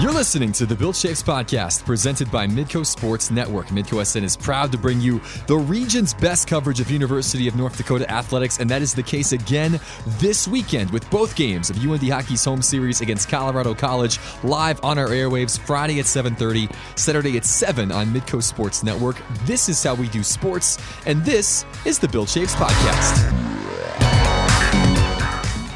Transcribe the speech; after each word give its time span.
You're 0.00 0.10
listening 0.10 0.50
to 0.52 0.66
the 0.66 0.74
Bill 0.74 0.92
Chaves 0.92 1.22
podcast 1.22 1.84
presented 1.84 2.28
by 2.32 2.46
Midco 2.46 2.84
Sports 2.84 3.30
Network. 3.30 3.66
Midco 3.68 4.04
SN 4.04 4.24
is 4.24 4.36
proud 4.36 4.72
to 4.72 4.78
bring 4.78 5.00
you 5.00 5.20
the 5.46 5.56
region's 5.56 6.12
best 6.12 6.48
coverage 6.48 6.80
of 6.80 6.90
University 6.90 7.46
of 7.46 7.54
North 7.54 7.76
Dakota 7.76 8.10
athletics, 8.10 8.58
and 8.58 8.68
that 8.70 8.82
is 8.82 8.94
the 8.94 9.02
case 9.02 9.30
again 9.30 9.78
this 10.18 10.48
weekend 10.48 10.90
with 10.90 11.08
both 11.10 11.36
games 11.36 11.70
of 11.70 11.76
UND 11.76 12.02
Hockey's 12.02 12.44
home 12.44 12.62
series 12.62 13.00
against 13.00 13.28
Colorado 13.28 13.74
College 13.74 14.18
live 14.42 14.82
on 14.82 14.98
our 14.98 15.08
airwaves 15.08 15.60
Friday 15.60 16.00
at 16.00 16.06
7:30, 16.06 16.68
Saturday 16.96 17.36
at 17.36 17.44
7 17.44 17.92
on 17.92 18.06
Midco 18.08 18.42
Sports 18.42 18.82
Network. 18.82 19.16
This 19.44 19.68
is 19.68 19.80
how 19.82 19.94
we 19.94 20.08
do 20.08 20.24
sports, 20.24 20.78
and 21.06 21.24
this 21.24 21.64
is 21.84 22.00
the 22.00 22.08
Bill 22.08 22.26
Chaves 22.26 22.54
podcast. 22.54 23.71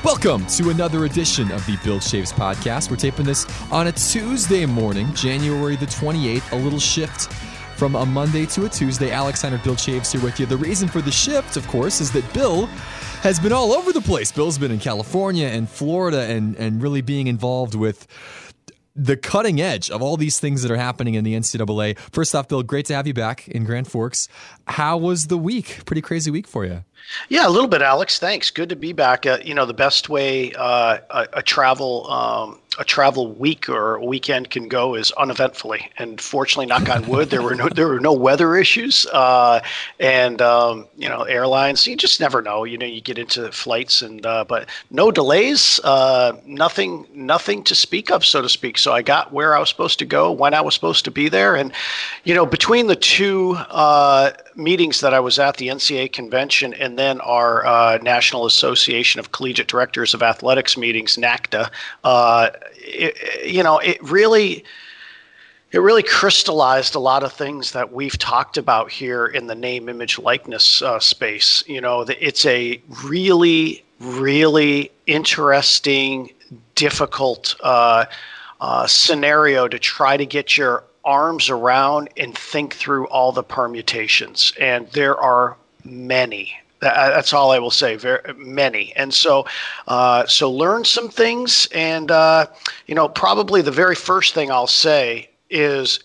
Welcome 0.06 0.46
to 0.46 0.70
another 0.70 1.04
edition 1.04 1.50
of 1.50 1.66
the 1.66 1.76
Bill 1.82 1.98
Chaves 1.98 2.32
podcast. 2.32 2.92
We're 2.92 2.96
taping 2.96 3.26
this 3.26 3.44
on 3.72 3.88
a 3.88 3.92
Tuesday 3.92 4.64
morning, 4.64 5.12
January 5.14 5.74
the 5.74 5.86
28th, 5.86 6.52
a 6.52 6.54
little 6.54 6.78
shift 6.78 7.32
from 7.76 7.96
a 7.96 8.06
Monday 8.06 8.46
to 8.46 8.66
a 8.66 8.68
Tuesday. 8.68 9.10
Alex 9.10 9.42
Hunter, 9.42 9.60
Bill 9.64 9.74
Chaves 9.74 10.12
here 10.12 10.22
with 10.22 10.38
you. 10.38 10.46
The 10.46 10.58
reason 10.58 10.86
for 10.88 11.02
the 11.02 11.10
shift, 11.10 11.56
of 11.56 11.66
course, 11.66 12.00
is 12.00 12.12
that 12.12 12.32
Bill 12.32 12.66
has 13.22 13.40
been 13.40 13.52
all 13.52 13.72
over 13.72 13.92
the 13.92 14.00
place. 14.00 14.30
Bill's 14.30 14.58
been 14.58 14.70
in 14.70 14.78
California 14.78 15.48
and 15.48 15.68
Florida 15.68 16.20
and, 16.20 16.54
and 16.54 16.80
really 16.80 17.00
being 17.00 17.26
involved 17.26 17.74
with 17.74 18.06
the 18.96 19.16
cutting 19.16 19.60
edge 19.60 19.90
of 19.90 20.02
all 20.02 20.16
these 20.16 20.40
things 20.40 20.62
that 20.62 20.70
are 20.70 20.76
happening 20.76 21.14
in 21.14 21.24
the 21.24 21.34
NCAA. 21.34 21.98
First 21.98 22.34
off, 22.34 22.48
Bill, 22.48 22.62
great 22.62 22.86
to 22.86 22.94
have 22.94 23.06
you 23.06 23.14
back 23.14 23.46
in 23.48 23.64
Grand 23.64 23.86
Forks. 23.86 24.28
How 24.66 24.96
was 24.96 25.26
the 25.26 25.36
week? 25.38 25.84
Pretty 25.84 26.02
crazy 26.02 26.30
week 26.30 26.46
for 26.46 26.64
you. 26.64 26.84
Yeah, 27.28 27.46
a 27.46 27.50
little 27.50 27.68
bit, 27.68 27.82
Alex. 27.82 28.18
Thanks. 28.18 28.50
Good 28.50 28.70
to 28.70 28.76
be 28.76 28.92
back. 28.92 29.26
Uh, 29.26 29.38
you 29.44 29.54
know, 29.54 29.66
the 29.66 29.74
best 29.74 30.08
way 30.08 30.52
uh, 30.54 30.98
a, 31.10 31.28
a, 31.34 31.42
travel 31.42 32.10
um, 32.10 32.58
a 32.78 32.84
travel 32.84 33.32
week 33.32 33.68
or 33.68 33.96
a 33.96 34.04
weekend 34.04 34.50
can 34.50 34.68
go 34.68 34.94
is 34.94 35.12
uneventfully. 35.12 35.90
And 35.98 36.20
fortunately, 36.20 36.66
knock 36.66 36.88
on 36.88 37.06
wood, 37.06 37.30
there 37.30 37.42
were 37.42 37.54
no 37.54 37.68
there 37.68 37.88
were 37.88 38.00
no 38.00 38.12
weather 38.12 38.56
issues. 38.56 39.06
Uh, 39.12 39.60
and 39.98 40.40
um, 40.42 40.86
you 40.96 41.08
know, 41.08 41.22
airlines. 41.22 41.86
You 41.86 41.96
just 41.96 42.20
never 42.20 42.42
know. 42.42 42.64
You 42.64 42.78
know, 42.78 42.86
you 42.86 43.00
get 43.00 43.18
into 43.18 43.50
flights 43.52 44.02
and 44.02 44.24
uh, 44.24 44.44
but 44.44 44.68
no 44.90 45.10
delays. 45.10 45.80
Uh, 45.84 46.32
nothing 46.46 47.06
nothing 47.12 47.62
to 47.64 47.74
speak 47.74 48.10
of, 48.10 48.24
so 48.24 48.42
to 48.42 48.48
speak. 48.48 48.78
So 48.78 48.92
I 48.92 49.02
got 49.02 49.32
where 49.32 49.56
I 49.56 49.60
was 49.60 49.68
supposed 49.68 49.98
to 50.00 50.06
go 50.06 50.30
when 50.32 50.54
I 50.54 50.60
was 50.60 50.74
supposed 50.74 51.04
to 51.04 51.10
be 51.10 51.28
there. 51.28 51.56
And 51.56 51.72
you 52.24 52.34
know, 52.34 52.46
between 52.46 52.86
the 52.86 52.96
two 52.96 53.56
uh, 53.70 54.32
meetings 54.56 55.00
that 55.00 55.14
I 55.14 55.20
was 55.20 55.38
at, 55.38 55.56
the 55.58 55.68
NCAA 55.68 56.12
convention 56.12 56.74
and 56.74 56.98
then 56.98 57.20
our 57.20 57.64
uh, 57.66 57.98
National 57.98 58.46
Association 58.46 59.20
of 59.20 59.32
Collegiate 59.32 59.68
Directors 59.68 60.14
of 60.14 60.22
Athletics 60.22 60.76
meetings, 60.76 61.16
NACDA, 61.16 61.70
uh, 62.04 62.50
it, 62.76 63.46
you 63.46 63.62
know, 63.62 63.78
it 63.78 64.02
really 64.02 64.64
it 65.72 65.80
really 65.80 66.02
crystallized 66.02 66.94
a 66.94 66.98
lot 66.98 67.22
of 67.22 67.32
things 67.32 67.72
that 67.72 67.92
we've 67.92 68.16
talked 68.18 68.56
about 68.56 68.90
here 68.90 69.26
in 69.26 69.46
the 69.46 69.54
name 69.54 69.88
image 69.88 70.18
likeness 70.18 70.80
uh, 70.80 70.98
space. 71.00 71.64
You 71.66 71.80
know 71.80 72.02
it's 72.02 72.46
a 72.46 72.80
really 73.04 73.84
really 74.00 74.90
interesting 75.06 76.32
difficult 76.74 77.56
uh, 77.62 78.04
uh, 78.60 78.86
scenario 78.86 79.68
to 79.68 79.78
try 79.78 80.16
to 80.16 80.26
get 80.26 80.56
your 80.56 80.84
arms 81.06 81.48
around 81.48 82.10
and 82.18 82.36
think 82.36 82.74
through 82.74 83.06
all 83.06 83.32
the 83.32 83.42
permutations 83.42 84.52
and 84.60 84.88
there 84.88 85.16
are 85.16 85.56
many 85.84 86.52
that's 86.80 87.32
all 87.32 87.52
I 87.52 87.58
will 87.58 87.70
say. 87.70 87.96
Very 87.96 88.20
many, 88.34 88.94
and 88.96 89.12
so 89.12 89.46
uh, 89.88 90.26
so 90.26 90.50
learn 90.50 90.84
some 90.84 91.08
things, 91.08 91.68
and 91.74 92.10
uh, 92.10 92.46
you 92.86 92.94
know 92.94 93.08
probably 93.08 93.62
the 93.62 93.70
very 93.70 93.94
first 93.94 94.34
thing 94.34 94.50
I'll 94.50 94.66
say 94.66 95.30
is 95.50 96.00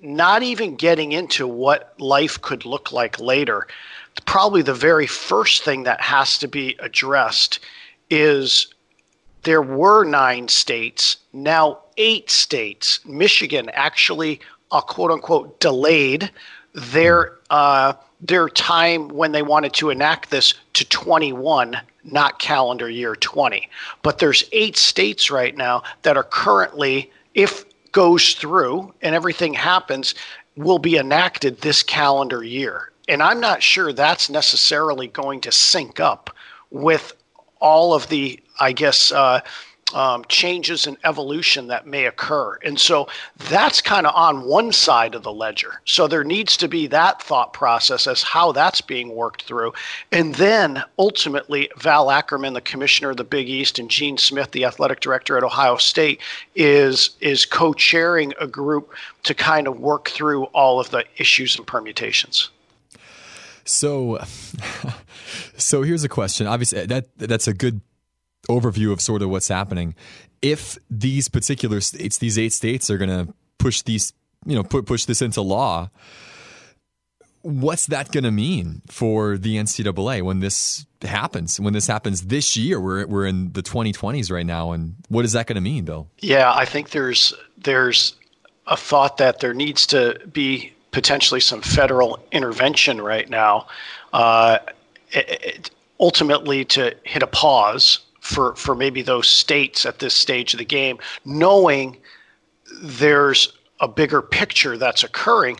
not 0.00 0.42
even 0.42 0.76
getting 0.76 1.12
into 1.12 1.46
what 1.46 1.94
life 1.98 2.40
could 2.40 2.64
look 2.64 2.92
like 2.92 3.20
later. 3.20 3.66
Probably 4.24 4.62
the 4.62 4.74
very 4.74 5.06
first 5.06 5.64
thing 5.64 5.82
that 5.82 6.00
has 6.00 6.38
to 6.38 6.48
be 6.48 6.76
addressed 6.78 7.60
is 8.08 8.68
there 9.42 9.62
were 9.62 10.04
nine 10.04 10.48
states, 10.48 11.18
now 11.32 11.80
eight 11.96 12.30
states. 12.30 13.00
Michigan 13.06 13.70
actually, 13.72 14.40
uh, 14.70 14.80
quote 14.80 15.10
unquote, 15.10 15.60
delayed 15.60 16.30
their. 16.74 17.32
Uh, 17.50 17.94
their 18.20 18.48
time 18.48 19.08
when 19.08 19.32
they 19.32 19.42
wanted 19.42 19.72
to 19.74 19.90
enact 19.90 20.30
this 20.30 20.54
to 20.72 20.88
21 20.88 21.76
not 22.04 22.38
calendar 22.38 22.88
year 22.88 23.14
20 23.14 23.68
but 24.02 24.18
there's 24.18 24.44
eight 24.52 24.76
states 24.76 25.30
right 25.30 25.56
now 25.56 25.82
that 26.02 26.16
are 26.16 26.24
currently 26.24 27.10
if 27.34 27.64
goes 27.92 28.34
through 28.34 28.92
and 29.02 29.14
everything 29.14 29.52
happens 29.52 30.14
will 30.56 30.78
be 30.78 30.96
enacted 30.96 31.60
this 31.60 31.82
calendar 31.82 32.42
year 32.42 32.90
and 33.08 33.22
i'm 33.22 33.40
not 33.40 33.62
sure 33.62 33.92
that's 33.92 34.30
necessarily 34.30 35.08
going 35.08 35.40
to 35.40 35.52
sync 35.52 36.00
up 36.00 36.34
with 36.70 37.12
all 37.60 37.92
of 37.92 38.08
the 38.08 38.40
i 38.60 38.72
guess 38.72 39.12
uh, 39.12 39.40
um, 39.94 40.24
changes 40.28 40.86
and 40.86 40.96
evolution 41.04 41.68
that 41.68 41.86
may 41.86 42.06
occur. 42.06 42.58
And 42.64 42.78
so 42.78 43.08
that's 43.48 43.80
kind 43.80 44.06
of 44.06 44.14
on 44.16 44.44
one 44.44 44.72
side 44.72 45.14
of 45.14 45.22
the 45.22 45.32
ledger. 45.32 45.80
So 45.84 46.08
there 46.08 46.24
needs 46.24 46.56
to 46.58 46.68
be 46.68 46.88
that 46.88 47.22
thought 47.22 47.52
process 47.52 48.06
as 48.06 48.22
how 48.22 48.50
that's 48.52 48.80
being 48.80 49.14
worked 49.14 49.42
through. 49.42 49.72
And 50.10 50.34
then 50.34 50.82
ultimately, 50.98 51.70
Val 51.76 52.10
Ackerman, 52.10 52.54
the 52.54 52.60
commissioner 52.60 53.10
of 53.10 53.16
the 53.16 53.24
Big 53.24 53.48
East, 53.48 53.78
and 53.78 53.88
Gene 53.88 54.18
Smith, 54.18 54.50
the 54.50 54.64
athletic 54.64 55.00
director 55.00 55.36
at 55.36 55.44
Ohio 55.44 55.76
State, 55.76 56.20
is, 56.56 57.10
is 57.20 57.44
co 57.44 57.72
chairing 57.72 58.32
a 58.40 58.46
group 58.46 58.92
to 59.22 59.34
kind 59.34 59.68
of 59.68 59.78
work 59.78 60.08
through 60.08 60.44
all 60.46 60.80
of 60.80 60.90
the 60.90 61.04
issues 61.16 61.56
and 61.56 61.66
permutations. 61.66 62.50
So, 63.64 64.18
so 65.56 65.82
here's 65.82 66.02
a 66.04 66.08
question. 66.08 66.46
Obviously, 66.46 66.86
that 66.86 67.08
that's 67.16 67.48
a 67.48 67.54
good 67.54 67.80
overview 68.48 68.92
of 68.92 69.00
sort 69.00 69.22
of 69.22 69.30
what's 69.30 69.48
happening. 69.48 69.94
If 70.42 70.78
these 70.90 71.28
particular 71.28 71.80
states, 71.80 72.18
these 72.18 72.38
eight 72.38 72.52
states, 72.52 72.90
are 72.90 72.98
going 72.98 73.10
to 73.10 73.32
push 73.58 73.82
these, 73.82 74.12
you 74.44 74.54
know, 74.54 74.62
put 74.62 74.86
push 74.86 75.04
this 75.04 75.22
into 75.22 75.40
law, 75.40 75.90
what's 77.46 77.86
that 77.86 78.10
going 78.10 78.24
to 78.24 78.30
mean 78.30 78.82
for 78.88 79.38
the 79.38 79.56
NCAA 79.56 80.22
when 80.22 80.40
this 80.40 80.84
happens? 81.02 81.60
When 81.60 81.72
this 81.72 81.86
happens 81.86 82.22
this 82.22 82.56
year, 82.56 82.80
we're 82.80 83.06
we're 83.06 83.26
in 83.26 83.52
the 83.52 83.62
2020s 83.62 84.30
right 84.30 84.46
now, 84.46 84.72
and 84.72 84.96
what 85.08 85.24
is 85.24 85.32
that 85.32 85.46
going 85.46 85.56
to 85.56 85.60
mean, 85.60 85.84
Bill? 85.84 86.08
Yeah, 86.18 86.52
I 86.52 86.64
think 86.64 86.90
there's 86.90 87.32
there's 87.56 88.16
a 88.66 88.76
thought 88.76 89.18
that 89.18 89.40
there 89.40 89.54
needs 89.54 89.86
to 89.88 90.18
be 90.32 90.72
potentially 90.90 91.40
some 91.40 91.62
federal 91.62 92.18
intervention 92.32 93.00
right 93.00 93.28
now. 93.28 93.68
Uh, 94.12 94.58
it, 95.12 95.40
it, 95.44 95.70
ultimately, 96.00 96.64
to 96.64 96.94
hit 97.04 97.22
a 97.22 97.26
pause 97.26 98.00
for 98.26 98.54
for 98.56 98.74
maybe 98.74 99.02
those 99.02 99.28
states 99.28 99.86
at 99.86 99.98
this 100.00 100.14
stage 100.14 100.52
of 100.52 100.58
the 100.58 100.64
game, 100.64 100.98
knowing 101.24 101.96
there's 102.82 103.52
a 103.80 103.88
bigger 103.88 104.20
picture 104.20 104.76
that's 104.76 105.04
occurring. 105.04 105.58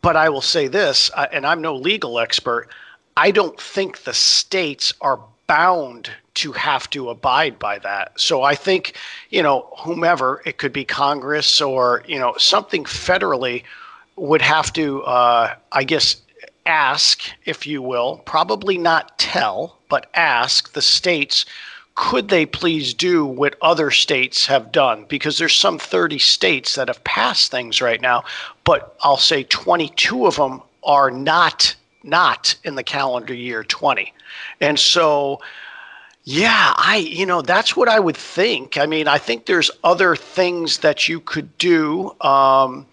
But 0.00 0.16
I 0.16 0.28
will 0.28 0.42
say 0.42 0.66
this, 0.66 1.10
and 1.32 1.46
I'm 1.46 1.60
no 1.60 1.76
legal 1.76 2.18
expert. 2.18 2.68
I 3.16 3.30
don't 3.30 3.60
think 3.60 4.02
the 4.02 4.14
states 4.14 4.92
are 5.00 5.20
bound 5.46 6.10
to 6.34 6.50
have 6.52 6.90
to 6.90 7.10
abide 7.10 7.58
by 7.58 7.78
that. 7.78 8.18
So 8.18 8.42
I 8.42 8.56
think, 8.56 8.96
you 9.30 9.42
know, 9.42 9.68
whomever 9.78 10.42
it 10.44 10.58
could 10.58 10.72
be 10.72 10.84
Congress 10.84 11.60
or 11.60 12.02
you 12.08 12.18
know 12.18 12.34
something 12.38 12.84
federally 12.84 13.62
would 14.16 14.42
have 14.42 14.72
to, 14.72 15.02
uh, 15.04 15.54
I 15.70 15.84
guess, 15.84 16.16
ask, 16.66 17.22
if 17.44 17.66
you 17.66 17.82
will, 17.82 18.22
probably 18.24 18.78
not 18.78 19.18
tell, 19.18 19.78
but 19.88 20.08
ask 20.14 20.72
the 20.72 20.82
states 20.82 21.44
could 21.94 22.28
they 22.28 22.46
please 22.46 22.94
do 22.94 23.24
what 23.26 23.56
other 23.60 23.90
states 23.90 24.46
have 24.46 24.72
done? 24.72 25.04
Because 25.08 25.36
there's 25.38 25.54
some 25.54 25.78
30 25.78 26.18
states 26.18 26.74
that 26.74 26.88
have 26.88 27.04
passed 27.04 27.50
things 27.50 27.82
right 27.82 28.00
now, 28.00 28.24
but 28.64 28.96
I'll 29.02 29.18
say 29.18 29.42
22 29.44 30.26
of 30.26 30.36
them 30.36 30.62
are 30.84 31.10
not 31.10 31.74
not 32.04 32.56
in 32.64 32.74
the 32.74 32.82
calendar 32.82 33.34
year 33.34 33.62
20. 33.62 34.12
And 34.60 34.78
so 34.78 35.40
yeah, 36.24 36.72
I 36.76 36.96
you 36.96 37.26
know 37.26 37.42
that's 37.42 37.76
what 37.76 37.88
I 37.88 38.00
would 38.00 38.16
think. 38.16 38.78
I 38.78 38.86
mean, 38.86 39.08
I 39.08 39.18
think 39.18 39.46
there's 39.46 39.70
other 39.84 40.16
things 40.16 40.78
that 40.78 41.08
you 41.08 41.20
could 41.20 41.56
do. 41.58 42.14
Um, 42.20 42.86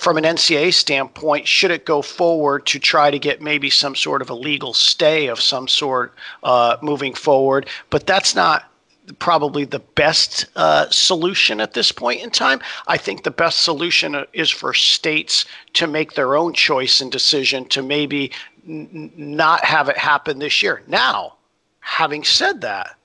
from 0.00 0.16
an 0.16 0.24
NCA 0.24 0.72
standpoint, 0.72 1.46
should 1.46 1.70
it 1.70 1.84
go 1.84 2.00
forward 2.00 2.64
to 2.64 2.78
try 2.78 3.10
to 3.10 3.18
get 3.18 3.42
maybe 3.42 3.68
some 3.68 3.94
sort 3.94 4.22
of 4.22 4.30
a 4.30 4.34
legal 4.34 4.72
stay 4.72 5.26
of 5.26 5.38
some 5.38 5.68
sort 5.68 6.14
uh, 6.42 6.78
moving 6.80 7.12
forward? 7.12 7.68
But 7.90 8.06
that's 8.06 8.34
not 8.34 8.72
probably 9.18 9.66
the 9.66 9.80
best 9.80 10.46
uh, 10.56 10.88
solution 10.88 11.60
at 11.60 11.74
this 11.74 11.92
point 11.92 12.22
in 12.22 12.30
time. 12.30 12.62
I 12.86 12.96
think 12.96 13.24
the 13.24 13.30
best 13.30 13.60
solution 13.60 14.24
is 14.32 14.48
for 14.48 14.72
states 14.72 15.44
to 15.74 15.86
make 15.86 16.14
their 16.14 16.34
own 16.34 16.54
choice 16.54 17.02
and 17.02 17.12
decision 17.12 17.66
to 17.66 17.82
maybe 17.82 18.32
n- 18.66 19.12
not 19.14 19.62
have 19.66 19.90
it 19.90 19.98
happen 19.98 20.38
this 20.38 20.62
year. 20.62 20.82
Now, 20.86 21.34
having 21.80 22.24
said 22.24 22.62
that, 22.62 22.96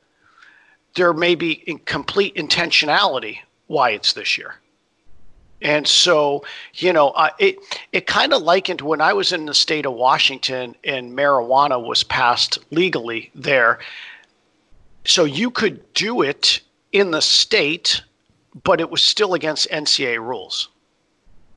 there 0.96 1.12
may 1.12 1.36
be 1.36 1.56
complete 1.84 2.36
intentionality 2.36 3.40
why 3.68 3.90
it's 3.90 4.14
this 4.14 4.38
year. 4.38 4.56
And 5.66 5.88
so, 5.88 6.46
you 6.76 6.94
know, 6.94 7.10
uh, 7.10 7.32
it 7.40 7.58
it 7.92 8.06
kind 8.06 8.34
of 8.34 8.44
likened 8.44 8.82
when 8.82 9.02
I 9.02 9.14
was 9.14 9.32
in 9.32 9.48
the 9.48 9.54
state 9.56 9.88
of 9.88 9.94
Washington 9.94 10.76
and 10.84 11.18
marijuana 11.18 11.84
was 11.84 12.04
passed 12.04 12.60
legally 12.70 13.32
there. 13.34 13.80
So 15.06 15.24
you 15.24 15.50
could 15.50 15.82
do 15.96 16.22
it 16.22 16.62
in 16.92 17.10
the 17.10 17.22
state, 17.22 18.04
but 18.64 18.80
it 18.80 18.92
was 18.92 19.02
still 19.02 19.34
against 19.34 19.68
NCA 19.72 20.20
rules. 20.20 20.70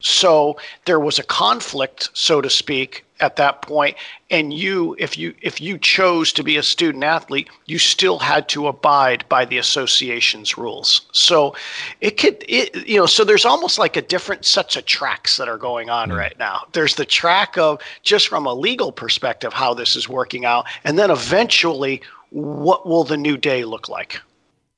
So 0.00 0.56
there 0.86 1.00
was 1.00 1.18
a 1.18 1.22
conflict, 1.24 2.08
so 2.14 2.40
to 2.40 2.48
speak, 2.48 3.04
at 3.20 3.36
that 3.36 3.62
point 3.62 3.96
and 4.30 4.52
you 4.52 4.94
if 4.98 5.18
you 5.18 5.34
if 5.42 5.60
you 5.60 5.78
chose 5.78 6.32
to 6.32 6.42
be 6.42 6.56
a 6.56 6.62
student 6.62 7.02
athlete 7.02 7.48
you 7.66 7.78
still 7.78 8.18
had 8.18 8.48
to 8.48 8.66
abide 8.66 9.24
by 9.28 9.44
the 9.44 9.58
association's 9.58 10.56
rules 10.56 11.06
so 11.12 11.54
it 12.00 12.16
could 12.16 12.44
it 12.48 12.86
you 12.86 12.96
know 12.96 13.06
so 13.06 13.24
there's 13.24 13.44
almost 13.44 13.78
like 13.78 13.96
a 13.96 14.02
different 14.02 14.44
sets 14.44 14.76
of 14.76 14.84
tracks 14.84 15.36
that 15.36 15.48
are 15.48 15.58
going 15.58 15.90
on 15.90 16.08
mm-hmm. 16.08 16.18
right 16.18 16.38
now 16.38 16.64
there's 16.72 16.94
the 16.94 17.04
track 17.04 17.56
of 17.58 17.80
just 18.02 18.28
from 18.28 18.46
a 18.46 18.54
legal 18.54 18.92
perspective 18.92 19.52
how 19.52 19.74
this 19.74 19.96
is 19.96 20.08
working 20.08 20.44
out 20.44 20.66
and 20.84 20.98
then 20.98 21.10
eventually 21.10 22.00
what 22.30 22.86
will 22.86 23.04
the 23.04 23.16
new 23.16 23.36
day 23.36 23.64
look 23.64 23.88
like 23.88 24.20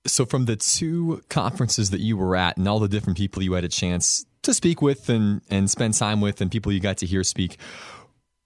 so 0.06 0.24
from 0.24 0.46
the 0.46 0.56
two 0.56 1.22
conferences 1.28 1.90
that 1.90 2.00
you 2.00 2.16
were 2.16 2.34
at 2.34 2.56
and 2.56 2.66
all 2.66 2.78
the 2.78 2.88
different 2.88 3.18
people 3.18 3.42
you 3.42 3.52
had 3.52 3.64
a 3.64 3.68
chance 3.68 4.24
to 4.42 4.54
speak 4.54 4.80
with 4.80 5.08
and 5.08 5.42
and 5.50 5.70
spend 5.70 5.94
time 5.94 6.20
with 6.20 6.40
and 6.40 6.50
people 6.50 6.72
you 6.72 6.80
got 6.80 6.98
to 6.98 7.06
hear 7.06 7.24
speak. 7.24 7.58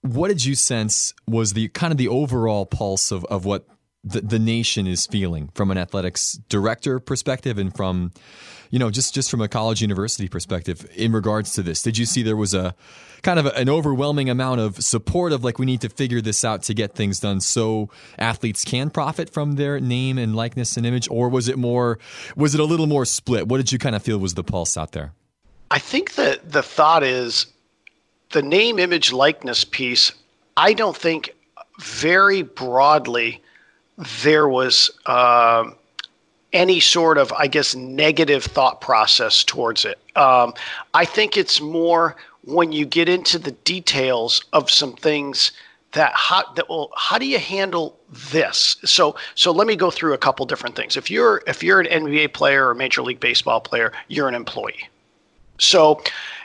What 0.05 0.29
did 0.29 0.45
you 0.45 0.55
sense 0.55 1.15
was 1.27 1.55
the 1.55 1.69
kind 1.69 1.91
of 1.91 1.97
the 1.97 2.09
overall 2.09 2.67
pulse 2.67 3.11
of, 3.11 3.25
of 3.25 3.47
what 3.47 3.67
the, 4.05 4.21
the 4.21 4.39
nation 4.39 4.87
is 4.87 5.07
feeling 5.07 5.49
from 5.55 5.71
an 5.71 5.79
athletics 5.79 6.39
director 6.51 7.01
perspective 7.01 7.57
and 7.57 7.75
from 7.75 8.13
you 8.71 8.79
know 8.79 8.91
just 8.91 9.15
just 9.15 9.31
from 9.31 9.41
a 9.41 9.49
college 9.49 9.81
university 9.81 10.29
perspective 10.29 10.87
in 10.95 11.13
regards 11.13 11.55
to 11.55 11.63
this? 11.63 11.81
Did 11.81 11.97
you 11.97 12.05
see 12.05 12.23
there 12.23 12.37
was 12.37 12.53
a 12.53 12.75
kind 13.23 13.39
of 13.39 13.47
an 13.47 13.71
overwhelming 13.71 14.29
amount 14.29 14.61
of 14.61 14.85
support 14.85 15.33
of 15.33 15.43
like 15.43 15.59
we 15.59 15.65
need 15.65 15.81
to 15.81 15.89
figure 15.89 16.21
this 16.21 16.45
out 16.45 16.63
to 16.65 16.75
get 16.75 16.95
things 16.95 17.21
done 17.21 17.41
so 17.41 17.89
athletes 18.19 18.63
can 18.63 18.91
profit 18.91 19.31
from 19.31 19.53
their 19.53 19.81
name 19.81 20.19
and 20.19 20.37
likeness 20.37 20.77
and 20.77 20.85
image? 20.85 21.09
Or 21.11 21.31
was 21.31 21.49
it 21.49 21.57
more 21.57 21.99
was 22.37 22.55
it 22.55 22.61
a 22.61 22.65
little 22.65 22.87
more 22.87 23.07
split? 23.07 23.49
What 23.49 23.57
did 23.57 23.73
you 23.73 23.79
kind 23.79 23.97
of 23.97 24.03
feel 24.03 24.19
was 24.19 24.35
the 24.35 24.45
pulse 24.45 24.77
out 24.77 24.93
there? 24.93 25.15
I 25.71 25.79
think 25.79 26.17
that 26.17 26.53
the 26.53 26.63
thought 26.63 27.03
is 27.03 27.47
the 28.35 28.43
name, 28.43 28.79
image, 28.79 29.13
likeness 29.13 29.65
piece. 29.65 30.13
I 30.57 30.75
don't 30.75 30.97
think 30.97 31.35
very 31.81 32.43
broadly 32.43 33.43
there 34.23 34.49
was 34.49 34.91
uh, 35.07 35.71
any 36.53 36.81
sort 36.81 37.17
of, 37.17 37.33
I 37.33 37.47
guess, 37.47 37.75
negative 37.75 38.45
thought 38.45 38.81
process 38.81 39.43
towards 39.43 39.85
it. 39.85 39.99
Um, 40.17 40.53
I 40.93 41.05
think 41.05 41.37
it's 41.37 41.61
more 41.61 42.17
when 42.45 42.73
you 42.73 42.85
get 42.85 43.09
into 43.09 43.39
the 43.39 43.53
details 43.53 44.45
of 44.53 44.71
some 44.71 44.95
things 44.95 45.53
that 45.93 46.13
how 46.15 46.43
that 46.55 46.69
well 46.69 46.91
how 46.97 47.19
do 47.19 47.25
you 47.25 47.39
handle 47.39 47.97
this 48.33 48.77
so 48.85 49.15
so 49.37 49.53
let 49.53 49.65
me 49.69 49.77
go 49.77 49.93
through 49.93 50.13
a 50.13 50.19
couple 50.19 50.45
different 50.45 50.75
things 50.75 50.97
if 50.97 51.09
you're 51.09 51.41
if 51.47 51.63
you're 51.63 51.81
an 51.81 51.87
nba 51.87 52.33
player 52.33 52.69
or 52.69 52.75
major 52.75 53.01
league 53.01 53.21
baseball 53.21 53.61
player 53.61 53.93
you're 54.09 54.27
an 54.27 54.35
employee 54.35 54.89
so, 55.59 56.03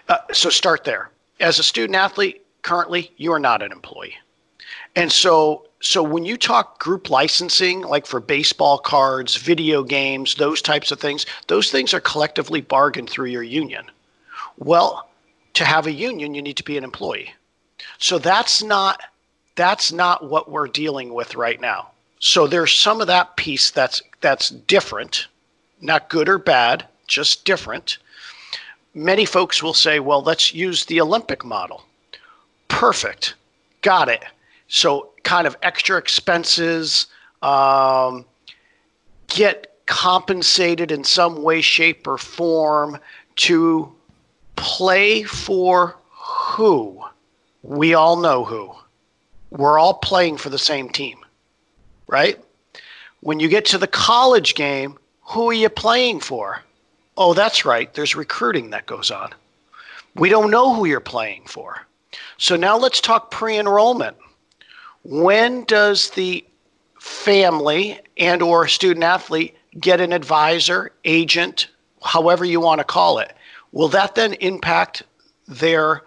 uh, 0.08 0.18
so 0.32 0.50
start 0.50 0.84
there. 0.84 1.10
As 1.40 1.60
a 1.60 1.64
student 1.64 1.96
athlete, 1.96 2.46
currently 2.62 3.12
you 3.18 3.32
are 3.32 3.40
not 3.40 3.62
an 3.62 3.72
employee, 3.72 4.16
and 4.96 5.12
so 5.12 5.66
so 5.82 6.04
when 6.04 6.26
you 6.26 6.36
talk 6.36 6.80
group 6.80 7.10
licensing, 7.10 7.82
like 7.82 8.06
for 8.06 8.20
baseball 8.20 8.78
cards, 8.78 9.38
video 9.38 9.82
games, 9.84 10.36
those 10.36 10.62
types 10.62 10.92
of 10.92 11.00
things, 11.00 11.26
those 11.48 11.72
things 11.72 11.94
are 11.94 12.02
collectively 12.02 12.60
bargained 12.60 13.10
through 13.10 13.28
your 13.28 13.44
union. 13.44 13.86
Well, 14.58 15.10
to 15.54 15.64
have 15.64 15.88
a 15.88 15.92
union, 15.92 16.34
you 16.34 16.42
need 16.42 16.58
to 16.58 16.64
be 16.64 16.78
an 16.78 16.84
employee. 16.84 17.34
So 17.98 18.20
that's 18.20 18.62
not 18.62 19.02
that's 19.56 19.92
not 19.92 20.30
what 20.30 20.52
we're 20.52 20.68
dealing 20.68 21.14
with 21.14 21.36
right 21.36 21.60
now. 21.60 21.92
So 22.20 22.48
there's 22.48 22.76
some 22.76 23.02
of 23.02 23.08
that 23.08 23.38
piece 23.38 23.72
that's 23.72 24.02
that's 24.22 24.50
different, 24.50 25.28
not 25.80 26.10
good 26.10 26.28
or 26.28 26.38
bad, 26.38 26.86
just 27.08 27.46
different 27.46 27.98
many 29.00 29.26
folks 29.26 29.64
will 29.64 29.74
say, 29.74 30.00
well, 30.00 30.22
let's 30.22 30.54
use 30.54 30.86
the 30.86 31.02
Olympic 31.02 31.46
model. 31.46 31.84
Perfect. 32.68 33.36
Got 33.82 34.10
it. 34.10 34.24
So, 34.68 35.10
kind 35.24 35.48
of 35.48 35.58
extra 35.64 35.98
expenses, 35.98 37.08
um, 37.42 38.26
get 39.28 39.74
compensated 39.86 40.92
in 40.92 41.04
some 41.04 41.42
way, 41.42 41.62
shape, 41.62 42.08
or 42.08 42.18
form 42.18 43.00
to 43.38 43.92
play 44.56 45.24
for 45.24 45.96
who? 46.12 47.02
We 47.64 47.94
all 47.94 48.18
know 48.18 48.44
who. 48.44 48.72
We're 49.50 49.80
all 49.80 49.96
playing 49.96 50.38
for 50.38 50.50
the 50.50 50.60
same 50.60 50.90
team, 50.90 51.18
right? 52.08 52.40
When 53.22 53.40
you 53.40 53.48
get 53.48 53.66
to 53.66 53.78
the 53.78 53.88
college 53.88 54.54
game, 54.54 54.98
who 55.24 55.50
are 55.50 55.54
you 55.54 55.70
playing 55.70 56.20
for? 56.20 56.62
Oh, 57.20 57.34
that's 57.34 57.66
right. 57.66 57.94
There's 57.94 58.16
recruiting 58.16 58.70
that 58.70 58.86
goes 58.86 59.12
on. 59.12 59.34
We 60.16 60.30
don't 60.30 60.50
know 60.50 60.74
who 60.74 60.86
you're 60.86 61.02
playing 61.02 61.44
for. 61.48 61.86
So 62.38 62.56
now 62.56 62.78
let's 62.78 63.02
talk 63.02 63.30
pre 63.30 63.60
enrollment. 63.60 64.16
When 65.04 65.66
does 65.66 66.12
the 66.12 66.46
family 66.98 68.00
and 68.18 68.42
or 68.42 68.70
student 68.70 69.04
athlete 69.04 69.58
get 69.82 70.00
an 70.00 70.14
advisor, 70.14 70.94
agent, 71.04 71.68
however 72.02 72.46
you 72.46 72.62
want 72.62 72.80
to 72.80 72.86
call 72.86 73.20
it? 73.20 73.36
Will 73.74 73.90
that 73.90 74.16
then 74.16 74.34
impact 74.36 75.04
their 75.46 76.04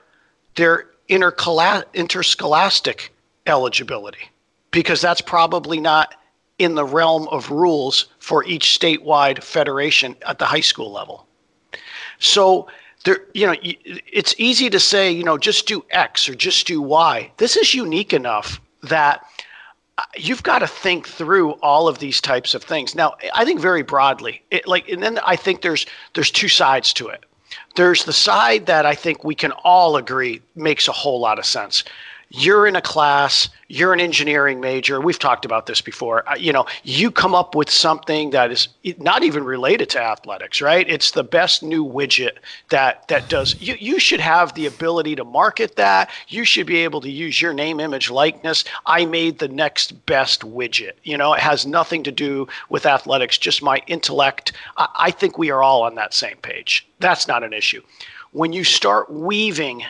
their 0.54 0.86
interscholastic 1.08 3.12
eligibility? 3.46 4.30
Because 4.70 5.02
that's 5.02 5.20
probably 5.20 5.78
not 5.78 6.14
in 6.62 6.74
the 6.74 6.84
realm 6.84 7.28
of 7.28 7.50
rules 7.50 8.06
for 8.18 8.44
each 8.44 8.78
statewide 8.78 9.42
federation 9.42 10.16
at 10.26 10.38
the 10.38 10.44
high 10.44 10.60
school 10.60 10.92
level. 10.92 11.26
So 12.18 12.68
there, 13.04 13.20
you 13.34 13.46
know, 13.46 13.56
it's 13.60 14.34
easy 14.38 14.70
to 14.70 14.78
say, 14.78 15.10
you 15.10 15.24
know, 15.24 15.38
just 15.38 15.66
do 15.66 15.84
X 15.90 16.28
or 16.28 16.34
just 16.34 16.66
do 16.66 16.80
Y. 16.80 17.30
This 17.36 17.56
is 17.56 17.74
unique 17.74 18.12
enough 18.12 18.60
that 18.82 19.24
uh, 19.98 20.02
you've 20.16 20.42
got 20.42 20.60
to 20.60 20.66
think 20.66 21.08
through 21.08 21.52
all 21.62 21.88
of 21.88 21.98
these 21.98 22.20
types 22.20 22.54
of 22.54 22.62
things. 22.62 22.94
Now, 22.94 23.14
I 23.34 23.44
think 23.44 23.60
very 23.60 23.82
broadly, 23.82 24.42
it, 24.50 24.66
like, 24.66 24.88
and 24.88 25.02
then 25.02 25.18
I 25.26 25.36
think 25.36 25.62
there's 25.62 25.86
there's 26.14 26.30
two 26.30 26.48
sides 26.48 26.92
to 26.94 27.08
it. 27.08 27.24
There's 27.76 28.04
the 28.04 28.12
side 28.12 28.66
that 28.66 28.86
I 28.86 28.94
think 28.94 29.24
we 29.24 29.34
can 29.34 29.52
all 29.64 29.96
agree 29.96 30.40
makes 30.54 30.88
a 30.88 30.92
whole 30.92 31.20
lot 31.20 31.38
of 31.38 31.44
sense 31.44 31.84
you're 32.34 32.66
in 32.66 32.76
a 32.76 32.80
class, 32.80 33.50
you're 33.68 33.92
an 33.92 34.00
engineering 34.00 34.58
major. 34.58 35.00
We've 35.02 35.18
talked 35.18 35.44
about 35.44 35.66
this 35.66 35.82
before. 35.82 36.26
Uh, 36.26 36.34
you 36.34 36.50
know, 36.50 36.64
you 36.82 37.10
come 37.10 37.34
up 37.34 37.54
with 37.54 37.68
something 37.68 38.30
that 38.30 38.50
is 38.50 38.68
not 38.98 39.22
even 39.22 39.44
related 39.44 39.90
to 39.90 40.00
athletics, 40.00 40.62
right? 40.62 40.88
It's 40.88 41.10
the 41.10 41.24
best 41.24 41.62
new 41.62 41.84
widget 41.84 42.38
that 42.70 43.06
that 43.08 43.28
does. 43.28 43.60
You 43.60 43.76
you 43.78 44.00
should 44.00 44.20
have 44.20 44.54
the 44.54 44.66
ability 44.66 45.14
to 45.16 45.24
market 45.24 45.76
that. 45.76 46.10
You 46.28 46.46
should 46.46 46.66
be 46.66 46.78
able 46.78 47.02
to 47.02 47.10
use 47.10 47.40
your 47.40 47.52
name, 47.52 47.80
image, 47.80 48.10
likeness. 48.10 48.64
I 48.86 49.04
made 49.04 49.38
the 49.38 49.48
next 49.48 50.06
best 50.06 50.40
widget. 50.40 50.92
You 51.02 51.18
know, 51.18 51.34
it 51.34 51.40
has 51.40 51.66
nothing 51.66 52.02
to 52.04 52.12
do 52.12 52.48
with 52.70 52.86
athletics, 52.86 53.36
just 53.36 53.62
my 53.62 53.82
intellect. 53.86 54.52
I, 54.78 54.88
I 54.94 55.10
think 55.10 55.36
we 55.36 55.50
are 55.50 55.62
all 55.62 55.82
on 55.82 55.96
that 55.96 56.14
same 56.14 56.38
page. 56.38 56.86
That's 56.98 57.28
not 57.28 57.44
an 57.44 57.52
issue. 57.52 57.82
When 58.32 58.54
you 58.54 58.64
start 58.64 59.12
weaving 59.12 59.84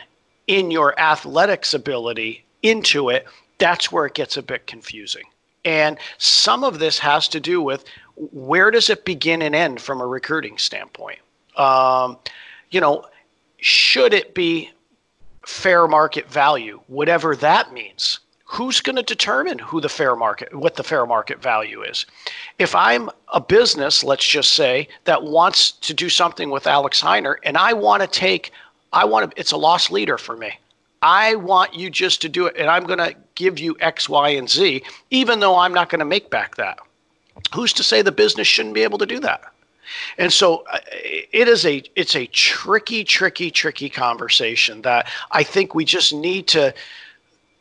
in 0.47 0.71
your 0.71 0.97
athletics 0.99 1.73
ability 1.73 2.43
into 2.61 3.09
it, 3.09 3.27
that's 3.57 3.91
where 3.91 4.05
it 4.05 4.13
gets 4.13 4.37
a 4.37 4.43
bit 4.43 4.67
confusing. 4.67 5.23
And 5.65 5.97
some 6.17 6.63
of 6.63 6.79
this 6.79 6.99
has 6.99 7.27
to 7.29 7.39
do 7.39 7.61
with 7.61 7.85
where 8.15 8.71
does 8.71 8.89
it 8.89 9.05
begin 9.05 9.41
and 9.41 9.55
end 9.55 9.81
from 9.81 10.01
a 10.01 10.05
recruiting 10.05 10.57
standpoint? 10.57 11.19
Um, 11.55 12.17
you 12.71 12.81
know, 12.81 13.05
should 13.57 14.13
it 14.13 14.35
be 14.35 14.71
fair 15.45 15.87
market 15.87 16.29
value, 16.29 16.81
whatever 16.87 17.35
that 17.37 17.73
means? 17.73 18.19
Who's 18.45 18.81
going 18.81 18.97
to 18.97 19.03
determine 19.03 19.57
who 19.57 19.81
the 19.81 19.89
fair 19.89 20.15
market, 20.15 20.53
what 20.53 20.75
the 20.75 20.83
fair 20.83 21.05
market 21.05 21.41
value 21.41 21.81
is? 21.81 22.05
If 22.59 22.75
I'm 22.75 23.09
a 23.29 23.41
business, 23.41 24.03
let's 24.03 24.27
just 24.27 24.51
say, 24.51 24.89
that 25.05 25.23
wants 25.23 25.71
to 25.71 25.93
do 25.93 26.07
something 26.07 26.51
with 26.51 26.67
Alex 26.67 27.01
Heiner, 27.01 27.37
and 27.43 27.57
I 27.57 27.73
want 27.73 28.01
to 28.01 28.07
take 28.07 28.51
I 28.93 29.05
want 29.05 29.31
to, 29.31 29.39
it's 29.39 29.51
a 29.51 29.57
lost 29.57 29.91
leader 29.91 30.17
for 30.17 30.37
me. 30.37 30.53
I 31.01 31.35
want 31.35 31.73
you 31.73 31.89
just 31.89 32.21
to 32.21 32.29
do 32.29 32.45
it, 32.45 32.55
and 32.57 32.69
I'm 32.69 32.85
going 32.85 32.99
to 32.99 33.13
give 33.35 33.59
you 33.59 33.75
X, 33.81 34.07
Y, 34.07 34.29
and 34.29 34.49
Z, 34.49 34.83
even 35.09 35.41
though 35.41 35.57
I'm 35.57 35.73
not 35.73 35.89
going 35.89 35.99
to 35.99 36.05
make 36.05 36.29
back 36.29 36.55
that. 36.55 36.79
Who's 37.53 37.73
to 37.73 37.83
say 37.83 38.01
the 38.01 38.11
business 38.11 38.47
shouldn't 38.47 38.75
be 38.75 38.83
able 38.83 38.99
to 38.99 39.05
do 39.05 39.19
that? 39.19 39.43
And 40.17 40.31
so 40.31 40.63
uh, 40.71 40.79
it 40.93 41.47
is 41.47 41.65
a 41.65 41.83
it's 41.95 42.15
a 42.15 42.25
tricky, 42.27 43.03
tricky, 43.03 43.51
tricky 43.51 43.89
conversation 43.89 44.81
that 44.83 45.07
I 45.31 45.43
think 45.43 45.75
we 45.75 45.83
just 45.83 46.13
need 46.13 46.47
to 46.49 46.73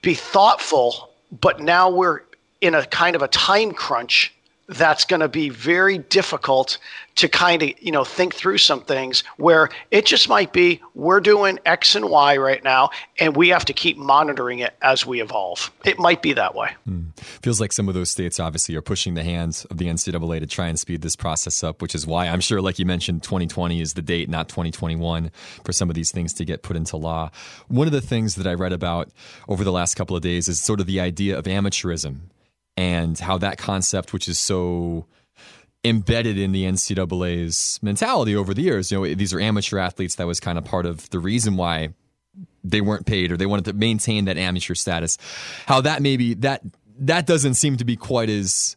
be 0.03 0.15
thoughtful. 0.15 1.11
But 1.41 1.61
now 1.61 1.91
we're 1.91 2.21
in 2.61 2.75
a 2.75 2.87
kind 2.87 3.17
of 3.17 3.23
a 3.23 3.29
time 3.29 3.73
crunch 3.73 4.33
that's 4.77 5.05
going 5.05 5.21
to 5.21 5.29
be 5.29 5.49
very 5.49 5.99
difficult 5.99 6.79
to 7.15 7.29
kind 7.29 7.63
of 7.63 7.71
you 7.81 7.93
know 7.93 8.05
think 8.05 8.35
through 8.35 8.59
some 8.59 8.81
things 8.81 9.23
where 9.37 9.69
it 9.91 10.07
just 10.07 10.29
might 10.29 10.53
be 10.53 10.81
we're 10.95 11.21
doing 11.21 11.59
x 11.67 11.95
and 11.95 12.09
y 12.09 12.37
right 12.37 12.65
now 12.65 12.91
and 13.19 13.37
we 13.37 13.49
have 13.49 13.65
to 13.65 13.73
keep 13.73 13.97
monitoring 13.97 14.61
it 14.61 14.75
as 14.83 15.05
we 15.05 15.21
evolve. 15.21 15.71
It 15.85 15.99
might 15.99 16.23
be 16.23 16.33
that 16.33 16.55
way. 16.55 16.71
Hmm. 16.85 17.11
feels 17.43 17.61
like 17.61 17.73
some 17.73 17.89
of 17.89 17.95
those 17.95 18.11
states 18.11 18.41
obviously 18.41 18.75
are 18.77 18.83
pushing 18.83 19.15
the 19.15 19.23
hands 19.23 19.65
of 19.67 19.79
the 19.79 19.87
ncaa 19.87 20.41
to 20.41 20.47
try 20.47 20.69
and 20.69 20.79
speed 20.79 21.03
this 21.03 21.17
process 21.17 21.63
up 21.63 21.83
which 21.83 21.95
is 21.95 22.07
why 22.07 22.27
i'm 22.29 22.41
sure 22.41 22.61
like 22.61 22.79
you 22.79 22.87
mentioned 22.87 23.23
2020 23.23 23.81
is 23.81 23.95
the 23.95 24.03
date 24.03 24.29
not 24.29 24.49
2021 24.49 25.31
for 25.65 25.73
some 25.73 25.89
of 25.89 25.95
these 25.95 26.11
things 26.11 26.33
to 26.33 26.45
get 26.45 26.63
put 26.63 26.77
into 26.77 26.97
law. 26.97 27.31
One 27.69 27.87
of 27.87 27.93
the 27.93 28.01
things 28.01 28.37
that 28.37 28.47
i 28.47 28.55
read 28.55 28.73
about 28.73 29.11
over 29.49 29.65
the 29.65 29.73
last 29.73 29.95
couple 29.95 30.17
of 30.17 30.23
days 30.23 30.49
is 30.49 30.61
sort 30.61 30.81
of 30.81 30.87
the 30.87 31.01
idea 31.01 31.39
of 31.39 31.45
amateurism 31.45 32.21
and 32.77 33.19
how 33.19 33.39
that 33.39 33.59
concept, 33.59 34.13
which 34.13 34.29
is 34.29 34.39
so 34.39 35.07
embedded 35.85 36.39
in 36.39 36.53
the 36.53 36.65
NCAA's 36.65 37.81
mentality 37.83 38.37
over 38.37 38.55
the 38.55 38.63
years, 38.63 38.93
you 38.93 38.99
know, 38.99 39.15
these 39.15 39.33
are 39.33 39.41
amateur 39.41 39.79
athletes. 39.79 40.17
That 40.17 40.27
was 40.27 40.41
kind 40.41 40.59
of 40.59 40.65
part 40.65 40.87
of 40.87 41.09
the 41.11 41.19
reason 41.19 41.57
why 41.57 41.91
they 42.65 42.81
weren't 42.81 43.07
paid 43.07 43.33
or 43.33 43.37
they 43.37 43.47
wanted 43.47 43.65
to 43.67 43.73
maintain 43.73 44.27
that 44.27 44.39
amateur 44.39 44.75
status. 44.75 45.19
How 45.67 45.81
that 45.81 46.03
maybe 46.03 46.35
that 46.35 46.63
that 47.01 47.27
doesn't 47.27 47.55
seem 47.55 47.77
to 47.79 47.85
be 47.85 47.97
quite 47.97 48.31
as 48.31 48.77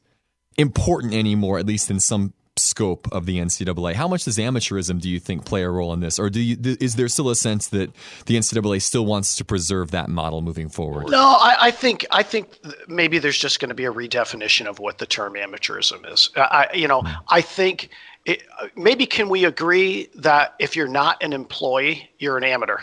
important 0.58 1.14
anymore, 1.14 1.60
at 1.60 1.66
least 1.66 1.92
in 1.92 2.00
some 2.00 2.34
scope 2.58 3.08
of 3.12 3.26
the 3.26 3.38
NCAA. 3.38 3.94
How 3.94 4.08
much 4.08 4.24
does 4.24 4.38
amateurism 4.38 5.02
do 5.02 5.10
you 5.10 5.20
think 5.20 5.46
play 5.46 5.64
a 5.64 5.70
role 5.70 5.92
in 5.94 6.00
this, 6.00 6.18
or 6.18 6.30
do 6.30 6.40
you, 6.40 6.58
is 6.80 6.96
there 6.96 7.10
still 7.10 7.30
a 7.30 7.36
sense 7.36 7.68
that 7.70 7.92
the 8.28 8.38
NCAA 8.38 8.82
still 8.82 9.06
wants 9.06 9.36
to 9.38 9.46
preserve 9.46 9.92
that 9.92 10.10
model 10.10 10.42
moving 10.42 10.70
forward? 10.70 11.10
No, 11.10 11.20
I, 11.20 11.58
I 11.60 11.72
think 11.72 12.06
I 12.12 12.24
think 12.24 12.58
maybe 12.88 13.20
there's 13.20 13.38
just 13.38 13.60
going 13.60 13.70
to 13.70 13.76
be 13.76 13.86
a 13.86 13.92
redefinition 13.92 14.68
of 14.68 14.80
what 14.80 14.98
the 15.00 15.06
term 15.06 15.34
amateurism 15.34 16.12
is. 16.12 16.30
I, 16.36 16.70
you 16.74 16.88
know, 16.88 17.02
hmm. 17.02 17.12
I 17.28 17.42
think 17.42 17.90
it, 18.26 18.44
maybe 18.76 19.06
can 19.06 19.28
we 19.28 19.46
agree 19.46 20.10
that 20.16 20.56
if 20.60 20.76
you're 20.76 20.88
not 20.88 21.22
an 21.22 21.34
employee, 21.34 22.10
you're 22.20 22.38
an 22.38 22.44
amateur. 22.44 22.78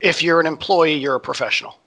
If 0.00 0.22
you're 0.22 0.40
an 0.40 0.46
employee, 0.46 0.94
you're 0.94 1.14
a 1.14 1.20
professional. 1.20 1.78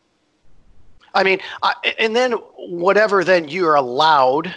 I 1.13 1.23
mean, 1.23 1.39
I, 1.61 1.73
and 1.99 2.15
then 2.15 2.33
whatever 2.57 3.23
then 3.23 3.47
you're 3.47 3.75
allowed 3.75 4.53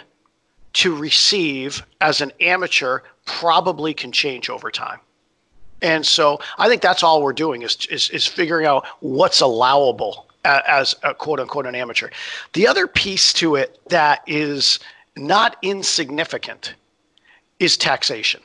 to 0.73 0.95
receive 0.95 1.83
as 2.01 2.21
an 2.21 2.31
amateur 2.39 2.99
probably 3.25 3.93
can 3.93 4.11
change 4.11 4.49
over 4.49 4.71
time. 4.71 4.99
And 5.81 6.05
so 6.05 6.39
I 6.57 6.67
think 6.67 6.81
that's 6.81 7.03
all 7.03 7.21
we're 7.21 7.33
doing 7.33 7.61
is, 7.61 7.87
is, 7.89 8.09
is 8.09 8.27
figuring 8.27 8.65
out 8.65 8.85
what's 8.99 9.41
allowable 9.41 10.27
as 10.43 10.95
a 11.03 11.13
quote 11.13 11.39
unquote 11.39 11.65
an 11.65 11.75
amateur. 11.75 12.09
The 12.53 12.67
other 12.67 12.87
piece 12.87 13.33
to 13.33 13.55
it 13.55 13.79
that 13.89 14.21
is 14.27 14.79
not 15.17 15.57
insignificant 15.61 16.75
is 17.59 17.77
taxation. 17.77 18.41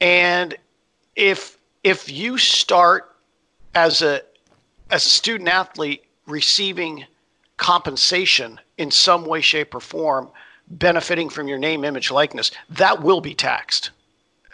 And 0.00 0.56
if 1.16 1.56
if 1.82 2.10
you 2.10 2.38
start 2.38 3.14
as 3.74 4.02
a 4.02 4.22
as 4.90 5.04
a 5.04 5.08
student 5.08 5.48
athlete 5.48 6.04
receiving 6.26 7.04
compensation 7.56 8.60
in 8.78 8.90
some 8.90 9.24
way, 9.24 9.40
shape, 9.40 9.74
or 9.74 9.80
form 9.80 10.30
benefiting 10.68 11.28
from 11.28 11.48
your 11.48 11.58
name, 11.58 11.84
image, 11.84 12.10
likeness, 12.10 12.50
that 12.70 13.02
will 13.02 13.20
be 13.20 13.34
taxed. 13.34 13.90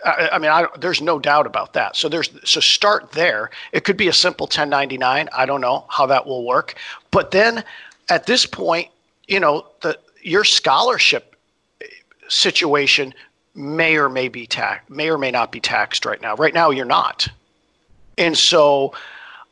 I, 0.05 0.31
I 0.33 0.39
mean, 0.39 0.51
I, 0.51 0.67
there's 0.79 1.01
no 1.01 1.19
doubt 1.19 1.47
about 1.47 1.73
that. 1.75 1.97
So 1.97 2.09
there's 2.09 2.31
so 2.45 2.61
start 2.61 3.13
there. 3.13 3.51
It 3.73 3.85
could 3.85 3.97
be 3.97 4.09
a 4.09 4.13
simple 4.13 4.45
1099. 4.45 5.29
I 5.33 5.47
don't 5.47 5.61
know 5.61 5.87
how 5.89 6.07
that 6.07 6.27
will 6.27 6.45
work, 6.45 6.75
but 7.11 7.31
then 7.31 7.65
at 8.09 8.27
this 8.27 8.47
point, 8.47 8.89
you 9.29 9.41
know, 9.41 9.67
the 9.81 9.99
your 10.23 10.45
scholarship 10.45 11.37
situation 12.29 13.15
may 13.55 13.97
or 13.97 14.09
may 14.09 14.29
be 14.29 14.47
taxed, 14.47 14.89
may 14.89 15.11
or 15.11 15.19
may 15.19 15.31
not 15.31 15.53
be 15.53 15.61
taxed 15.61 16.05
right 16.05 16.21
now. 16.21 16.35
Right 16.37 16.55
now, 16.55 16.71
you're 16.71 16.85
not, 16.85 17.29
and 18.19 18.37
so, 18.37 18.95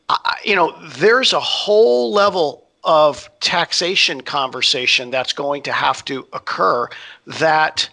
I, 0.09 0.37
you 0.45 0.55
know, 0.55 0.77
there's 0.97 1.33
a 1.33 1.41
whole 1.41 2.13
level 2.13 2.67
of 2.85 3.31
taxation 3.41 4.21
conversation 4.21 5.11
that's 5.11 5.33
going 5.33 5.63
to 5.63 5.73
have 5.73 6.05
to 6.07 6.27
occur 6.33 6.89
that 7.27 7.89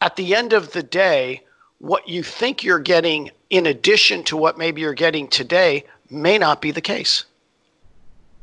at 0.00 0.16
the 0.16 0.34
end 0.34 0.52
of 0.52 0.72
the 0.72 0.82
day, 0.82 1.42
what 1.78 2.08
you 2.08 2.22
think 2.22 2.62
you're 2.62 2.78
getting 2.78 3.30
in 3.50 3.66
addition 3.66 4.22
to 4.24 4.36
what 4.36 4.58
maybe 4.58 4.80
you're 4.80 4.94
getting 4.94 5.28
today 5.28 5.84
may 6.10 6.38
not 6.38 6.60
be 6.60 6.70
the 6.70 6.80
case. 6.80 7.24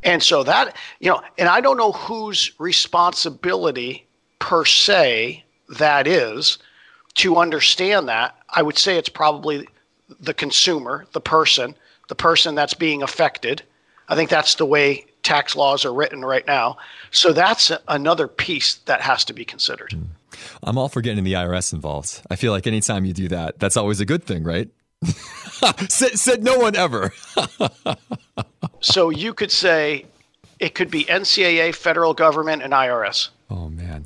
And 0.03 0.22
so 0.24 0.43
that, 0.43 0.75
you 1.00 1.10
know, 1.10 1.22
and 1.38 1.48
I 1.48 1.62
don't 1.62 1.77
know 1.77 1.91
whose 1.91 2.51
responsibility 2.60 4.05
per 4.39 4.65
se 4.65 5.43
that 5.77 6.08
is 6.08 6.58
to 7.15 7.38
understand 7.38 8.08
that. 8.08 8.36
I 8.50 8.62
would 8.62 8.77
say 8.77 8.98
it's 8.98 9.10
probably 9.10 9.67
the 10.20 10.34
consumer, 10.34 11.05
the 11.12 11.22
person, 11.22 11.75
the 12.08 12.15
person 12.15 12.55
that's 12.55 12.74
being 12.74 13.03
affected. 13.03 13.62
I 14.10 14.15
think 14.15 14.29
that's 14.29 14.55
the 14.55 14.65
way 14.65 15.05
tax 15.23 15.55
laws 15.55 15.85
are 15.85 15.93
written 15.93 16.23
right 16.23 16.45
now. 16.45 16.77
So 17.11 17.33
that's 17.33 17.71
another 17.87 18.27
piece 18.27 18.75
that 18.85 19.01
has 19.01 19.25
to 19.25 19.33
be 19.33 19.45
considered. 19.45 19.91
Hmm. 19.91 20.03
I'm 20.63 20.77
all 20.77 20.89
for 20.89 21.01
getting 21.01 21.23
the 21.23 21.33
IRS 21.33 21.73
involved. 21.73 22.21
I 22.29 22.35
feel 22.35 22.51
like 22.51 22.67
anytime 22.67 23.05
you 23.05 23.13
do 23.13 23.27
that, 23.29 23.59
that's 23.59 23.77
always 23.77 23.99
a 23.99 24.05
good 24.05 24.23
thing, 24.23 24.43
right? 24.43 24.69
said, 25.89 26.17
said 26.19 26.43
no 26.43 26.57
one 26.57 26.75
ever. 26.75 27.11
so 28.79 29.09
you 29.09 29.33
could 29.33 29.51
say 29.51 30.05
it 30.59 30.75
could 30.75 30.91
be 30.91 31.05
NCAA, 31.05 31.75
federal 31.75 32.13
government, 32.13 32.61
and 32.61 32.73
IRS. 32.73 33.29
Oh 33.49 33.69
man, 33.69 34.05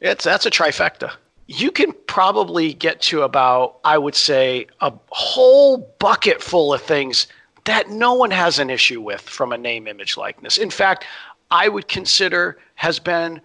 it's 0.00 0.24
that's 0.24 0.46
a 0.46 0.50
trifecta. 0.50 1.12
You 1.48 1.72
can 1.72 1.92
probably 2.06 2.72
get 2.72 3.00
to 3.02 3.22
about, 3.22 3.80
I 3.84 3.98
would 3.98 4.14
say, 4.14 4.68
a 4.80 4.92
whole 5.08 5.78
bucket 5.98 6.40
full 6.40 6.72
of 6.72 6.80
things 6.80 7.26
that 7.70 7.88
no 7.90 8.14
one 8.14 8.30
has 8.30 8.58
an 8.58 8.68
issue 8.70 9.00
with 9.00 9.20
from 9.20 9.52
a 9.52 9.58
name, 9.58 9.86
image, 9.86 10.16
likeness. 10.16 10.58
In 10.58 10.70
fact, 10.70 11.04
I 11.50 11.68
would 11.68 11.88
consider 11.88 12.58
has 12.74 12.98
been 12.98 13.40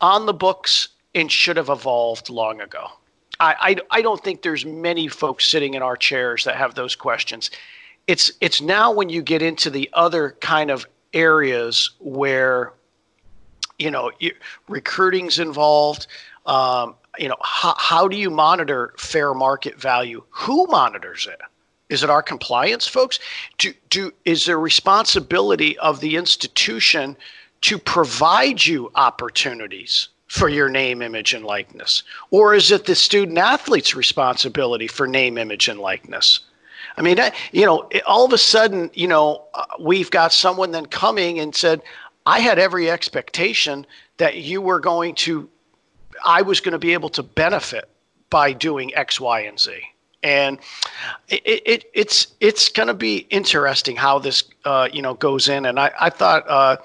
on 0.00 0.26
the 0.26 0.34
books 0.34 0.88
and 1.14 1.30
should 1.30 1.56
have 1.56 1.68
evolved 1.68 2.30
long 2.30 2.60
ago. 2.60 2.86
I, 3.38 3.76
I, 3.90 3.98
I 3.98 4.02
don't 4.02 4.22
think 4.22 4.42
there's 4.42 4.64
many 4.64 5.08
folks 5.08 5.48
sitting 5.48 5.74
in 5.74 5.82
our 5.82 5.96
chairs 5.96 6.44
that 6.44 6.56
have 6.56 6.74
those 6.74 6.94
questions. 6.94 7.50
It's 8.06 8.32
it's 8.40 8.60
now 8.60 8.92
when 8.92 9.08
you 9.08 9.22
get 9.22 9.42
into 9.42 9.70
the 9.70 9.88
other 9.92 10.36
kind 10.40 10.70
of 10.70 10.86
areas 11.12 11.90
where 12.00 12.72
you 13.78 13.90
know 13.90 14.10
recruiting's 14.68 15.38
involved. 15.38 16.06
Um, 16.46 16.94
you 17.18 17.28
know 17.28 17.36
how, 17.42 17.74
how 17.78 18.08
do 18.08 18.16
you 18.16 18.30
monitor 18.30 18.94
fair 18.98 19.34
market 19.34 19.80
value? 19.80 20.22
Who 20.30 20.66
monitors 20.66 21.26
it? 21.30 21.40
Is 21.90 22.04
it 22.04 22.08
our 22.08 22.22
compliance 22.22 22.86
folks? 22.86 23.18
Do, 23.58 23.74
do, 23.90 24.12
is 24.24 24.46
there 24.46 24.58
responsibility 24.58 25.76
of 25.78 26.00
the 26.00 26.16
institution 26.16 27.16
to 27.62 27.78
provide 27.78 28.64
you 28.64 28.90
opportunities 28.94 30.08
for 30.28 30.48
your 30.48 30.68
name, 30.68 31.02
image, 31.02 31.34
and 31.34 31.44
likeness? 31.44 32.04
Or 32.30 32.54
is 32.54 32.70
it 32.70 32.86
the 32.86 32.94
student 32.94 33.38
athlete's 33.38 33.96
responsibility 33.96 34.86
for 34.86 35.08
name, 35.08 35.36
image, 35.36 35.68
and 35.68 35.80
likeness? 35.80 36.40
I 36.96 37.02
mean, 37.02 37.18
you 37.50 37.66
know, 37.66 37.88
all 38.06 38.24
of 38.24 38.32
a 38.32 38.38
sudden, 38.38 38.90
you 38.94 39.08
know, 39.08 39.44
uh, 39.54 39.64
we've 39.80 40.10
got 40.10 40.32
someone 40.32 40.70
then 40.70 40.86
coming 40.86 41.40
and 41.40 41.54
said, 41.54 41.82
I 42.24 42.38
had 42.38 42.58
every 42.60 42.88
expectation 42.88 43.84
that 44.18 44.36
you 44.36 44.62
were 44.62 44.78
going 44.78 45.16
to, 45.16 45.48
I 46.24 46.42
was 46.42 46.60
going 46.60 46.72
to 46.72 46.78
be 46.78 46.92
able 46.92 47.08
to 47.10 47.22
benefit 47.24 47.88
by 48.28 48.52
doing 48.52 48.94
X, 48.94 49.18
Y, 49.20 49.40
and 49.40 49.58
Z 49.58 49.80
and 50.22 50.58
it, 51.28 51.62
it 51.66 51.90
it's 51.94 52.28
it's 52.40 52.68
going 52.68 52.88
to 52.88 52.94
be 52.94 53.26
interesting 53.30 53.96
how 53.96 54.18
this 54.18 54.44
uh, 54.64 54.88
you 54.92 55.02
know 55.02 55.14
goes 55.14 55.48
in. 55.48 55.66
And 55.66 55.78
I 55.78 55.92
I 56.00 56.10
thought. 56.10 56.48
Uh, 56.48 56.76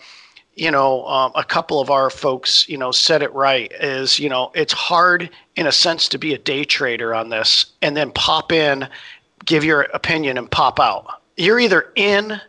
you 0.58 0.72
know, 0.72 1.06
um, 1.06 1.34
a 1.36 1.44
couple 1.44 1.82
of 1.82 1.90
our 1.90 2.10
folks, 2.10 2.68
you 2.70 2.78
know, 2.78 2.90
said 2.92 3.22
it 3.22 3.34
right. 3.34 3.72
Is 3.82 4.20
you 4.20 4.30
know, 4.30 4.52
it's 4.56 4.72
hard 4.72 5.30
in 5.58 5.68
a 5.68 5.72
sense 5.72 6.08
to 6.10 6.18
be 6.18 6.34
a 6.34 6.38
day 6.38 6.64
trader 6.64 7.14
on 7.14 7.28
this, 7.28 7.74
and 7.82 7.96
then 7.96 8.10
pop 8.12 8.54
in, 8.54 8.88
give 9.44 9.66
your 9.66 9.82
opinion, 9.94 10.38
and 10.38 10.50
pop 10.50 10.80
out. 10.80 11.22
You're 11.36 11.60
either 11.60 11.92
in 11.96 12.40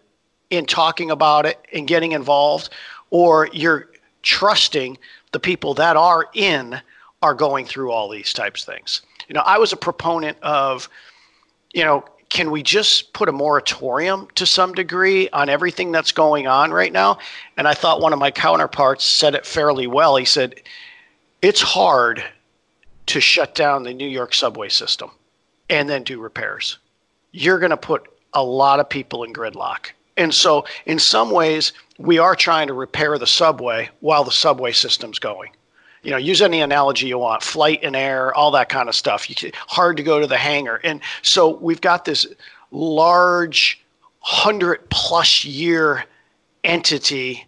in 0.50 0.66
talking 0.66 1.10
about 1.10 1.46
it 1.46 1.58
and 1.72 1.88
getting 1.88 2.12
involved, 2.12 2.70
or 3.10 3.48
you're 3.52 3.90
trusting 4.22 4.98
the 5.32 5.40
people 5.40 5.74
that 5.74 5.96
are 5.96 6.28
in 6.34 6.80
are 7.22 7.34
going 7.34 7.66
through 7.66 7.90
all 7.90 8.08
these 8.08 8.32
types 8.32 8.62
of 8.62 8.74
things. 8.74 9.02
You 9.28 9.34
know, 9.34 9.42
I 9.44 9.58
was 9.58 9.72
a 9.72 9.76
proponent 9.76 10.38
of, 10.42 10.88
you 11.72 11.84
know, 11.84 12.04
can 12.28 12.50
we 12.50 12.62
just 12.62 13.12
put 13.12 13.28
a 13.28 13.32
moratorium 13.32 14.28
to 14.34 14.46
some 14.46 14.72
degree 14.72 15.28
on 15.30 15.48
everything 15.48 15.92
that's 15.92 16.12
going 16.12 16.46
on 16.46 16.72
right 16.72 16.92
now? 16.92 17.18
And 17.56 17.68
I 17.68 17.74
thought 17.74 18.00
one 18.00 18.12
of 18.12 18.18
my 18.18 18.30
counterparts 18.30 19.04
said 19.04 19.34
it 19.34 19.46
fairly 19.46 19.86
well. 19.86 20.16
He 20.16 20.24
said, 20.24 20.60
it's 21.42 21.60
hard 21.60 22.24
to 23.06 23.20
shut 23.20 23.54
down 23.54 23.84
the 23.84 23.94
New 23.94 24.08
York 24.08 24.34
subway 24.34 24.68
system 24.68 25.10
and 25.70 25.88
then 25.88 26.02
do 26.02 26.20
repairs. 26.20 26.78
You're 27.30 27.58
going 27.58 27.70
to 27.70 27.76
put 27.76 28.08
a 28.32 28.42
lot 28.42 28.80
of 28.80 28.88
people 28.88 29.22
in 29.22 29.32
gridlock. 29.32 29.90
And 30.16 30.34
so, 30.34 30.64
in 30.86 30.98
some 30.98 31.30
ways, 31.30 31.74
we 31.98 32.18
are 32.18 32.34
trying 32.34 32.68
to 32.68 32.72
repair 32.72 33.18
the 33.18 33.26
subway 33.26 33.90
while 34.00 34.24
the 34.24 34.32
subway 34.32 34.72
system's 34.72 35.18
going 35.18 35.50
you 36.06 36.12
know, 36.12 36.18
use 36.18 36.40
any 36.40 36.60
analogy 36.60 37.08
you 37.08 37.18
want, 37.18 37.42
flight 37.42 37.80
and 37.82 37.96
air, 37.96 38.32
all 38.32 38.52
that 38.52 38.68
kind 38.68 38.88
of 38.88 38.94
stuff. 38.94 39.28
You, 39.28 39.50
hard 39.66 39.96
to 39.96 40.04
go 40.04 40.20
to 40.20 40.26
the 40.28 40.36
hangar. 40.36 40.80
And 40.84 41.00
so 41.22 41.56
we've 41.56 41.80
got 41.80 42.04
this 42.04 42.24
large, 42.70 43.84
hundred 44.20 44.88
plus 44.88 45.44
year 45.44 46.04
entity 46.62 47.44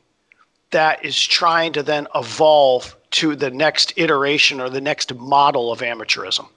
that 0.70 1.04
is 1.04 1.16
trying 1.24 1.72
to 1.74 1.84
then 1.84 2.08
evolve 2.16 2.96
to 3.10 3.36
the 3.36 3.50
next 3.50 3.92
iteration 3.96 4.60
or 4.60 4.68
the 4.68 4.80
next 4.80 5.14
model 5.14 5.70
of 5.70 5.78
amateurism. 5.78 6.48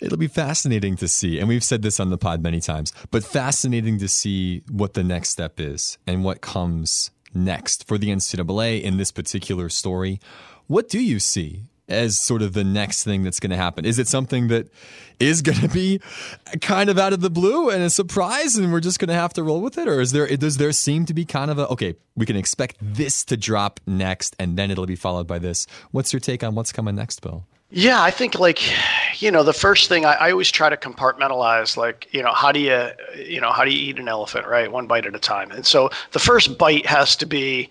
It'll 0.00 0.18
be 0.18 0.26
fascinating 0.26 0.96
to 0.96 1.06
see, 1.06 1.38
and 1.38 1.46
we've 1.46 1.62
said 1.62 1.82
this 1.82 2.00
on 2.00 2.10
the 2.10 2.18
pod 2.18 2.42
many 2.42 2.60
times, 2.60 2.92
but 3.12 3.22
fascinating 3.22 3.98
to 3.98 4.08
see 4.08 4.64
what 4.68 4.94
the 4.94 5.04
next 5.04 5.30
step 5.30 5.60
is 5.60 5.98
and 6.04 6.24
what 6.24 6.40
comes 6.40 7.12
next 7.34 7.86
for 7.86 7.98
the 7.98 8.08
NCAA 8.08 8.82
in 8.82 8.96
this 8.96 9.12
particular 9.12 9.68
story. 9.68 10.20
What 10.66 10.88
do 10.88 11.00
you 11.00 11.18
see 11.18 11.64
as 11.88 12.18
sort 12.18 12.42
of 12.42 12.52
the 12.54 12.64
next 12.64 13.04
thing 13.04 13.22
that's 13.22 13.40
going 13.40 13.50
to 13.50 13.56
happen? 13.56 13.84
Is 13.84 13.98
it 13.98 14.08
something 14.08 14.48
that 14.48 14.68
is 15.20 15.42
going 15.42 15.58
to 15.58 15.68
be 15.68 16.00
kind 16.60 16.88
of 16.88 16.98
out 16.98 17.12
of 17.12 17.20
the 17.20 17.30
blue 17.30 17.70
and 17.70 17.82
a 17.82 17.90
surprise, 17.90 18.56
and 18.56 18.72
we're 18.72 18.80
just 18.80 18.98
going 18.98 19.08
to 19.08 19.14
have 19.14 19.32
to 19.34 19.42
roll 19.42 19.60
with 19.60 19.78
it, 19.78 19.88
or 19.88 20.00
is 20.00 20.12
there 20.12 20.26
does 20.36 20.56
there 20.56 20.72
seem 20.72 21.04
to 21.06 21.14
be 21.14 21.24
kind 21.24 21.50
of 21.50 21.58
a 21.58 21.68
okay? 21.68 21.94
We 22.16 22.26
can 22.26 22.36
expect 22.36 22.76
this 22.80 23.24
to 23.26 23.36
drop 23.36 23.80
next, 23.86 24.34
and 24.38 24.56
then 24.56 24.70
it'll 24.70 24.86
be 24.86 24.96
followed 24.96 25.26
by 25.26 25.38
this. 25.38 25.66
What's 25.90 26.12
your 26.12 26.20
take 26.20 26.42
on 26.42 26.54
what's 26.54 26.72
coming 26.72 26.94
next, 26.94 27.20
Bill? 27.20 27.46
Yeah, 27.74 28.02
I 28.02 28.10
think 28.10 28.38
like, 28.38 28.60
you 29.22 29.30
know, 29.30 29.42
the 29.42 29.54
first 29.54 29.88
thing 29.88 30.04
I, 30.04 30.12
I, 30.12 30.30
always 30.30 30.50
try 30.50 30.68
to 30.68 30.76
compartmentalize, 30.76 31.74
like, 31.74 32.06
you 32.12 32.22
know, 32.22 32.32
how 32.34 32.52
do 32.52 32.60
you, 32.60 32.90
you 33.16 33.40
know, 33.40 33.50
how 33.50 33.64
do 33.64 33.70
you 33.70 33.88
eat 33.90 33.98
an 33.98 34.08
elephant, 34.08 34.46
right? 34.46 34.70
One 34.70 34.86
bite 34.86 35.06
at 35.06 35.14
a 35.14 35.18
time. 35.18 35.50
And 35.50 35.64
so 35.64 35.88
the 36.10 36.18
first 36.18 36.58
bite 36.58 36.84
has 36.84 37.16
to 37.16 37.24
be 37.24 37.70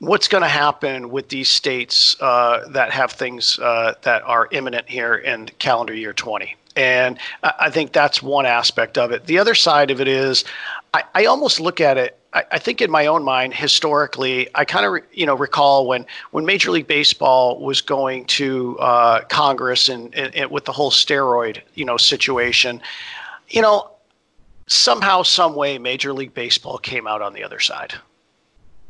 what's 0.00 0.28
going 0.28 0.42
to 0.42 0.48
happen 0.48 1.08
with 1.08 1.30
these 1.30 1.48
states 1.48 2.14
uh, 2.20 2.68
that 2.72 2.90
have 2.90 3.12
things 3.12 3.58
uh, 3.60 3.94
that 4.02 4.22
are 4.24 4.48
imminent 4.50 4.86
here 4.86 5.14
in 5.14 5.46
calendar 5.58 5.94
year 5.94 6.12
20. 6.12 6.54
And 6.76 7.18
I 7.42 7.70
think 7.70 7.92
that's 7.92 8.22
one 8.22 8.44
aspect 8.44 8.98
of 8.98 9.12
it. 9.12 9.24
The 9.24 9.38
other 9.38 9.54
side 9.54 9.90
of 9.90 10.00
it 10.02 10.08
is, 10.08 10.44
I, 10.92 11.04
I 11.14 11.24
almost 11.24 11.58
look 11.58 11.80
at 11.80 11.96
it 11.96 12.17
I, 12.32 12.44
I 12.52 12.58
think 12.58 12.80
in 12.80 12.90
my 12.90 13.06
own 13.06 13.24
mind, 13.24 13.54
historically, 13.54 14.48
I 14.54 14.64
kind 14.64 14.84
of 14.84 14.92
re, 14.92 15.00
you 15.12 15.26
know 15.26 15.34
recall 15.34 15.86
when 15.86 16.06
when 16.30 16.44
Major 16.44 16.70
League 16.70 16.86
Baseball 16.86 17.60
was 17.60 17.80
going 17.80 18.26
to 18.26 18.78
uh, 18.78 19.20
Congress 19.24 19.88
and, 19.88 20.14
and, 20.14 20.34
and 20.34 20.50
with 20.50 20.64
the 20.64 20.72
whole 20.72 20.90
steroid 20.90 21.60
you 21.74 21.84
know 21.84 21.96
situation, 21.96 22.80
you 23.48 23.62
know 23.62 23.90
somehow, 24.68 25.22
some 25.22 25.54
way, 25.54 25.78
Major 25.78 26.12
League 26.12 26.34
Baseball 26.34 26.78
came 26.78 27.06
out 27.06 27.22
on 27.22 27.32
the 27.32 27.42
other 27.42 27.58
side. 27.58 27.94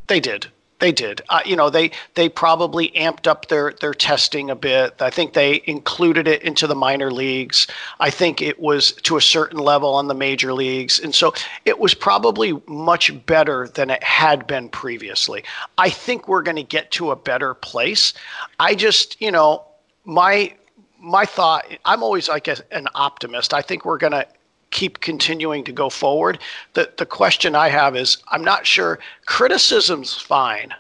They 0.09 0.21
did. 0.21 0.49
They 0.81 0.93
did. 0.93 1.23
Uh, 1.29 1.41
you 1.45 1.57
know, 1.57 1.71
they 1.71 1.91
they 2.15 2.29
probably 2.29 2.91
amped 2.91 3.27
up 3.27 3.49
their 3.49 3.73
their 3.81 3.95
testing 3.95 4.49
a 4.49 4.55
bit. 4.55 5.01
I 5.03 5.11
think 5.11 5.33
they 5.33 5.61
included 5.65 6.29
it 6.29 6.43
into 6.43 6.69
the 6.69 6.75
minor 6.77 7.11
leagues. 7.11 7.67
I 7.99 8.11
think 8.11 8.41
it 8.41 8.61
was 8.61 8.93
to 8.93 9.17
a 9.17 9.21
certain 9.21 9.59
level 9.59 9.95
on 9.95 10.07
the 10.07 10.15
major 10.15 10.53
leagues, 10.53 11.01
and 11.01 11.13
so 11.13 11.35
it 11.65 11.81
was 11.81 11.95
probably 11.95 12.61
much 12.69 13.27
better 13.27 13.69
than 13.69 13.91
it 13.91 14.03
had 14.05 14.47
been 14.47 14.69
previously. 14.69 15.43
I 15.79 15.91
think 15.91 16.29
we're 16.29 16.43
going 16.43 16.57
to 16.57 16.63
get 16.63 16.93
to 16.93 17.11
a 17.11 17.17
better 17.17 17.55
place. 17.55 18.15
I 18.61 18.77
just, 18.77 19.21
you 19.21 19.33
know, 19.33 19.65
my 20.05 20.55
my 21.01 21.25
thought. 21.25 21.65
I'm 21.85 22.05
always 22.05 22.29
like 22.29 22.47
an 22.47 22.87
optimist. 22.95 23.53
I 23.53 23.63
think 23.63 23.85
we're 23.85 23.99
going 23.99 24.13
to 24.13 24.27
keep 24.71 25.01
continuing 25.01 25.65
to 25.65 25.73
go 25.73 25.89
forward. 25.89 26.39
The 26.75 26.93
the 26.97 27.07
question 27.07 27.55
I 27.55 27.69
have 27.69 27.97
is 27.97 28.19
I'm 28.29 28.45
not 28.45 28.67
sure 28.67 28.99
criticism's 29.27 30.15
fine. 30.15 30.75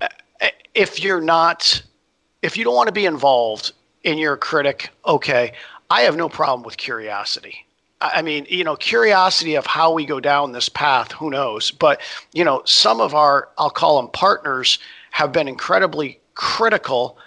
Uh, 0.00 0.08
uh, 0.40 0.48
if 0.74 1.02
you're 1.02 1.20
not 1.20 1.82
if 2.42 2.56
you 2.56 2.64
don't 2.64 2.74
want 2.74 2.88
to 2.88 2.92
be 2.92 3.06
involved 3.06 3.72
in 4.02 4.18
you're 4.18 4.36
critic, 4.36 4.90
okay. 5.06 5.52
I 5.90 6.02
have 6.02 6.16
no 6.16 6.28
problem 6.28 6.62
with 6.64 6.76
curiosity. 6.76 7.66
I 8.00 8.20
mean, 8.20 8.46
you 8.48 8.64
know, 8.64 8.74
curiosity 8.74 9.54
of 9.54 9.64
how 9.64 9.92
we 9.92 10.04
go 10.04 10.18
down 10.18 10.50
this 10.50 10.68
path, 10.68 11.12
who 11.12 11.30
knows? 11.30 11.70
But, 11.70 12.00
you 12.32 12.44
know, 12.44 12.62
some 12.64 13.00
of 13.00 13.14
our, 13.14 13.50
I'll 13.58 13.70
call 13.70 14.00
them 14.00 14.10
partners, 14.10 14.80
have 15.12 15.30
been 15.30 15.46
incredibly 15.46 16.18
critical 16.34 17.18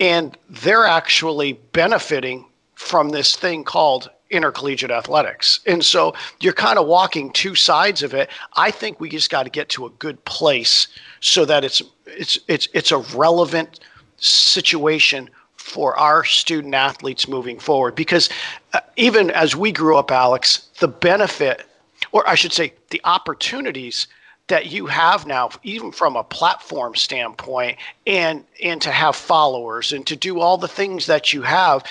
and 0.00 0.36
they're 0.48 0.86
actually 0.86 1.52
benefiting 1.72 2.46
from 2.74 3.10
this 3.10 3.36
thing 3.36 3.62
called 3.62 4.10
intercollegiate 4.34 4.90
athletics. 4.90 5.60
And 5.66 5.84
so 5.84 6.14
you're 6.40 6.52
kind 6.52 6.78
of 6.78 6.86
walking 6.86 7.32
two 7.32 7.54
sides 7.54 8.02
of 8.02 8.14
it. 8.14 8.30
I 8.54 8.70
think 8.70 9.00
we 9.00 9.08
just 9.08 9.30
got 9.30 9.44
to 9.44 9.50
get 9.50 9.68
to 9.70 9.86
a 9.86 9.90
good 9.90 10.22
place 10.24 10.88
so 11.20 11.44
that 11.44 11.64
it's 11.64 11.82
it's 12.06 12.38
it's 12.48 12.68
it's 12.72 12.92
a 12.92 12.98
relevant 13.16 13.80
situation 14.16 15.30
for 15.56 15.96
our 15.96 16.24
student 16.24 16.74
athletes 16.74 17.26
moving 17.26 17.58
forward 17.58 17.94
because 17.94 18.28
uh, 18.74 18.80
even 18.96 19.30
as 19.30 19.56
we 19.56 19.72
grew 19.72 19.96
up 19.96 20.10
Alex, 20.10 20.68
the 20.80 20.88
benefit 20.88 21.66
or 22.12 22.28
I 22.28 22.34
should 22.34 22.52
say 22.52 22.74
the 22.90 23.00
opportunities 23.04 24.06
that 24.48 24.70
you 24.70 24.86
have 24.86 25.26
now 25.26 25.50
even 25.62 25.90
from 25.90 26.16
a 26.16 26.24
platform 26.24 26.94
standpoint 26.94 27.78
and 28.06 28.44
and 28.62 28.80
to 28.82 28.90
have 28.90 29.16
followers 29.16 29.92
and 29.92 30.06
to 30.06 30.16
do 30.16 30.38
all 30.38 30.58
the 30.58 30.68
things 30.68 31.06
that 31.06 31.32
you 31.32 31.42
have 31.42 31.84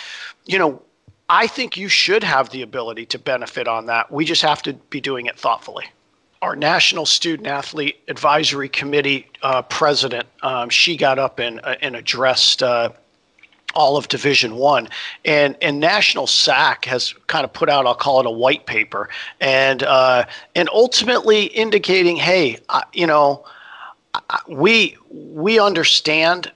you 0.46 0.60
know 0.60 0.82
I 1.34 1.48
think 1.48 1.78
you 1.78 1.88
should 1.88 2.24
have 2.24 2.52
the 2.52 2.62
ability 2.62 3.08
to 3.08 3.18
benefit 3.18 3.68
on 3.68 3.88
that. 3.88 4.12
We 4.12 4.24
just 4.24 4.44
have 4.44 4.62
to 4.64 4.74
be 4.74 5.02
doing 5.02 5.26
it 5.26 5.36
thoughtfully. 5.36 5.86
Our 6.44 6.56
National 6.56 7.08
Student 7.08 7.48
Athlete 7.48 8.00
Advisory 8.08 8.70
Committee 8.70 9.32
uh, 9.42 9.64
president, 9.64 10.28
um, 10.44 10.70
she 10.70 10.96
got 10.96 11.18
up 11.18 11.40
and, 11.40 11.60
uh, 11.64 11.74
and 11.82 11.96
addressed 11.96 12.62
uh, 12.62 12.90
all 13.74 13.98
of 13.98 14.10
Division 14.10 14.58
One, 14.58 14.88
and 15.26 15.58
and 15.60 15.80
National 15.80 16.28
SAAC 16.28 16.86
has 16.86 17.16
kind 17.26 17.44
of 17.44 17.52
put 17.52 17.68
out, 17.68 17.88
I'll 17.88 17.96
call 17.96 18.20
it 18.20 18.28
a 18.28 18.32
white 18.32 18.68
paper, 18.68 19.10
and 19.42 19.82
uh, 19.82 20.26
and 20.54 20.70
ultimately 20.70 21.46
indicating, 21.46 22.16
hey, 22.16 22.60
you 22.94 23.08
know, 23.08 23.44
we 24.48 24.96
we 25.10 25.58
understand 25.58 26.52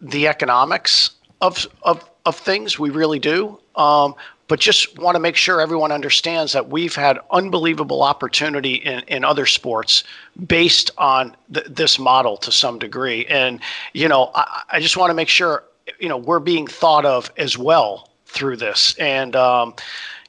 the 0.00 0.28
economics 0.28 1.10
of 1.40 1.66
of 1.82 2.08
of 2.24 2.36
things, 2.36 2.78
we 2.78 2.90
really 2.90 3.18
do. 3.18 3.58
Um, 3.80 4.14
but 4.46 4.58
just 4.58 4.98
want 4.98 5.14
to 5.14 5.20
make 5.20 5.36
sure 5.36 5.60
everyone 5.60 5.92
understands 5.92 6.52
that 6.52 6.68
we've 6.68 6.96
had 6.96 7.20
unbelievable 7.30 8.02
opportunity 8.02 8.74
in, 8.74 8.98
in 9.06 9.24
other 9.24 9.46
sports 9.46 10.02
based 10.44 10.90
on 10.98 11.36
th- 11.54 11.66
this 11.66 12.00
model 12.00 12.36
to 12.38 12.50
some 12.50 12.78
degree. 12.78 13.26
And, 13.26 13.60
you 13.92 14.08
know, 14.08 14.32
I, 14.34 14.62
I 14.72 14.80
just 14.80 14.96
want 14.96 15.10
to 15.10 15.14
make 15.14 15.28
sure, 15.28 15.62
you 16.00 16.08
know, 16.08 16.16
we're 16.16 16.40
being 16.40 16.66
thought 16.66 17.06
of 17.06 17.30
as 17.36 17.56
well 17.56 18.10
through 18.26 18.56
this. 18.56 18.96
And, 18.98 19.36
um, 19.36 19.74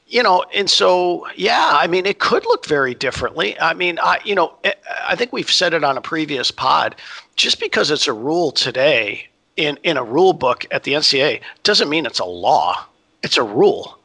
you 0.08 0.22
know, 0.22 0.46
and 0.54 0.70
so, 0.70 1.26
yeah, 1.36 1.72
I 1.74 1.88
mean, 1.88 2.06
it 2.06 2.20
could 2.20 2.46
look 2.46 2.68
very 2.68 2.94
differently. 2.94 3.60
I 3.60 3.74
mean, 3.74 3.98
I, 4.04 4.20
you 4.24 4.36
know, 4.36 4.54
I 5.04 5.16
think 5.16 5.34
we've 5.34 5.50
said 5.50 5.74
it 5.74 5.84
on 5.84 5.98
a 5.98 6.02
previous 6.02 6.52
pod. 6.52 6.96
Just 7.38 7.60
because 7.60 7.90
it's 7.90 8.08
a 8.08 8.14
rule 8.14 8.52
today 8.52 9.30
in, 9.58 9.80
in 9.84 9.98
a 9.98 10.04
rule 10.04 10.34
book 10.34 10.66
at 10.70 10.84
the 10.84 10.94
NCAA 10.94 11.42
doesn't 11.64 11.90
mean 11.90 12.06
it's 12.06 12.20
a 12.20 12.26
law 12.26 12.86
it's 13.24 13.38
a 13.38 13.44
rule. 13.44 13.98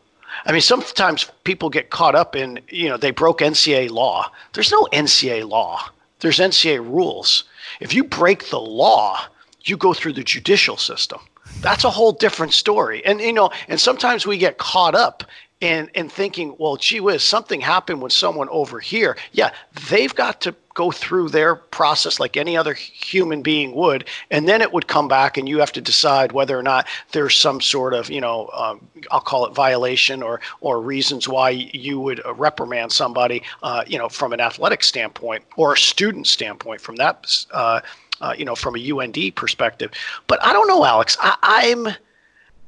I 0.44 0.52
mean, 0.52 0.60
sometimes 0.60 1.30
people 1.44 1.70
get 1.70 1.90
caught 1.90 2.14
up 2.14 2.36
in, 2.36 2.60
you 2.68 2.88
know, 2.88 2.96
they 2.96 3.10
broke 3.10 3.40
NCA 3.40 3.90
law. 3.90 4.30
There's 4.52 4.70
no 4.70 4.86
NCA 4.92 5.48
law. 5.48 5.88
There's 6.20 6.38
NCA 6.38 6.78
rules. 6.78 7.44
If 7.80 7.94
you 7.94 8.04
break 8.04 8.50
the 8.50 8.60
law, 8.60 9.20
you 9.64 9.76
go 9.76 9.92
through 9.92 10.12
the 10.14 10.24
judicial 10.24 10.76
system. 10.76 11.20
That's 11.60 11.84
a 11.84 11.90
whole 11.90 12.12
different 12.12 12.52
story. 12.52 13.04
And 13.04 13.20
you 13.20 13.32
know, 13.32 13.50
and 13.68 13.80
sometimes 13.80 14.26
we 14.26 14.38
get 14.38 14.58
caught 14.58 14.94
up 14.94 15.24
in 15.60 15.88
in 15.94 16.08
thinking, 16.08 16.54
well, 16.58 16.76
gee 16.76 17.00
whiz, 17.00 17.22
something 17.22 17.60
happened 17.60 18.02
with 18.02 18.12
someone 18.12 18.48
over 18.50 18.78
here. 18.78 19.16
Yeah, 19.32 19.52
they've 19.88 20.14
got 20.14 20.40
to 20.42 20.54
go 20.74 20.90
through 20.90 21.30
their 21.30 21.56
process 21.56 22.20
like 22.20 22.36
any 22.36 22.54
other 22.54 22.74
human 22.74 23.40
being 23.40 23.74
would, 23.74 24.04
and 24.30 24.46
then 24.46 24.60
it 24.60 24.70
would 24.74 24.86
come 24.86 25.08
back, 25.08 25.38
and 25.38 25.48
you 25.48 25.58
have 25.58 25.72
to 25.72 25.80
decide 25.80 26.32
whether 26.32 26.58
or 26.58 26.62
not 26.62 26.86
there's 27.12 27.34
some 27.34 27.62
sort 27.62 27.94
of, 27.94 28.10
you 28.10 28.20
know, 28.20 28.50
um, 28.52 28.86
I'll 29.10 29.20
call 29.20 29.46
it 29.46 29.54
violation 29.54 30.22
or 30.22 30.40
or 30.60 30.82
reasons 30.82 31.26
why 31.26 31.50
you 31.50 32.00
would 32.00 32.24
uh, 32.26 32.34
reprimand 32.34 32.92
somebody, 32.92 33.42
uh, 33.62 33.84
you 33.86 33.98
know, 33.98 34.10
from 34.10 34.34
an 34.34 34.40
athletic 34.40 34.84
standpoint 34.84 35.42
or 35.56 35.72
a 35.72 35.78
student 35.78 36.26
standpoint 36.26 36.82
from 36.82 36.96
that, 36.96 37.46
uh, 37.52 37.80
uh, 38.20 38.34
you 38.36 38.44
know, 38.44 38.54
from 38.54 38.76
a 38.76 38.90
UND 38.90 39.34
perspective. 39.34 39.90
But 40.26 40.44
I 40.44 40.52
don't 40.52 40.68
know, 40.68 40.84
Alex. 40.84 41.16
I, 41.18 41.36
I'm 41.42 41.88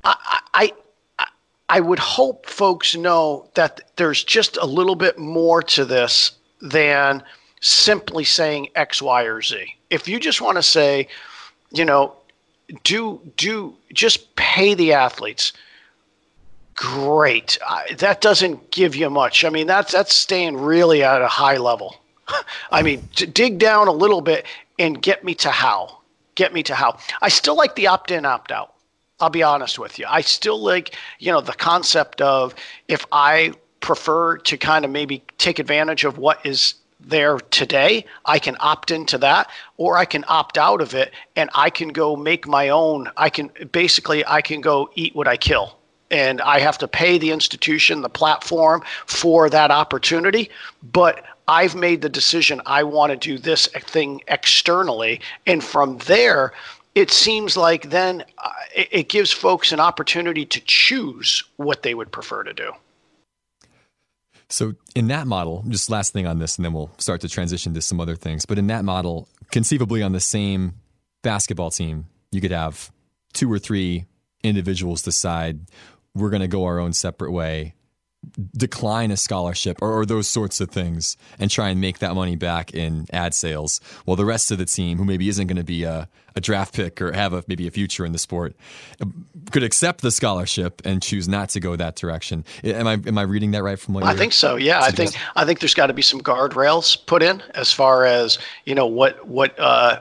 I, 0.04 0.40
I 0.54 0.72
I 1.68 1.80
would 1.80 1.98
hope 1.98 2.46
folks 2.46 2.96
know 2.96 3.50
that 3.54 3.90
there's 3.96 4.24
just 4.24 4.56
a 4.56 4.64
little 4.66 4.94
bit 4.94 5.18
more 5.18 5.62
to 5.62 5.84
this 5.84 6.32
than 6.60 7.22
simply 7.60 8.24
saying 8.24 8.68
X, 8.74 9.02
Y, 9.02 9.22
or 9.24 9.42
Z. 9.42 9.74
If 9.90 10.08
you 10.08 10.18
just 10.18 10.40
want 10.40 10.56
to 10.56 10.62
say, 10.62 11.08
you 11.70 11.84
know, 11.84 12.14
do 12.84 13.20
do 13.36 13.74
just 13.92 14.34
pay 14.36 14.74
the 14.74 14.92
athletes. 14.92 15.52
Great. 16.74 17.58
I, 17.66 17.94
that 17.98 18.20
doesn't 18.20 18.70
give 18.70 18.94
you 18.94 19.10
much. 19.10 19.44
I 19.44 19.50
mean, 19.50 19.66
that's 19.66 19.92
that's 19.92 20.14
staying 20.14 20.56
really 20.56 21.02
at 21.02 21.22
a 21.22 21.28
high 21.28 21.56
level. 21.56 21.96
I 22.70 22.82
mean, 22.82 23.08
to 23.16 23.26
dig 23.26 23.58
down 23.58 23.88
a 23.88 23.92
little 23.92 24.20
bit 24.20 24.46
and 24.78 25.00
get 25.00 25.24
me 25.24 25.34
to 25.36 25.50
how 25.50 25.98
get 26.38 26.54
me 26.54 26.62
to 26.62 26.74
how. 26.74 26.96
I 27.20 27.28
still 27.28 27.56
like 27.56 27.74
the 27.74 27.88
opt 27.88 28.12
in, 28.12 28.24
opt 28.24 28.52
out. 28.52 28.72
I'll 29.20 29.30
be 29.30 29.42
honest 29.42 29.78
with 29.78 29.98
you. 29.98 30.06
I 30.08 30.20
still 30.20 30.60
like, 30.60 30.94
you 31.18 31.32
know, 31.32 31.40
the 31.40 31.52
concept 31.52 32.20
of 32.20 32.54
if 32.86 33.04
I 33.10 33.52
prefer 33.80 34.38
to 34.38 34.56
kind 34.56 34.84
of 34.84 34.90
maybe 34.90 35.22
take 35.38 35.58
advantage 35.58 36.04
of 36.04 36.18
what 36.18 36.44
is 36.44 36.74
there 37.00 37.38
today, 37.38 38.04
I 38.24 38.38
can 38.38 38.56
opt 38.60 38.90
into 38.90 39.18
that 39.18 39.50
or 39.76 39.96
I 39.96 40.04
can 40.04 40.24
opt 40.28 40.58
out 40.58 40.80
of 40.80 40.94
it 40.94 41.12
and 41.36 41.50
I 41.54 41.70
can 41.70 41.88
go 41.88 42.16
make 42.16 42.46
my 42.46 42.68
own. 42.68 43.10
I 43.16 43.30
can 43.30 43.50
basically 43.72 44.24
I 44.26 44.40
can 44.40 44.60
go 44.60 44.90
eat 44.94 45.14
what 45.14 45.28
I 45.28 45.36
kill. 45.36 45.76
And 46.10 46.40
I 46.40 46.58
have 46.60 46.78
to 46.78 46.88
pay 46.88 47.18
the 47.18 47.30
institution, 47.32 48.00
the 48.00 48.08
platform 48.08 48.82
for 49.06 49.50
that 49.50 49.70
opportunity, 49.70 50.48
but 50.92 51.24
I've 51.48 51.74
made 51.74 52.02
the 52.02 52.08
decision 52.08 52.60
I 52.66 52.82
want 52.82 53.10
to 53.10 53.16
do 53.16 53.38
this 53.38 53.66
thing 53.66 54.22
externally 54.28 55.20
and 55.46 55.62
from 55.62 55.98
there 55.98 56.52
it 56.98 57.12
seems 57.12 57.56
like 57.56 57.90
then 57.90 58.24
uh, 58.38 58.50
it, 58.74 58.88
it 58.90 59.08
gives 59.08 59.30
folks 59.30 59.70
an 59.70 59.78
opportunity 59.78 60.44
to 60.44 60.60
choose 60.60 61.44
what 61.56 61.84
they 61.84 61.94
would 61.94 62.10
prefer 62.10 62.42
to 62.42 62.52
do. 62.52 62.72
So, 64.48 64.74
in 64.96 65.06
that 65.08 65.26
model, 65.26 65.62
just 65.68 65.90
last 65.90 66.12
thing 66.12 66.26
on 66.26 66.40
this, 66.40 66.56
and 66.56 66.64
then 66.64 66.72
we'll 66.72 66.90
start 66.98 67.20
to 67.20 67.28
transition 67.28 67.72
to 67.74 67.82
some 67.82 68.00
other 68.00 68.16
things. 68.16 68.46
But 68.46 68.58
in 68.58 68.66
that 68.66 68.84
model, 68.84 69.28
conceivably 69.52 70.02
on 70.02 70.12
the 70.12 70.20
same 70.20 70.74
basketball 71.22 71.70
team, 71.70 72.06
you 72.32 72.40
could 72.40 72.50
have 72.50 72.90
two 73.32 73.52
or 73.52 73.60
three 73.60 74.06
individuals 74.42 75.02
decide 75.02 75.60
we're 76.14 76.30
going 76.30 76.42
to 76.42 76.48
go 76.48 76.64
our 76.64 76.80
own 76.80 76.92
separate 76.92 77.30
way 77.30 77.74
decline 78.56 79.10
a 79.10 79.16
scholarship 79.16 79.78
or, 79.82 80.00
or, 80.00 80.06
those 80.06 80.28
sorts 80.28 80.60
of 80.60 80.70
things 80.70 81.16
and 81.38 81.50
try 81.50 81.70
and 81.70 81.80
make 81.80 81.98
that 81.98 82.14
money 82.14 82.36
back 82.36 82.72
in 82.72 83.06
ad 83.12 83.34
sales 83.34 83.80
while 84.04 84.16
the 84.16 84.24
rest 84.24 84.50
of 84.50 84.58
the 84.58 84.64
team 84.64 84.96
who 84.96 85.04
maybe 85.04 85.28
isn't 85.28 85.48
going 85.48 85.56
to 85.56 85.64
be 85.64 85.82
a, 85.82 86.08
a 86.36 86.40
draft 86.40 86.72
pick 86.72 87.02
or 87.02 87.12
have 87.12 87.32
a, 87.32 87.42
maybe 87.48 87.66
a 87.66 87.70
future 87.70 88.04
in 88.04 88.12
the 88.12 88.18
sport 88.18 88.54
could 89.50 89.64
accept 89.64 90.02
the 90.02 90.12
scholarship 90.12 90.80
and 90.84 91.02
choose 91.02 91.28
not 91.28 91.48
to 91.48 91.58
go 91.58 91.74
that 91.74 91.96
direction. 91.96 92.44
Am 92.62 92.86
i 92.86 92.92
am 92.92 93.18
i 93.18 93.22
reading 93.22 93.50
that 93.52 93.62
right 93.62 93.78
from 93.78 93.94
what 93.94 94.04
i 94.04 94.14
think 94.14 94.32
so 94.32 94.56
yeah. 94.56 94.80
I 94.80 94.92
think 94.92 95.16
i 95.34 95.44
think 95.44 95.60
there's 95.60 95.74
got 95.74 95.88
to 95.88 95.92
be 95.92 96.02
some 96.02 96.20
guardrails 96.20 97.04
put 97.06 97.22
in 97.22 97.42
as 97.54 97.72
far 97.72 98.04
as 98.04 98.38
you 98.64 98.74
know 98.74 98.86
what 98.86 99.26
what 99.26 99.58
uh, 99.58 100.00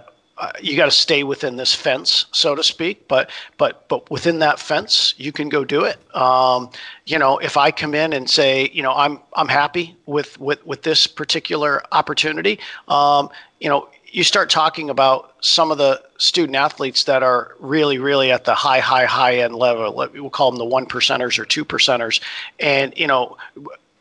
you 0.62 0.76
got 0.76 0.86
to 0.86 0.92
stay 0.92 1.24
within 1.24 1.56
this 1.56 1.74
fence, 1.74 2.26
so 2.32 2.56
to 2.56 2.64
speak. 2.64 3.08
But 3.08 3.30
but 3.58 3.88
but 3.88 4.10
within 4.12 4.40
that 4.40 4.60
fence, 4.60 5.14
you 5.18 5.32
can 5.32 5.50
go 5.50 5.66
do 5.66 5.84
it. 5.84 5.98
Um, 6.16 6.70
you 7.06 7.18
know, 7.18 7.38
if 7.38 7.58
I 7.58 7.72
come 7.72 7.96
in 7.96 8.14
and 8.14 8.30
say, 8.30 8.70
you 8.74 8.84
know, 8.84 8.94
I'm 8.94 9.20
I'm 9.34 9.48
happy 9.48 9.96
with 10.06 10.40
with 10.40 10.66
with 10.66 10.84
this 10.84 11.08
particular 11.08 11.82
opportunity. 11.92 12.60
Um, 12.88 13.30
you 13.60 13.70
know, 13.70 13.90
you 14.12 14.24
start 14.24 14.50
talking 14.50 14.90
about 14.90 15.34
some 15.42 15.72
of 15.72 15.78
the 15.78 16.02
student 16.18 16.56
athletes 16.56 17.04
that 17.06 17.24
are 17.24 17.56
really, 17.60 17.98
really 17.98 18.32
at 18.32 18.46
the 18.46 18.54
high, 18.54 18.80
high, 18.80 19.06
high 19.06 19.38
end 19.38 19.56
level. 19.56 19.94
We'll 19.94 20.30
call 20.30 20.52
them 20.52 20.58
the 20.58 20.66
one 20.66 20.86
percenters 20.86 21.38
or 21.40 21.46
two 21.46 21.66
percenters, 21.66 22.22
and 22.60 22.94
you 22.98 23.08
know 23.08 23.38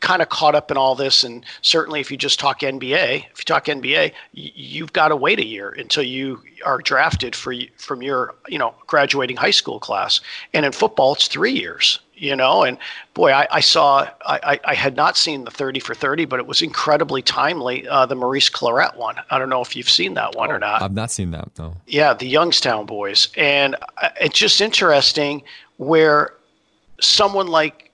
kind 0.00 0.22
of 0.22 0.28
caught 0.28 0.54
up 0.54 0.70
in 0.70 0.76
all 0.76 0.94
this. 0.94 1.24
And 1.24 1.44
certainly, 1.62 2.00
if 2.00 2.10
you 2.10 2.16
just 2.16 2.38
talk 2.38 2.60
NBA, 2.60 3.26
if 3.32 3.38
you 3.38 3.44
talk 3.44 3.66
NBA, 3.66 4.12
you've 4.32 4.92
got 4.92 5.08
to 5.08 5.16
wait 5.16 5.38
a 5.38 5.44
year 5.44 5.70
until 5.70 6.02
you 6.02 6.42
are 6.64 6.78
drafted 6.78 7.34
for 7.34 7.54
from 7.76 8.02
your 8.02 8.34
you 8.48 8.58
know 8.58 8.74
graduating 8.86 9.36
high 9.36 9.50
school 9.50 9.78
class. 9.78 10.20
And 10.52 10.66
in 10.66 10.72
football, 10.72 11.14
it's 11.14 11.28
three 11.28 11.52
years. 11.52 12.00
You 12.18 12.34
know, 12.34 12.62
and 12.62 12.78
boy, 13.12 13.30
I, 13.32 13.46
I 13.50 13.60
saw 13.60 14.08
I, 14.24 14.58
I 14.64 14.72
had 14.72 14.96
not 14.96 15.18
seen 15.18 15.44
the 15.44 15.50
30 15.50 15.80
for 15.80 15.94
30, 15.94 16.24
but 16.24 16.40
it 16.40 16.46
was 16.46 16.62
incredibly 16.62 17.20
timely. 17.20 17.86
Uh, 17.86 18.06
the 18.06 18.14
Maurice 18.14 18.48
Clarett 18.48 18.96
one. 18.96 19.16
I 19.28 19.38
don't 19.38 19.50
know 19.50 19.60
if 19.60 19.76
you've 19.76 19.90
seen 19.90 20.14
that 20.14 20.34
one 20.34 20.50
oh, 20.50 20.54
or 20.54 20.58
not. 20.58 20.80
I've 20.80 20.94
not 20.94 21.10
seen 21.10 21.32
that. 21.32 21.50
No. 21.58 21.74
Yeah, 21.86 22.14
the 22.14 22.26
Youngstown 22.26 22.86
boys, 22.86 23.28
and 23.36 23.76
uh, 24.00 24.08
it's 24.18 24.38
just 24.38 24.62
interesting 24.62 25.42
where 25.76 26.32
someone 27.02 27.48
like 27.48 27.85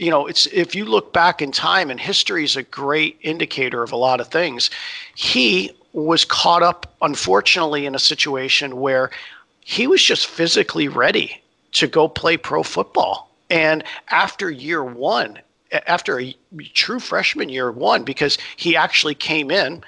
you 0.00 0.10
know, 0.10 0.26
it's 0.26 0.46
if 0.46 0.74
you 0.74 0.86
look 0.86 1.12
back 1.12 1.42
in 1.42 1.52
time, 1.52 1.90
and 1.90 2.00
history 2.00 2.42
is 2.42 2.56
a 2.56 2.62
great 2.62 3.18
indicator 3.20 3.82
of 3.82 3.92
a 3.92 3.96
lot 3.96 4.18
of 4.18 4.28
things. 4.28 4.70
He 5.14 5.70
was 5.92 6.24
caught 6.24 6.62
up, 6.62 6.94
unfortunately, 7.02 7.84
in 7.84 7.94
a 7.94 7.98
situation 7.98 8.80
where 8.80 9.10
he 9.60 9.86
was 9.86 10.02
just 10.02 10.26
physically 10.26 10.88
ready 10.88 11.42
to 11.72 11.86
go 11.86 12.08
play 12.08 12.38
pro 12.38 12.62
football. 12.62 13.30
And 13.50 13.84
after 14.08 14.50
year 14.50 14.82
one, 14.82 15.38
after 15.86 16.18
a 16.18 16.34
true 16.72 16.98
freshman 16.98 17.50
year 17.50 17.70
one, 17.70 18.02
because 18.02 18.38
he 18.56 18.74
actually 18.74 19.14
came 19.14 19.50
in 19.50 19.84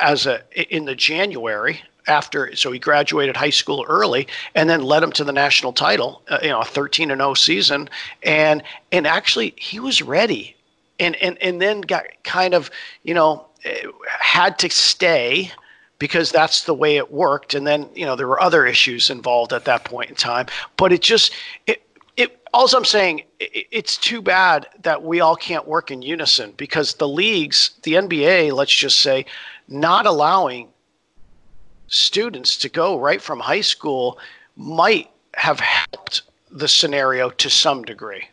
as 0.00 0.26
a 0.26 0.42
in 0.74 0.84
the 0.84 0.96
January 0.96 1.80
after 2.06 2.54
so 2.54 2.70
he 2.70 2.78
graduated 2.78 3.36
high 3.36 3.50
school 3.50 3.84
early 3.88 4.26
and 4.54 4.68
then 4.68 4.82
led 4.82 5.02
him 5.02 5.12
to 5.12 5.24
the 5.24 5.32
national 5.32 5.72
title 5.72 6.22
uh, 6.28 6.38
you 6.42 6.48
know 6.48 6.60
a 6.60 6.64
13 6.64 7.10
and 7.10 7.20
0 7.20 7.34
season. 7.34 7.88
And 8.22 8.62
and 8.92 9.06
actually 9.06 9.54
he 9.56 9.80
was 9.80 10.02
ready 10.02 10.56
and 10.98 11.16
and 11.16 11.38
and 11.42 11.60
then 11.60 11.80
got 11.82 12.04
kind 12.22 12.54
of 12.54 12.70
you 13.02 13.14
know 13.14 13.46
had 14.06 14.58
to 14.58 14.70
stay 14.70 15.50
because 15.98 16.30
that's 16.30 16.64
the 16.64 16.74
way 16.74 16.96
it 16.96 17.12
worked. 17.12 17.54
And 17.54 17.66
then 17.66 17.88
you 17.94 18.04
know 18.04 18.16
there 18.16 18.28
were 18.28 18.40
other 18.40 18.66
issues 18.66 19.10
involved 19.10 19.52
at 19.52 19.64
that 19.64 19.84
point 19.84 20.10
in 20.10 20.16
time. 20.16 20.46
But 20.76 20.92
it 20.92 21.02
just 21.02 21.32
it 21.66 21.82
it 22.16 22.40
all 22.52 22.68
I'm 22.74 22.84
saying 22.84 23.22
it, 23.40 23.66
it's 23.70 23.96
too 23.96 24.20
bad 24.20 24.66
that 24.82 25.02
we 25.02 25.20
all 25.20 25.36
can't 25.36 25.66
work 25.66 25.90
in 25.90 26.02
unison 26.02 26.52
because 26.56 26.94
the 26.94 27.08
leagues 27.08 27.70
the 27.82 27.94
NBA 27.94 28.52
let's 28.52 28.74
just 28.74 29.00
say 29.00 29.26
not 29.68 30.06
allowing 30.06 30.68
students 31.86 32.56
to 32.58 32.68
go 32.68 32.98
right 32.98 33.20
from 33.20 33.40
high 33.40 33.60
school 33.60 34.18
might 34.56 35.10
have 35.34 35.60
helped 35.60 36.22
the 36.50 36.68
scenario 36.68 37.30
to 37.30 37.50
some 37.50 37.82
degree. 37.82 38.28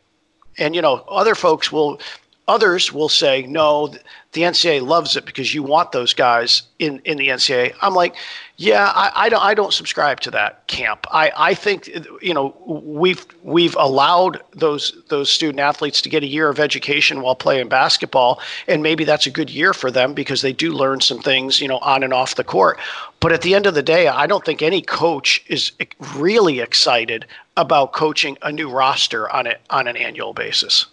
And 0.57 0.75
you 0.75 0.81
know, 0.81 1.03
other 1.07 1.35
folks 1.35 1.71
will 1.71 1.99
others 2.47 2.91
will 2.91 3.09
say, 3.09 3.43
no, 3.43 3.93
the 4.33 4.41
NCAA 4.41 4.85
loves 4.85 5.15
it 5.15 5.25
because 5.25 5.53
you 5.53 5.63
want 5.63 5.91
those 5.91 6.13
guys 6.13 6.63
in, 6.79 6.99
in 7.05 7.17
the 7.17 7.27
NCAA. 7.27 7.73
I'm 7.81 7.93
like, 7.93 8.15
yeah, 8.61 8.91
I, 8.93 9.11
I 9.15 9.29
don't 9.29 9.41
I 9.41 9.53
don't 9.55 9.73
subscribe 9.73 10.19
to 10.19 10.31
that 10.31 10.67
camp. 10.67 11.07
I, 11.11 11.31
I 11.35 11.53
think 11.55 11.89
you 12.21 12.33
know 12.33 12.55
we've 12.67 13.25
we've 13.41 13.75
allowed 13.75 14.39
those 14.51 14.95
those 15.09 15.31
student 15.31 15.59
athletes 15.59 15.99
to 16.03 16.09
get 16.09 16.21
a 16.21 16.27
year 16.27 16.47
of 16.47 16.59
education 16.59 17.21
while 17.21 17.35
playing 17.35 17.69
basketball, 17.69 18.39
and 18.67 18.83
maybe 18.83 19.03
that's 19.03 19.25
a 19.25 19.31
good 19.31 19.49
year 19.49 19.73
for 19.73 19.89
them 19.89 20.13
because 20.13 20.43
they 20.43 20.53
do 20.53 20.71
learn 20.71 21.01
some 21.01 21.19
things 21.19 21.59
you 21.59 21.67
know 21.67 21.79
on 21.79 22.03
and 22.03 22.13
off 22.13 22.35
the 22.35 22.43
court. 22.43 22.77
But 23.19 23.31
at 23.31 23.41
the 23.41 23.55
end 23.55 23.65
of 23.65 23.73
the 23.73 23.81
day, 23.81 24.07
I 24.07 24.27
don't 24.27 24.45
think 24.45 24.61
any 24.61 24.83
coach 24.83 25.43
is 25.47 25.71
really 26.15 26.59
excited 26.59 27.25
about 27.57 27.93
coaching 27.93 28.37
a 28.43 28.51
new 28.51 28.69
roster 28.69 29.27
on 29.31 29.47
it 29.47 29.59
on 29.71 29.87
an 29.87 29.97
annual 29.97 30.33
basis. 30.33 30.85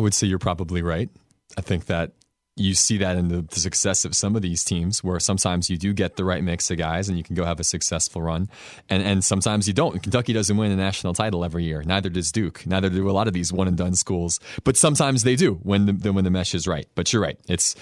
I 0.00 0.02
would 0.02 0.14
say 0.14 0.26
you're 0.26 0.38
probably 0.38 0.80
right. 0.80 1.10
I 1.58 1.60
think 1.60 1.84
that 1.86 2.12
you 2.56 2.72
see 2.72 2.96
that 2.96 3.18
in 3.18 3.28
the, 3.28 3.42
the, 3.42 3.60
success 3.60 4.06
of 4.06 4.16
some 4.16 4.34
of 4.34 4.40
these 4.40 4.64
teams 4.64 5.04
where 5.04 5.20
sometimes 5.20 5.68
you 5.68 5.76
do 5.76 5.92
get 5.92 6.16
the 6.16 6.24
right 6.24 6.42
mix 6.42 6.70
of 6.70 6.78
guys 6.78 7.10
and 7.10 7.18
you 7.18 7.22
can 7.22 7.34
go 7.36 7.44
have 7.44 7.60
a 7.60 7.64
successful 7.64 8.22
run. 8.22 8.48
And 8.88 9.02
and 9.02 9.22
sometimes 9.22 9.68
you 9.68 9.74
don't. 9.74 10.02
Kentucky 10.02 10.32
doesn't 10.32 10.56
win 10.56 10.72
a 10.72 10.76
national 10.76 11.12
title 11.12 11.44
every 11.44 11.64
year. 11.64 11.82
Neither 11.82 12.08
does 12.08 12.32
duke. 12.32 12.66
Neither 12.66 12.88
do 12.88 13.10
a 13.10 13.12
lot 13.12 13.28
of 13.28 13.34
these 13.34 13.52
one 13.52 13.68
and 13.68 13.76
done 13.76 13.94
schools. 13.94 14.40
But 14.64 14.78
sometimes 14.78 15.22
they 15.22 15.36
do 15.36 15.56
when 15.62 15.84
the 15.84 16.12
when 16.14 16.24
the 16.24 16.30
mesh 16.30 16.54
is 16.54 16.66
right. 16.66 16.86
But 16.94 17.12
you're 17.12 17.20
right. 17.20 17.38
It's 17.46 17.76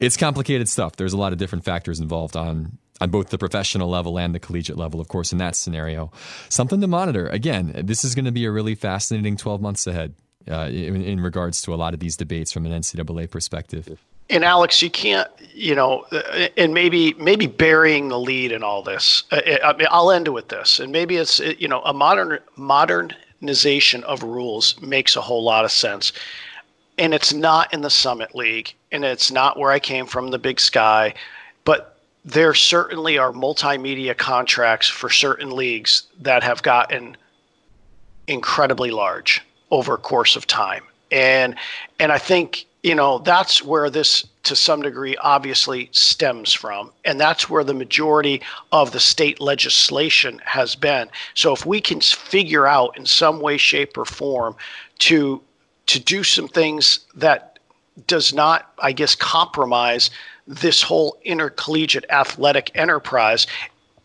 it's 0.00 0.16
complicated 0.16 0.70
stuff. 0.70 0.96
There's 0.96 1.12
a 1.12 1.18
lot 1.18 1.32
of 1.32 1.38
different 1.38 1.66
factors 1.66 2.00
involved 2.00 2.34
on 2.34 2.78
on 2.98 3.10
both 3.10 3.28
the 3.28 3.36
professional 3.36 3.90
level 3.90 4.18
and 4.18 4.34
the 4.34 4.40
collegiate 4.40 4.78
level, 4.78 5.02
of 5.02 5.08
course, 5.08 5.32
in 5.32 5.38
that 5.38 5.54
scenario. 5.54 6.10
Something 6.48 6.80
to 6.80 6.86
monitor. 6.86 7.26
Again, 7.28 7.82
this 7.84 8.06
is 8.06 8.14
going 8.14 8.24
to 8.24 8.32
be 8.32 8.46
a 8.46 8.50
really 8.50 8.74
fascinating 8.74 9.36
12 9.36 9.60
months 9.60 9.86
ahead 9.86 10.14
uh, 10.50 10.68
in, 10.70 11.02
in, 11.02 11.20
regards 11.20 11.60
to 11.62 11.74
a 11.74 11.76
lot 11.76 11.94
of 11.94 12.00
these 12.00 12.16
debates 12.16 12.52
from 12.52 12.64
an 12.66 12.72
NCAA 12.72 13.30
perspective. 13.30 13.98
And 14.30 14.44
Alex, 14.44 14.82
you 14.82 14.90
can't, 14.90 15.28
you 15.54 15.74
know, 15.74 16.04
and 16.56 16.74
maybe 16.74 17.14
maybe 17.14 17.46
burying 17.46 18.08
the 18.08 18.18
lead 18.18 18.52
in 18.52 18.62
all 18.62 18.82
this. 18.82 19.24
Uh, 19.30 19.40
I 19.64 19.72
mean, 19.74 19.88
I'll 19.90 20.10
end 20.10 20.28
it 20.28 20.32
with 20.32 20.48
this, 20.48 20.80
and 20.80 20.92
maybe 20.92 21.16
it's 21.16 21.38
you 21.40 21.68
know 21.68 21.82
a 21.82 21.92
modern 21.92 22.38
modernization 22.56 24.04
of 24.04 24.22
rules 24.22 24.80
makes 24.80 25.16
a 25.16 25.20
whole 25.20 25.42
lot 25.42 25.64
of 25.64 25.72
sense, 25.72 26.12
and 26.98 27.14
it's 27.14 27.32
not 27.32 27.72
in 27.72 27.80
the 27.80 27.90
Summit 27.90 28.34
League, 28.34 28.74
and 28.92 29.04
it's 29.04 29.30
not 29.30 29.58
where 29.58 29.70
I 29.70 29.78
came 29.78 30.06
from, 30.06 30.28
the 30.28 30.38
Big 30.38 30.60
Sky, 30.60 31.14
but 31.64 31.98
there 32.24 32.52
certainly 32.52 33.16
are 33.16 33.32
multimedia 33.32 34.16
contracts 34.16 34.88
for 34.88 35.08
certain 35.08 35.50
leagues 35.50 36.02
that 36.20 36.42
have 36.42 36.62
gotten 36.62 37.16
incredibly 38.26 38.90
large 38.90 39.42
over 39.70 39.94
a 39.94 39.98
course 39.98 40.36
of 40.36 40.46
time, 40.46 40.84
and 41.10 41.54
and 41.98 42.12
I 42.12 42.18
think 42.18 42.66
you 42.82 42.94
know 42.94 43.18
that's 43.18 43.62
where 43.62 43.90
this 43.90 44.26
to 44.44 44.56
some 44.56 44.80
degree 44.80 45.14
obviously 45.18 45.90
stems 45.92 46.54
from. 46.54 46.90
And 47.04 47.20
that's 47.20 47.50
where 47.50 47.62
the 47.62 47.74
majority 47.74 48.40
of 48.72 48.92
the 48.92 49.00
state 49.00 49.42
legislation 49.42 50.40
has 50.42 50.74
been. 50.74 51.10
So 51.34 51.52
if 51.52 51.66
we 51.66 51.82
can 51.82 52.00
figure 52.00 52.66
out 52.66 52.96
in 52.96 53.04
some 53.04 53.40
way 53.40 53.58
shape 53.58 53.98
or 53.98 54.06
form 54.06 54.56
to 55.00 55.42
to 55.88 55.98
do 55.98 56.22
some 56.22 56.48
things 56.48 57.00
that 57.14 57.58
does 58.06 58.32
not 58.32 58.72
i 58.80 58.92
guess 58.92 59.14
compromise 59.14 60.10
this 60.46 60.82
whole 60.82 61.18
intercollegiate 61.24 62.04
athletic 62.10 62.70
enterprise 62.74 63.46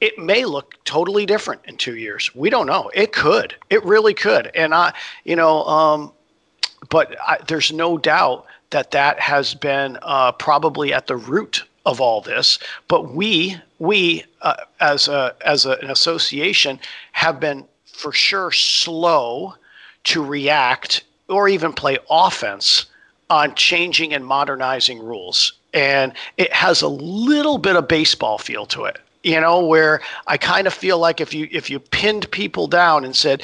it 0.03 0.19
may 0.19 0.43
look 0.43 0.75
totally 0.83 1.25
different 1.25 1.61
in 1.63 1.77
two 1.77 1.95
years. 1.95 2.29
We 2.35 2.49
don't 2.49 2.67
know. 2.67 2.91
It 2.93 3.13
could. 3.13 3.55
It 3.69 3.81
really 3.85 4.13
could. 4.13 4.51
And 4.53 4.75
I, 4.75 4.93
you 5.23 5.37
know, 5.37 5.63
um, 5.63 6.11
but 6.89 7.15
I, 7.25 7.37
there's 7.47 7.71
no 7.71 7.97
doubt 7.97 8.45
that 8.71 8.91
that 8.91 9.17
has 9.21 9.53
been 9.53 9.97
uh, 10.01 10.33
probably 10.33 10.91
at 10.91 11.07
the 11.07 11.15
root 11.15 11.63
of 11.85 12.01
all 12.01 12.19
this. 12.19 12.59
But 12.89 13.13
we, 13.13 13.55
we 13.79 14.25
uh, 14.41 14.55
as 14.81 15.07
a, 15.07 15.37
as 15.45 15.65
a, 15.65 15.77
an 15.77 15.89
association, 15.89 16.81
have 17.13 17.39
been 17.39 17.65
for 17.85 18.11
sure 18.11 18.51
slow 18.51 19.53
to 20.03 20.21
react 20.21 21.05
or 21.29 21.47
even 21.47 21.71
play 21.71 21.97
offense 22.09 22.87
on 23.29 23.55
changing 23.55 24.13
and 24.13 24.25
modernizing 24.25 24.99
rules. 24.99 25.53
And 25.73 26.11
it 26.35 26.51
has 26.51 26.81
a 26.81 26.89
little 26.89 27.57
bit 27.57 27.77
of 27.77 27.87
baseball 27.87 28.37
feel 28.37 28.65
to 28.65 28.83
it 28.83 28.99
you 29.23 29.39
know 29.39 29.65
where 29.65 30.01
i 30.27 30.37
kind 30.37 30.67
of 30.67 30.73
feel 30.73 30.99
like 30.99 31.19
if 31.19 31.33
you 31.33 31.47
if 31.51 31.69
you 31.69 31.79
pinned 31.79 32.29
people 32.31 32.67
down 32.67 33.03
and 33.03 33.15
said 33.15 33.41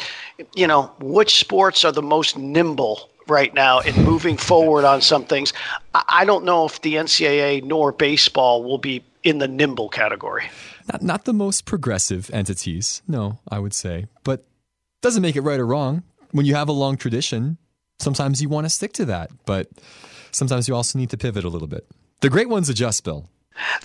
you 0.56 0.68
know 0.68 0.92
which 1.00 1.40
sports 1.40 1.84
are 1.84 1.92
the 1.92 2.02
most 2.02 2.38
nimble 2.38 3.10
right 3.28 3.54
now 3.54 3.80
in 3.80 3.96
moving 4.04 4.38
forward 4.38 4.86
on 4.86 5.02
some 5.02 5.24
things 5.26 5.54
i 5.94 6.24
don't 6.26 6.46
know 6.46 6.66
if 6.66 6.82
the 6.82 6.96
ncaa 6.96 7.64
nor 7.64 7.92
baseball 7.92 8.64
will 8.64 8.78
be 8.78 9.04
in 9.22 9.40
the 9.40 9.50
nimble 9.50 9.90
category. 9.90 10.50
Not, 10.90 11.02
not 11.02 11.26
the 11.26 11.34
most 11.34 11.66
progressive 11.66 12.30
entities 12.32 13.02
no 13.08 13.40
i 13.50 13.60
would 13.60 13.74
say. 13.74 14.08
But 14.24 14.46
doesn't 15.02 15.22
make 15.22 15.38
it 15.38 15.42
right 15.42 15.60
or 15.60 15.66
wrong. 15.66 16.04
When 16.32 16.46
you 16.46 16.56
have 16.56 16.70
a 16.70 16.74
long 16.74 16.98
tradition 16.98 17.58
sometimes 18.00 18.42
you 18.42 18.50
want 18.50 18.66
to 18.66 18.70
stick 18.70 18.94
to 18.94 19.06
that 19.06 19.30
but 19.46 19.68
sometimes 20.32 20.68
you 20.68 20.76
also 20.76 20.98
need 21.00 21.10
to 21.10 21.18
pivot 21.18 21.44
a 21.44 21.50
little 21.50 21.68
bit. 21.68 21.86
The 22.22 22.30
great 22.30 22.50
ones 22.50 22.70
adjust 22.70 23.04
bill 23.04 23.30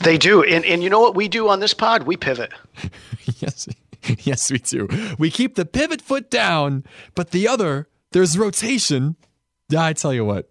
they 0.00 0.18
do. 0.18 0.42
And, 0.42 0.64
and 0.64 0.82
you 0.82 0.90
know 0.90 1.00
what 1.00 1.14
we 1.14 1.28
do 1.28 1.48
on 1.48 1.60
this 1.60 1.74
pod? 1.74 2.04
We 2.04 2.16
pivot. 2.16 2.52
yes. 3.38 3.68
Yes, 4.20 4.50
we 4.50 4.58
do. 4.58 4.87
We 5.18 5.30
keep 5.30 5.54
the 5.54 5.64
pivot 5.64 6.02
foot 6.02 6.30
down, 6.30 6.84
but 7.14 7.30
the 7.30 7.48
other, 7.48 7.88
there's 8.12 8.37
rotation. 8.37 9.16
I 9.76 9.94
tell 9.94 10.12
you 10.12 10.24
what. 10.24 10.50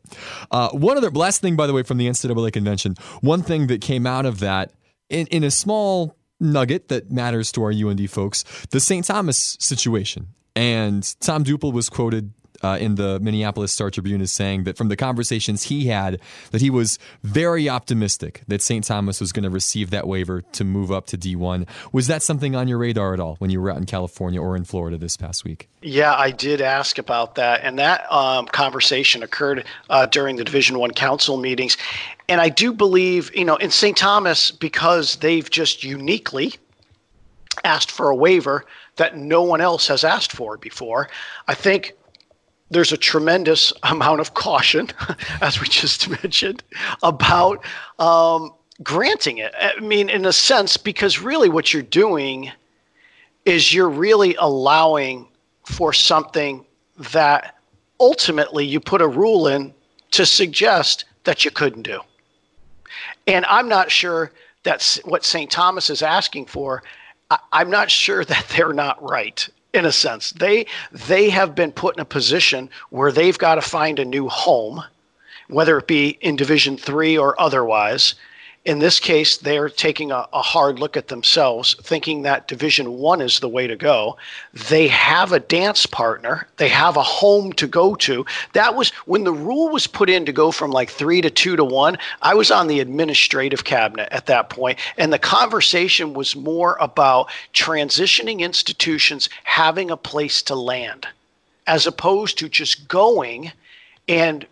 Uh, 0.49 0.69
one 0.69 0.97
other 0.97 1.11
last 1.11 1.41
thing, 1.41 1.55
by 1.55 1.67
the 1.67 1.73
way, 1.73 1.83
from 1.83 1.97
the 1.97 2.07
NCAA 2.07 2.51
convention, 2.51 2.95
one 3.21 3.43
thing 3.43 3.67
that 3.67 3.79
came 3.79 4.07
out 4.07 4.25
of 4.25 4.39
that 4.39 4.71
in, 5.09 5.27
in 5.27 5.43
a 5.43 5.51
small 5.51 6.17
nugget 6.39 6.89
that 6.89 7.11
matters 7.11 7.51
to 7.53 7.63
our 7.63 7.71
UND 7.71 8.09
folks, 8.09 8.43
the 8.71 8.79
St. 8.79 9.05
Thomas 9.05 9.57
situation. 9.59 10.27
And 10.55 11.15
Tom 11.19 11.43
Douple 11.43 11.71
was 11.71 11.89
quoted 11.89 12.33
uh, 12.63 12.77
in 12.79 12.95
the 12.95 13.19
Minneapolis 13.19 13.73
Star 13.73 13.91
Tribune 13.91 14.21
is 14.21 14.31
saying 14.31 14.63
that 14.63 14.77
from 14.77 14.87
the 14.87 14.95
conversations 14.95 15.63
he 15.63 15.87
had, 15.87 16.19
that 16.51 16.61
he 16.61 16.69
was 16.69 16.97
very 17.23 17.69
optimistic 17.69 18.41
that 18.47 18.61
St. 18.61 18.83
Thomas 18.83 19.19
was 19.19 19.31
going 19.31 19.43
to 19.43 19.49
receive 19.49 19.89
that 19.89 20.07
waiver 20.07 20.41
to 20.41 20.63
move 20.63 20.91
up 20.91 21.05
to 21.07 21.17
D1. 21.17 21.67
Was 21.91 22.07
that 22.07 22.23
something 22.23 22.55
on 22.55 22.67
your 22.67 22.77
radar 22.77 23.13
at 23.13 23.19
all 23.19 23.35
when 23.37 23.49
you 23.49 23.61
were 23.61 23.69
out 23.69 23.77
in 23.77 23.85
California 23.85 24.41
or 24.41 24.55
in 24.55 24.63
Florida 24.63 24.97
this 24.97 25.17
past 25.17 25.43
week? 25.43 25.69
Yeah, 25.81 26.15
I 26.15 26.31
did 26.31 26.61
ask 26.61 26.97
about 26.97 27.35
that, 27.35 27.61
and 27.63 27.77
that 27.77 28.11
um, 28.11 28.45
conversation 28.45 29.21
occurred 29.21 29.65
uh, 29.89 30.05
during 30.05 30.37
the 30.37 30.43
Division 30.43 30.79
One 30.79 30.91
Council 30.91 31.37
meetings. 31.37 31.77
And 32.29 32.39
I 32.39 32.49
do 32.49 32.71
believe, 32.71 33.35
you 33.35 33.43
know, 33.43 33.57
in 33.57 33.69
St. 33.69 33.97
Thomas, 33.97 34.49
because 34.49 35.17
they've 35.17 35.49
just 35.49 35.83
uniquely 35.83 36.53
asked 37.63 37.91
for 37.91 38.09
a 38.09 38.15
waiver 38.15 38.65
that 38.95 39.17
no 39.17 39.41
one 39.43 39.61
else 39.61 39.87
has 39.87 40.03
asked 40.03 40.31
for 40.31 40.57
before. 40.57 41.09
I 41.47 41.53
think 41.53 41.93
there's 42.73 42.91
a 42.91 42.97
tremendous 42.97 43.73
amount 43.83 44.21
of 44.21 44.33
caution, 44.33 44.89
as 45.41 45.59
we 45.59 45.67
just 45.67 46.09
mentioned, 46.23 46.63
about 47.01 47.63
um, 47.99 48.53
granting 48.81 49.37
it. 49.37 49.53
I 49.59 49.79
mean, 49.79 50.09
in 50.09 50.25
a 50.25 50.33
sense, 50.33 50.77
because 50.77 51.19
really 51.19 51.49
what 51.49 51.73
you're 51.73 51.83
doing 51.83 52.51
is 53.45 53.73
you're 53.73 53.89
really 53.89 54.35
allowing 54.39 55.27
for 55.65 55.93
something 55.93 56.65
that 57.11 57.55
ultimately 57.99 58.65
you 58.65 58.79
put 58.79 59.01
a 59.01 59.07
rule 59.07 59.47
in 59.47 59.73
to 60.11 60.25
suggest 60.25 61.05
that 61.23 61.43
you 61.43 61.51
couldn't 61.51 61.83
do. 61.83 61.99
And 63.27 63.45
I'm 63.45 63.67
not 63.67 63.91
sure 63.91 64.31
that's 64.63 64.97
what 65.05 65.25
St. 65.25 65.49
Thomas 65.49 65.89
is 65.89 66.01
asking 66.01 66.45
for. 66.45 66.83
I'm 67.51 67.69
not 67.69 67.89
sure 67.89 68.23
that 68.25 68.45
they're 68.55 68.73
not 68.73 69.01
right 69.01 69.47
in 69.73 69.85
a 69.85 69.91
sense. 69.91 70.31
They 70.31 70.67
they 70.91 71.29
have 71.29 71.55
been 71.55 71.71
put 71.71 71.95
in 71.95 72.01
a 72.01 72.05
position 72.05 72.69
where 72.89 73.11
they've 73.11 73.37
got 73.37 73.55
to 73.55 73.61
find 73.61 73.99
a 73.99 74.05
new 74.05 74.29
home, 74.29 74.83
whether 75.47 75.77
it 75.77 75.87
be 75.87 76.09
in 76.21 76.35
Division 76.35 76.77
three 76.77 77.17
or 77.17 77.39
otherwise, 77.41 78.15
in 78.65 78.79
this 78.79 78.97
case, 78.97 79.35
they're 79.35 79.67
taking 79.67 80.11
a, 80.11 80.25
a, 80.31 80.41
hard 80.41 80.79
look 80.79 80.95
at 80.95 81.09
themselves, 81.09 81.75
thinking 81.81 82.21
that 82.21 82.47
Division 82.47 82.93
One 82.93 83.19
is 83.19 83.41
the 83.41 83.49
way 83.49 83.67
to 83.67 83.75
go. 83.75 84.15
They 84.69 84.87
have 84.87 85.33
a 85.33 85.39
dance 85.39 85.85
partner. 85.85 86.47
They 86.55 86.69
have 86.69 86.95
a 86.95 87.03
home 87.03 87.51
to 87.53 87.67
go 87.67 87.93
to. 87.95 88.25
That 88.53 88.73
was 88.73 88.91
when 89.05 89.25
the 89.25 89.33
rule 89.33 89.67
was 89.67 89.85
put 89.85 90.09
in 90.09 90.25
to 90.25 90.31
go 90.31 90.49
from 90.49 90.71
like 90.71 90.89
three 90.89 91.19
to 91.19 91.29
two 91.29 91.57
to 91.57 91.65
one. 91.65 91.97
I 92.21 92.35
was 92.35 92.51
on 92.51 92.67
the 92.67 92.79
administrative 92.79 93.65
cabinet 93.65 94.07
at 94.11 94.27
that 94.27 94.49
point, 94.49 94.79
and 94.97 95.11
the 95.11 95.19
conversation 95.19 96.13
was 96.13 96.33
more 96.33 96.77
about 96.79 97.31
transitioning 97.53 98.39
institutions 98.39 99.27
having 99.43 99.91
a 99.91 99.97
place 99.97 100.41
to 100.43 100.55
land, 100.55 101.05
as 101.67 101.85
opposed 101.85 102.37
to 102.37 102.47
just 102.47 102.87
going 102.87 103.51
and 104.07 104.47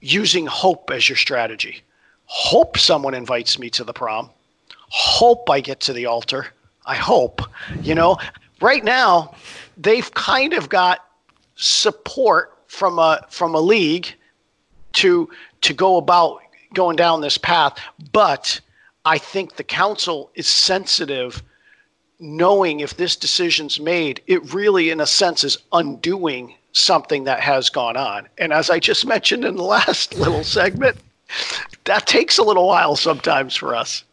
using 0.00 0.46
hope 0.46 0.90
as 0.90 1.10
your 1.10 1.16
strategy 1.16 1.82
hope 2.32 2.78
someone 2.78 3.12
invites 3.12 3.58
me 3.58 3.68
to 3.68 3.82
the 3.82 3.92
prom, 3.92 4.30
hope 4.88 5.50
I 5.50 5.60
get 5.60 5.80
to 5.80 5.92
the 5.92 6.06
altar. 6.06 6.46
I 6.86 6.94
hope, 6.94 7.42
you 7.82 7.96
know, 7.96 8.18
right 8.60 8.84
now 8.84 9.34
they've 9.76 10.14
kind 10.14 10.52
of 10.52 10.68
got 10.68 11.04
support 11.56 12.56
from 12.68 13.00
a 13.00 13.26
from 13.28 13.56
a 13.56 13.60
league 13.60 14.14
to 14.92 15.28
to 15.62 15.74
go 15.74 15.96
about 15.96 16.40
going 16.72 16.94
down 16.94 17.20
this 17.20 17.36
path, 17.36 17.76
but 18.12 18.60
I 19.04 19.18
think 19.18 19.56
the 19.56 19.64
council 19.64 20.30
is 20.36 20.46
sensitive 20.46 21.42
knowing 22.20 22.78
if 22.78 22.96
this 22.96 23.16
decision's 23.16 23.80
made, 23.80 24.22
it 24.28 24.54
really 24.54 24.90
in 24.90 25.00
a 25.00 25.06
sense 25.06 25.42
is 25.42 25.58
undoing 25.72 26.54
something 26.72 27.24
that 27.24 27.40
has 27.40 27.70
gone 27.70 27.96
on. 27.96 28.28
And 28.38 28.52
as 28.52 28.70
I 28.70 28.78
just 28.78 29.04
mentioned 29.14 29.44
in 29.44 29.56
the 29.56 29.64
last 29.64 30.14
little 30.14 30.44
segment, 30.44 30.96
that 31.84 32.06
takes 32.06 32.38
a 32.38 32.42
little 32.42 32.66
while 32.66 32.96
sometimes 32.96 33.56
for 33.56 33.74
us. 33.74 34.04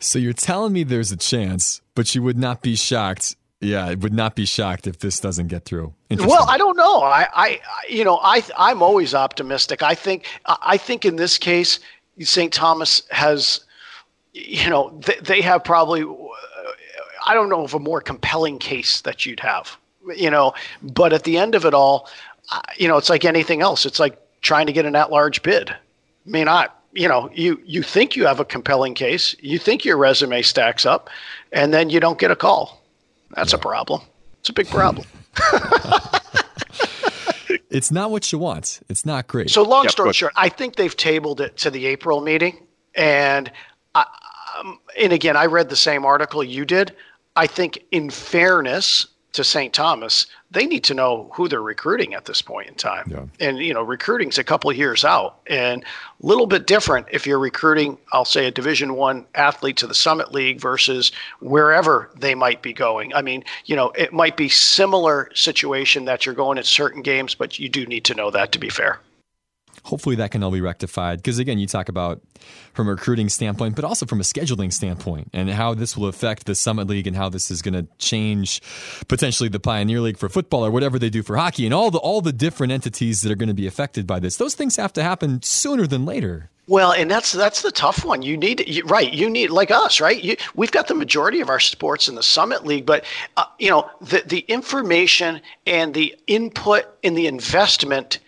So 0.00 0.18
you're 0.18 0.32
telling 0.32 0.72
me 0.72 0.82
there's 0.82 1.12
a 1.12 1.16
chance, 1.16 1.82
but 1.94 2.14
you 2.14 2.22
would 2.22 2.38
not 2.38 2.62
be 2.62 2.74
shocked. 2.74 3.36
Yeah, 3.60 3.90
it 3.90 4.00
would 4.00 4.14
not 4.14 4.34
be 4.34 4.46
shocked 4.46 4.86
if 4.86 5.00
this 5.00 5.20
doesn't 5.20 5.48
get 5.48 5.66
through. 5.66 5.92
Well, 6.10 6.46
I 6.48 6.56
don't 6.56 6.78
know. 6.78 7.02
I, 7.02 7.28
I, 7.34 7.60
you 7.88 8.04
know, 8.04 8.18
I, 8.22 8.42
I'm 8.56 8.82
always 8.82 9.14
optimistic. 9.14 9.82
I 9.82 9.94
think, 9.94 10.26
I 10.46 10.78
think 10.78 11.04
in 11.04 11.16
this 11.16 11.36
case, 11.36 11.78
St. 12.20 12.50
Thomas 12.52 13.02
has, 13.10 13.60
you 14.32 14.70
know, 14.70 14.98
they, 15.04 15.16
they 15.22 15.40
have 15.42 15.62
probably, 15.62 16.04
I 17.26 17.34
don't 17.34 17.50
know 17.50 17.62
of 17.62 17.74
a 17.74 17.78
more 17.78 18.00
compelling 18.00 18.58
case 18.58 19.02
that 19.02 19.26
you'd 19.26 19.40
have, 19.40 19.76
you 20.16 20.30
know, 20.30 20.54
but 20.82 21.12
at 21.12 21.24
the 21.24 21.36
end 21.36 21.54
of 21.54 21.66
it 21.66 21.74
all, 21.74 22.08
you 22.78 22.88
know, 22.88 22.96
it's 22.96 23.10
like 23.10 23.26
anything 23.26 23.60
else. 23.60 23.84
It's 23.84 24.00
like 24.00 24.18
trying 24.40 24.66
to 24.66 24.72
get 24.72 24.86
an 24.86 24.96
at-large 24.96 25.42
bid. 25.42 25.70
I 25.70 25.76
mean, 26.24 26.48
I 26.48 26.68
you 26.92 27.08
know 27.08 27.30
you 27.32 27.60
you 27.64 27.82
think 27.82 28.16
you 28.16 28.26
have 28.26 28.40
a 28.40 28.44
compelling 28.44 28.94
case, 28.94 29.34
you 29.40 29.58
think 29.58 29.84
your 29.84 29.96
resume 29.96 30.42
stacks 30.42 30.84
up, 30.84 31.10
and 31.52 31.72
then 31.72 31.90
you 31.90 32.00
don't 32.00 32.18
get 32.18 32.30
a 32.30 32.36
call. 32.36 32.82
That's 33.34 33.52
yeah. 33.52 33.58
a 33.58 33.62
problem. 33.62 34.02
It's 34.40 34.48
a 34.48 34.52
big 34.52 34.68
problem. 34.68 35.06
it's 37.70 37.90
not 37.90 38.10
what 38.10 38.32
you 38.32 38.38
want. 38.38 38.80
It's 38.88 39.04
not 39.06 39.28
great. 39.28 39.50
So 39.50 39.62
long 39.62 39.88
story 39.88 40.12
short, 40.12 40.32
I 40.36 40.48
think 40.48 40.76
they've 40.76 40.96
tabled 40.96 41.40
it 41.40 41.56
to 41.58 41.70
the 41.70 41.86
April 41.86 42.20
meeting, 42.20 42.66
and 42.94 43.50
I, 43.94 44.06
um, 44.58 44.78
and 44.98 45.12
again, 45.12 45.36
I 45.36 45.46
read 45.46 45.68
the 45.68 45.76
same 45.76 46.04
article 46.04 46.42
you 46.42 46.64
did. 46.64 46.94
I 47.36 47.46
think, 47.46 47.84
in 47.92 48.10
fairness, 48.10 49.06
to 49.32 49.44
St. 49.44 49.72
Thomas, 49.72 50.26
they 50.50 50.66
need 50.66 50.82
to 50.84 50.94
know 50.94 51.30
who 51.34 51.48
they're 51.48 51.62
recruiting 51.62 52.14
at 52.14 52.24
this 52.24 52.42
point 52.42 52.68
in 52.68 52.74
time. 52.74 53.04
Yeah. 53.06 53.48
And 53.48 53.58
you 53.58 53.72
know, 53.72 53.82
recruiting's 53.82 54.38
a 54.38 54.44
couple 54.44 54.70
of 54.70 54.76
years 54.76 55.04
out, 55.04 55.38
and 55.46 55.82
a 55.82 56.26
little 56.26 56.46
bit 56.46 56.66
different 56.66 57.06
if 57.12 57.26
you're 57.26 57.38
recruiting, 57.38 57.98
I'll 58.12 58.24
say, 58.24 58.46
a 58.46 58.50
Division 58.50 58.94
One 58.94 59.26
athlete 59.34 59.76
to 59.78 59.86
the 59.86 59.94
Summit 59.94 60.32
League 60.32 60.60
versus 60.60 61.12
wherever 61.40 62.10
they 62.16 62.34
might 62.34 62.62
be 62.62 62.72
going. 62.72 63.14
I 63.14 63.22
mean, 63.22 63.44
you 63.66 63.76
know, 63.76 63.90
it 63.90 64.12
might 64.12 64.36
be 64.36 64.48
similar 64.48 65.30
situation 65.34 66.04
that 66.06 66.26
you're 66.26 66.34
going 66.34 66.58
at 66.58 66.66
certain 66.66 67.02
games, 67.02 67.34
but 67.34 67.58
you 67.58 67.68
do 67.68 67.86
need 67.86 68.04
to 68.04 68.14
know 68.14 68.30
that 68.30 68.52
to 68.52 68.58
be 68.58 68.68
fair. 68.68 69.00
Hopefully 69.84 70.16
that 70.16 70.30
can 70.30 70.42
all 70.42 70.50
be 70.50 70.60
rectified. 70.60 71.18
Because 71.18 71.38
again, 71.38 71.58
you 71.58 71.66
talk 71.66 71.88
about 71.88 72.20
from 72.72 72.88
a 72.88 72.92
recruiting 72.92 73.28
standpoint, 73.28 73.76
but 73.76 73.84
also 73.84 74.06
from 74.06 74.20
a 74.20 74.24
scheduling 74.24 74.72
standpoint, 74.72 75.28
and 75.32 75.50
how 75.50 75.74
this 75.74 75.96
will 75.96 76.08
affect 76.08 76.46
the 76.46 76.54
Summit 76.54 76.88
League 76.88 77.06
and 77.06 77.16
how 77.16 77.28
this 77.28 77.50
is 77.50 77.62
going 77.62 77.74
to 77.74 77.86
change 77.98 78.62
potentially 79.08 79.48
the 79.48 79.60
Pioneer 79.60 80.00
League 80.00 80.18
for 80.18 80.28
football 80.28 80.64
or 80.64 80.70
whatever 80.70 80.98
they 80.98 81.10
do 81.10 81.22
for 81.22 81.36
hockey, 81.36 81.64
and 81.64 81.74
all 81.74 81.90
the 81.90 81.98
all 81.98 82.20
the 82.20 82.32
different 82.32 82.72
entities 82.72 83.22
that 83.22 83.32
are 83.32 83.36
going 83.36 83.48
to 83.48 83.54
be 83.54 83.66
affected 83.66 84.06
by 84.06 84.18
this. 84.18 84.36
Those 84.36 84.54
things 84.54 84.76
have 84.76 84.92
to 84.94 85.02
happen 85.02 85.42
sooner 85.42 85.86
than 85.86 86.04
later. 86.04 86.50
Well, 86.70 86.92
and 86.92 87.10
that's 87.10 87.32
that's 87.32 87.62
the 87.62 87.72
tough 87.72 88.04
one. 88.04 88.22
You 88.22 88.36
need 88.36 88.62
you, 88.68 88.84
right. 88.84 89.12
You 89.12 89.28
need 89.28 89.50
like 89.50 89.72
us, 89.72 90.00
right? 90.00 90.22
You, 90.22 90.36
we've 90.54 90.70
got 90.70 90.86
the 90.86 90.94
majority 90.94 91.40
of 91.40 91.48
our 91.48 91.58
sports 91.58 92.08
in 92.08 92.14
the 92.14 92.22
Summit 92.22 92.64
League, 92.64 92.86
but 92.86 93.04
uh, 93.36 93.44
you 93.58 93.70
know 93.70 93.90
the 94.00 94.22
the 94.24 94.40
information 94.40 95.40
and 95.66 95.94
the 95.94 96.14
input 96.28 96.84
and 97.02 97.18
the 97.18 97.26
investment 97.26 98.20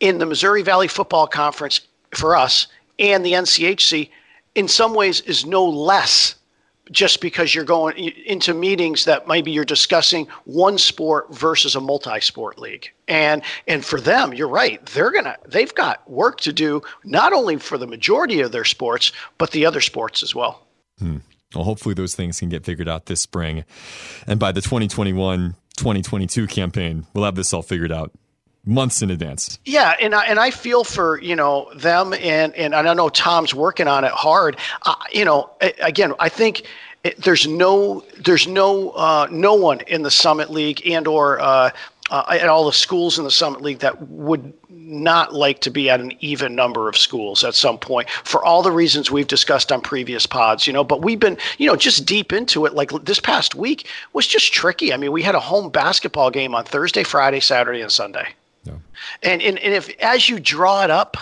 in 0.00 0.18
the 0.18 0.26
Missouri 0.26 0.62
Valley 0.62 0.88
Football 0.88 1.26
Conference 1.26 1.80
for 2.12 2.36
us 2.36 2.68
and 2.98 3.24
the 3.24 3.32
NCHC, 3.32 4.10
in 4.54 4.68
some 4.68 4.94
ways, 4.94 5.20
is 5.22 5.44
no 5.44 5.64
less 5.64 6.36
just 6.92 7.20
because 7.20 7.54
you're 7.54 7.64
going 7.64 7.96
into 7.98 8.54
meetings 8.54 9.04
that 9.06 9.26
maybe 9.26 9.50
you're 9.50 9.64
discussing 9.64 10.26
one 10.44 10.78
sport 10.78 11.32
versus 11.34 11.74
a 11.74 11.80
multi-sport 11.80 12.58
league. 12.58 12.90
And 13.08 13.42
and 13.66 13.84
for 13.84 14.00
them 14.00 14.32
you're 14.32 14.48
right 14.48 14.84
they're 14.86 15.10
gonna 15.10 15.36
they've 15.46 15.74
got 15.74 16.08
work 16.08 16.40
to 16.42 16.52
do 16.52 16.82
not 17.04 17.32
only 17.32 17.56
for 17.56 17.76
the 17.76 17.86
majority 17.86 18.40
of 18.40 18.52
their 18.52 18.64
sports 18.64 19.10
but 19.38 19.50
the 19.50 19.66
other 19.66 19.80
sports 19.80 20.22
as 20.22 20.34
well. 20.34 20.64
Hmm. 21.00 21.18
well 21.54 21.64
hopefully 21.64 21.94
those 21.94 22.14
things 22.14 22.38
can 22.38 22.48
get 22.48 22.64
figured 22.64 22.88
out 22.88 23.06
this 23.06 23.20
spring. 23.20 23.64
And 24.26 24.38
by 24.38 24.52
the 24.52 24.60
2021 24.60 25.56
2022 25.76 26.46
campaign 26.46 27.06
we'll 27.14 27.24
have 27.24 27.34
this 27.34 27.52
all 27.52 27.62
figured 27.62 27.92
out 27.92 28.12
months 28.66 29.00
in 29.00 29.10
advance. 29.10 29.58
Yeah, 29.64 29.94
and 30.00 30.14
I, 30.14 30.26
and 30.26 30.38
I 30.38 30.50
feel 30.50 30.84
for 30.84 31.20
you 31.22 31.36
know 31.36 31.70
them, 31.74 32.12
and 32.14 32.54
and 32.54 32.74
I 32.74 32.92
know 32.92 33.08
Tom's 33.08 33.54
working 33.54 33.88
on 33.88 34.04
it 34.04 34.12
hard. 34.12 34.56
Uh, 34.82 34.94
you 35.12 35.24
know, 35.24 35.50
again, 35.80 36.12
I 36.18 36.28
think. 36.28 36.66
There's 37.18 37.46
no, 37.46 38.04
there's 38.18 38.48
no, 38.48 38.90
uh, 38.90 39.28
no 39.30 39.54
one 39.54 39.80
in 39.82 40.02
the 40.02 40.10
Summit 40.10 40.50
League 40.50 40.84
and 40.84 41.06
or 41.06 41.40
uh, 41.40 41.70
uh, 42.10 42.24
at 42.28 42.48
all 42.48 42.66
the 42.66 42.72
schools 42.72 43.16
in 43.16 43.24
the 43.24 43.30
Summit 43.30 43.62
League 43.62 43.78
that 43.78 44.08
would 44.08 44.52
not 44.68 45.34
like 45.34 45.60
to 45.60 45.70
be 45.70 45.90
at 45.90 46.00
an 46.00 46.12
even 46.20 46.54
number 46.54 46.88
of 46.88 46.96
schools 46.96 47.42
at 47.42 47.54
some 47.54 47.78
point 47.78 48.08
for 48.10 48.44
all 48.44 48.62
the 48.62 48.70
reasons 48.70 49.10
we've 49.10 49.26
discussed 49.26 49.72
on 49.72 49.80
previous 49.80 50.26
pods, 50.26 50.66
you 50.66 50.72
know, 50.72 50.84
but 50.84 51.02
we've 51.02 51.20
been, 51.20 51.36
you 51.58 51.66
know, 51.66 51.76
just 51.76 52.06
deep 52.06 52.32
into 52.32 52.66
it. 52.66 52.74
Like 52.74 52.90
this 53.04 53.20
past 53.20 53.54
week 53.54 53.88
was 54.12 54.26
just 54.26 54.52
tricky. 54.52 54.92
I 54.92 54.96
mean, 54.96 55.12
we 55.12 55.22
had 55.22 55.34
a 55.34 55.40
home 55.40 55.70
basketball 55.70 56.30
game 56.30 56.54
on 56.54 56.64
Thursday, 56.64 57.02
Friday, 57.02 57.40
Saturday, 57.40 57.80
and 57.80 57.90
Sunday. 57.90 58.34
And, 59.22 59.42
and 59.42 59.58
and 59.58 59.74
if 59.74 59.88
as 60.00 60.28
you 60.28 60.40
draw 60.40 60.82
it 60.82 60.90
up, 60.90 61.16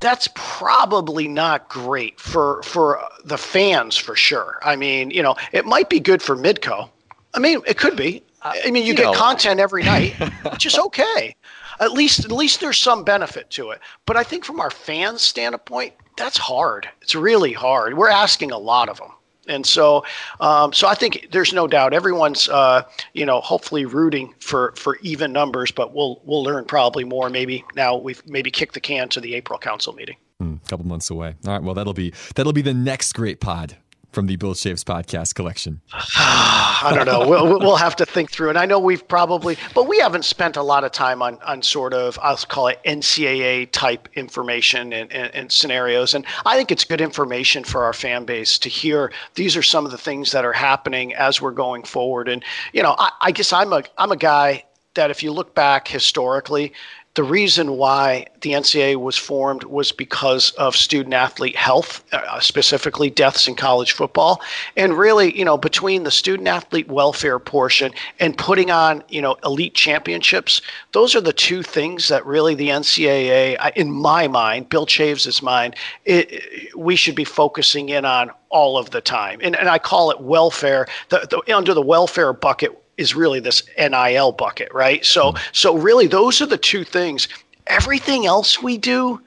that's 0.00 0.28
probably 0.34 1.28
not 1.28 1.68
great 1.68 2.18
for 2.18 2.62
for 2.62 3.00
the 3.24 3.38
fans 3.38 3.96
for 3.96 4.16
sure. 4.16 4.58
I 4.62 4.76
mean, 4.76 5.10
you 5.10 5.22
know, 5.22 5.36
it 5.52 5.66
might 5.66 5.90
be 5.90 6.00
good 6.00 6.22
for 6.22 6.36
Midco. 6.36 6.88
I 7.34 7.38
mean, 7.38 7.60
it 7.66 7.78
could 7.78 7.96
be. 7.96 8.22
Uh, 8.42 8.54
I 8.64 8.70
mean, 8.70 8.84
you, 8.84 8.90
you 8.90 8.94
get 8.94 9.04
know. 9.04 9.12
content 9.12 9.60
every 9.60 9.82
night, 9.82 10.14
which 10.50 10.66
is 10.66 10.78
okay. 10.78 11.36
At 11.78 11.92
least 11.92 12.24
at 12.24 12.32
least 12.32 12.60
there's 12.60 12.78
some 12.78 13.04
benefit 13.04 13.50
to 13.50 13.70
it. 13.70 13.80
But 14.06 14.16
I 14.16 14.22
think 14.22 14.44
from 14.44 14.60
our 14.60 14.70
fans' 14.70 15.22
standpoint, 15.22 15.94
that's 16.16 16.38
hard. 16.38 16.88
It's 17.02 17.14
really 17.14 17.52
hard. 17.52 17.96
We're 17.96 18.10
asking 18.10 18.50
a 18.50 18.58
lot 18.58 18.88
of 18.88 18.98
them. 18.98 19.10
And 19.50 19.66
so, 19.66 20.04
um, 20.40 20.72
so 20.72 20.88
I 20.88 20.94
think 20.94 21.28
there's 21.32 21.52
no 21.52 21.66
doubt 21.66 21.92
everyone's, 21.92 22.48
uh, 22.48 22.82
you 23.12 23.26
know, 23.26 23.40
hopefully 23.40 23.84
rooting 23.84 24.34
for 24.40 24.72
for 24.76 24.96
even 25.02 25.32
numbers. 25.32 25.70
But 25.70 25.94
we'll 25.94 26.20
we'll 26.24 26.42
learn 26.42 26.64
probably 26.64 27.04
more. 27.04 27.28
Maybe 27.28 27.64
now 27.74 27.96
we've 27.96 28.22
maybe 28.26 28.50
kicked 28.50 28.74
the 28.74 28.80
can 28.80 29.08
to 29.10 29.20
the 29.20 29.34
April 29.34 29.58
council 29.58 29.92
meeting. 29.92 30.16
A 30.40 30.44
mm, 30.44 30.68
couple 30.68 30.86
months 30.86 31.10
away. 31.10 31.34
All 31.46 31.52
right. 31.52 31.62
Well, 31.62 31.74
that'll 31.74 31.92
be 31.92 32.14
that'll 32.34 32.52
be 32.52 32.62
the 32.62 32.74
next 32.74 33.12
great 33.12 33.40
pod 33.40 33.76
from 34.12 34.26
the 34.26 34.36
Bill 34.36 34.54
Chaves 34.54 34.84
podcast 34.84 35.34
collection? 35.34 35.80
I 35.92 36.92
don't 36.94 37.06
know. 37.06 37.26
We'll, 37.28 37.58
we'll 37.58 37.76
have 37.76 37.96
to 37.96 38.06
think 38.06 38.30
through. 38.30 38.48
And 38.48 38.58
I 38.58 38.66
know 38.66 38.78
we've 38.78 39.06
probably, 39.06 39.56
but 39.74 39.88
we 39.88 39.98
haven't 39.98 40.24
spent 40.24 40.56
a 40.56 40.62
lot 40.62 40.84
of 40.84 40.92
time 40.92 41.22
on, 41.22 41.38
on 41.42 41.62
sort 41.62 41.94
of, 41.94 42.18
I'll 42.22 42.36
call 42.36 42.68
it 42.68 42.80
NCAA 42.84 43.70
type 43.72 44.08
information 44.14 44.92
and, 44.92 45.12
and, 45.12 45.34
and 45.34 45.52
scenarios. 45.52 46.14
And 46.14 46.24
I 46.46 46.56
think 46.56 46.72
it's 46.72 46.84
good 46.84 47.00
information 47.00 47.64
for 47.64 47.84
our 47.84 47.92
fan 47.92 48.24
base 48.24 48.58
to 48.60 48.68
hear 48.68 49.12
these 49.34 49.56
are 49.56 49.62
some 49.62 49.84
of 49.84 49.92
the 49.92 49.98
things 49.98 50.32
that 50.32 50.44
are 50.44 50.52
happening 50.52 51.14
as 51.14 51.40
we're 51.40 51.50
going 51.52 51.82
forward. 51.82 52.28
And, 52.28 52.44
you 52.72 52.82
know, 52.82 52.94
I, 52.98 53.10
I 53.20 53.30
guess 53.30 53.52
I'm 53.52 53.72
a, 53.72 53.82
I'm 53.98 54.12
a 54.12 54.16
guy 54.16 54.64
that 54.94 55.10
if 55.10 55.22
you 55.22 55.32
look 55.32 55.54
back 55.54 55.86
historically, 55.86 56.72
the 57.14 57.22
reason 57.24 57.76
why 57.76 58.26
the 58.40 58.52
NCAA 58.52 58.94
was 58.96 59.16
formed 59.16 59.64
was 59.64 59.90
because 59.90 60.52
of 60.52 60.76
student 60.76 61.12
athlete 61.12 61.56
health, 61.56 62.04
uh, 62.12 62.38
specifically 62.38 63.10
deaths 63.10 63.48
in 63.48 63.56
college 63.56 63.92
football. 63.92 64.40
And 64.76 64.96
really, 64.96 65.36
you 65.36 65.44
know, 65.44 65.58
between 65.58 66.04
the 66.04 66.12
student 66.12 66.46
athlete 66.46 66.88
welfare 66.88 67.40
portion 67.40 67.92
and 68.20 68.38
putting 68.38 68.70
on, 68.70 69.02
you 69.08 69.20
know, 69.20 69.36
elite 69.44 69.74
championships, 69.74 70.62
those 70.92 71.16
are 71.16 71.20
the 71.20 71.32
two 71.32 71.64
things 71.64 72.06
that 72.08 72.24
really 72.24 72.54
the 72.54 72.68
NCAA, 72.68 73.72
in 73.74 73.90
my 73.90 74.28
mind, 74.28 74.68
Bill 74.68 74.86
Chaves' 74.86 75.42
mind, 75.42 75.74
it, 76.04 76.74
we 76.76 76.94
should 76.94 77.16
be 77.16 77.24
focusing 77.24 77.88
in 77.88 78.04
on 78.04 78.30
all 78.50 78.78
of 78.78 78.90
the 78.90 79.00
time. 79.00 79.40
And, 79.42 79.56
and 79.56 79.68
I 79.68 79.78
call 79.78 80.12
it 80.12 80.20
welfare. 80.20 80.86
The, 81.08 81.26
the, 81.28 81.56
under 81.56 81.74
the 81.74 81.82
welfare 81.82 82.32
bucket, 82.32 82.80
is 83.00 83.14
really 83.14 83.40
this 83.40 83.62
NIL 83.78 84.32
bucket, 84.32 84.72
right? 84.72 85.04
So 85.04 85.32
mm-hmm. 85.32 85.42
so 85.52 85.76
really 85.76 86.06
those 86.06 86.40
are 86.40 86.46
the 86.46 86.58
two 86.58 86.84
things. 86.84 87.28
Everything 87.66 88.26
else 88.26 88.62
we 88.62 88.78
do, 88.78 89.20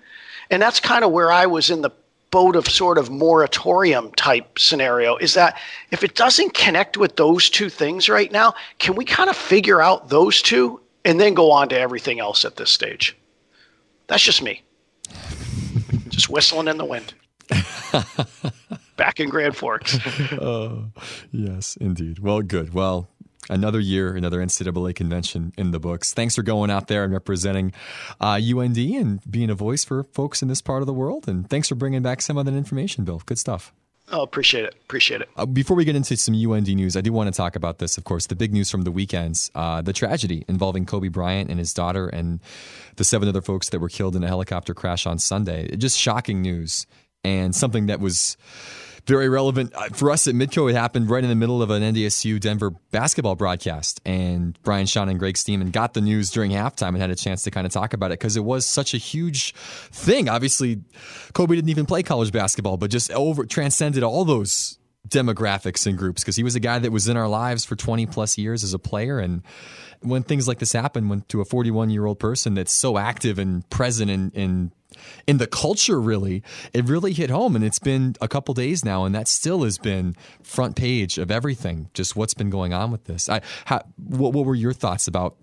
and 0.50 0.62
that's 0.62 0.80
kind 0.80 1.04
of 1.04 1.12
where 1.12 1.32
I 1.32 1.46
was 1.46 1.70
in 1.70 1.82
the 1.82 1.92
boat 2.34 2.56
of 2.56 2.68
sort 2.68 2.98
of 2.98 3.12
moratorium 3.12 4.12
type 4.14 4.58
scenario 4.58 5.16
is 5.18 5.36
that 5.36 5.56
if 5.92 6.04
it 6.04 6.16
doesn't 6.16 6.56
connect 6.56 6.98
with 6.98 7.16
those 7.16 7.48
two 7.48 7.70
things 7.70 8.10
right 8.10 8.32
now, 8.32 8.56
can 8.80 8.96
we 8.96 9.06
kind 9.06 9.30
of 9.30 9.36
figure 9.36 9.84
out 9.84 10.10
those 10.10 10.42
two 10.42 10.82
and 11.06 11.20
then 11.20 11.36
go 11.36 11.52
on 11.52 11.70
to 11.70 11.80
everything 11.80 12.20
else 12.20 12.44
at 12.44 12.56
this 12.56 12.72
stage? 12.72 13.16
That's 14.08 14.24
just 14.24 14.42
me. 14.42 14.64
just 16.10 16.28
whistling 16.28 16.68
in 16.68 16.78
the 16.78 16.86
wind. 16.86 17.14
Back 18.98 19.20
in 19.20 19.30
Grand 19.30 19.56
Forks. 19.56 20.00
oh, 20.34 20.86
yes, 21.32 21.78
indeed. 21.78 22.18
Well, 22.18 22.42
good. 22.42 22.74
Well, 22.74 23.10
another 23.50 23.80
year, 23.80 24.16
another 24.16 24.40
NCAA 24.40 24.96
convention 24.96 25.54
in 25.58 25.72
the 25.72 25.80
books. 25.80 26.14
Thanks 26.14 26.36
for 26.36 26.44
going 26.44 26.70
out 26.70 26.88
there 26.88 27.04
and 27.04 27.14
representing 27.14 27.74
uh, 28.20 28.40
UND 28.42 28.78
and 28.78 29.20
being 29.30 29.50
a 29.50 29.56
voice 29.56 29.84
for 29.84 30.04
folks 30.04 30.42
in 30.42 30.48
this 30.48 30.62
part 30.62 30.82
of 30.82 30.88
the 30.88 30.94
world. 30.94 31.28
And 31.28 31.50
thanks 31.50 31.68
for 31.68 31.76
bringing 31.76 32.02
back 32.02 32.22
some 32.22 32.38
of 32.38 32.46
that 32.46 32.54
information, 32.54 33.04
Bill. 33.04 33.22
Good 33.26 33.40
stuff. 33.40 33.74
Oh, 34.12 34.22
appreciate 34.22 34.66
it. 34.66 34.76
Appreciate 34.84 35.22
it. 35.22 35.30
Uh, 35.38 35.46
before 35.46 35.78
we 35.78 35.86
get 35.86 35.96
into 35.96 36.18
some 36.18 36.36
UND 36.36 36.68
news, 36.68 36.98
I 36.98 37.02
do 37.02 37.14
want 37.14 37.34
to 37.34 37.36
talk 37.36 37.56
about 37.56 37.80
this, 37.80 37.98
of 37.98 38.04
course, 38.04 38.28
the 38.28 38.36
big 38.36 38.52
news 38.52 38.70
from 38.70 38.82
the 38.82 38.92
weekends 38.92 39.50
uh, 39.56 39.82
the 39.82 39.94
tragedy 39.94 40.44
involving 40.48 40.86
Kobe 40.86 41.08
Bryant 41.08 41.50
and 41.50 41.58
his 41.58 41.74
daughter 41.74 42.08
and 42.08 42.42
the 42.98 43.04
seven 43.06 43.30
other 43.30 43.42
folks 43.42 43.70
that 43.70 43.80
were 43.80 43.90
killed 43.90 44.16
in 44.16 44.24
a 44.24 44.28
helicopter 44.28 44.74
crash 44.74 45.06
on 45.06 45.20
Sunday. 45.20 45.74
Just 45.78 45.98
shocking 45.98 46.42
news 46.42 46.86
and 47.24 47.56
something 47.56 47.86
that 47.86 48.00
was 48.02 48.36
very 49.06 49.28
relevant 49.30 49.74
uh, 49.76 49.90
for 49.90 50.12
us 50.12 50.28
at 50.28 50.36
Midco. 50.36 50.70
It 50.70 50.76
happened 50.76 51.10
right 51.10 51.24
in 51.24 51.30
the 51.30 51.36
middle 51.36 51.62
of 51.62 51.70
an 51.70 51.82
NDSU 51.82 52.40
Denver 52.40 52.72
basketball 52.92 53.36
broadcast, 53.36 54.02
and 54.06 54.58
Brian 54.64 54.86
Sean 54.86 55.10
and 55.10 55.20
Greg 55.20 55.38
Steeman 55.38 55.72
got 55.72 55.94
the 55.94 56.02
news 56.02 56.32
during 56.32 56.52
halftime 56.52 56.90
and 56.90 56.98
had 56.98 57.10
a 57.10 57.16
chance 57.16 57.44
to 57.44 57.52
kind 57.52 57.66
of 57.66 57.74
talk 57.74 57.94
about 57.94 58.12
it 58.12 58.20
because 58.20 58.38
it 58.38 58.44
was 58.44 58.66
such 58.66 58.94
a 58.94 58.98
huge 58.98 59.54
thing. 59.54 60.30
Obviously, 60.30 60.82
Kobe 61.34 61.56
didn't 61.56 61.70
even 61.70 61.86
play 61.86 62.04
college 62.04 62.32
basketball, 62.32 62.78
but 62.78 62.90
just 62.90 63.12
over 63.12 63.46
transcended 63.46 64.04
all 64.04 64.26
those 64.26 64.78
demographics 65.10 65.86
and 65.86 65.98
groups 65.98 66.24
because 66.24 66.36
he 66.36 66.44
was 66.44 66.56
a 66.56 66.60
guy 66.60 66.80
that 66.80 66.92
was 66.92 67.08
in 67.10 67.18
our 67.18 67.28
lives 67.28 67.66
for 67.66 67.76
20 67.76 68.06
plus 68.06 68.38
years 68.38 68.64
as 68.64 68.74
a 68.74 68.80
player 68.80 69.20
and 69.20 69.44
when 70.00 70.24
things 70.24 70.48
like 70.48 70.60
this 70.60 70.72
happen 70.72 71.10
when 71.10 71.22
to 71.28 71.42
a 71.42 71.46
41 71.46 71.90
year 71.90 72.06
old 72.06 72.20
person 72.20 72.54
that's 72.54 72.72
so 72.72 72.98
active 72.98 73.38
and 73.38 73.70
present 73.70 74.10
and, 74.10 74.34
in 74.34 74.72
in 75.28 75.38
the 75.38 75.48
culture 75.48 76.00
really 76.00 76.44
it 76.74 76.86
really 76.86 77.14
hit 77.14 77.30
home 77.30 77.56
and 77.56 77.64
it's 77.64 77.80
been 77.80 78.16
a 78.22 78.28
couple 78.28 78.54
days 78.54 78.84
now 78.84 79.06
and 79.06 79.14
that 79.14 79.28
still 79.28 79.64
has 79.64 79.78
been 79.78 80.16
front 80.42 80.76
page 80.76 81.18
of 81.18 81.32
everything 81.32 81.90
just 81.94 82.16
what's 82.16 82.34
been 82.34 82.50
going 82.50 82.74
on 82.74 82.92
with 82.92 83.06
this. 83.06 83.30
I, 83.30 83.42
how, 83.66 83.82
what, 83.98 84.34
what 84.34 84.46
were 84.46 84.56
your 84.56 84.74
thoughts 84.74 85.08
about 85.08 85.36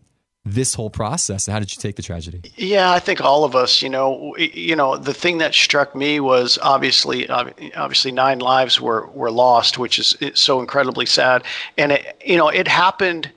this 0.45 0.73
whole 0.75 0.89
process 0.89 1.47
and 1.47 1.53
how 1.53 1.59
did 1.59 1.71
you 1.71 1.81
take 1.81 1.97
the 1.97 2.03
tragedy? 2.03 2.41
Yeah 2.57 2.91
i 2.91 2.99
think 2.99 3.21
all 3.21 3.45
of 3.45 3.55
us 3.55 3.83
you 3.83 3.91
know 3.91 4.35
you 4.39 4.75
know 4.75 4.97
the 4.97 5.13
thing 5.13 5.39
that 5.39 5.53
struck 5.55 5.95
me 5.95 6.19
was 6.19 6.59
obviously 6.63 7.29
obviously 7.29 8.11
nine 8.11 8.39
lives 8.39 8.81
were 8.81 9.07
were 9.09 9.31
lost 9.31 9.77
which 9.77 9.99
is 9.99 10.17
so 10.35 10.61
incredibly 10.61 11.05
sad. 11.07 11.45
And 11.77 11.93
it 11.93 12.17
you 12.25 12.39
know 12.39 12.49
it 12.49 12.69
happened 12.69 13.31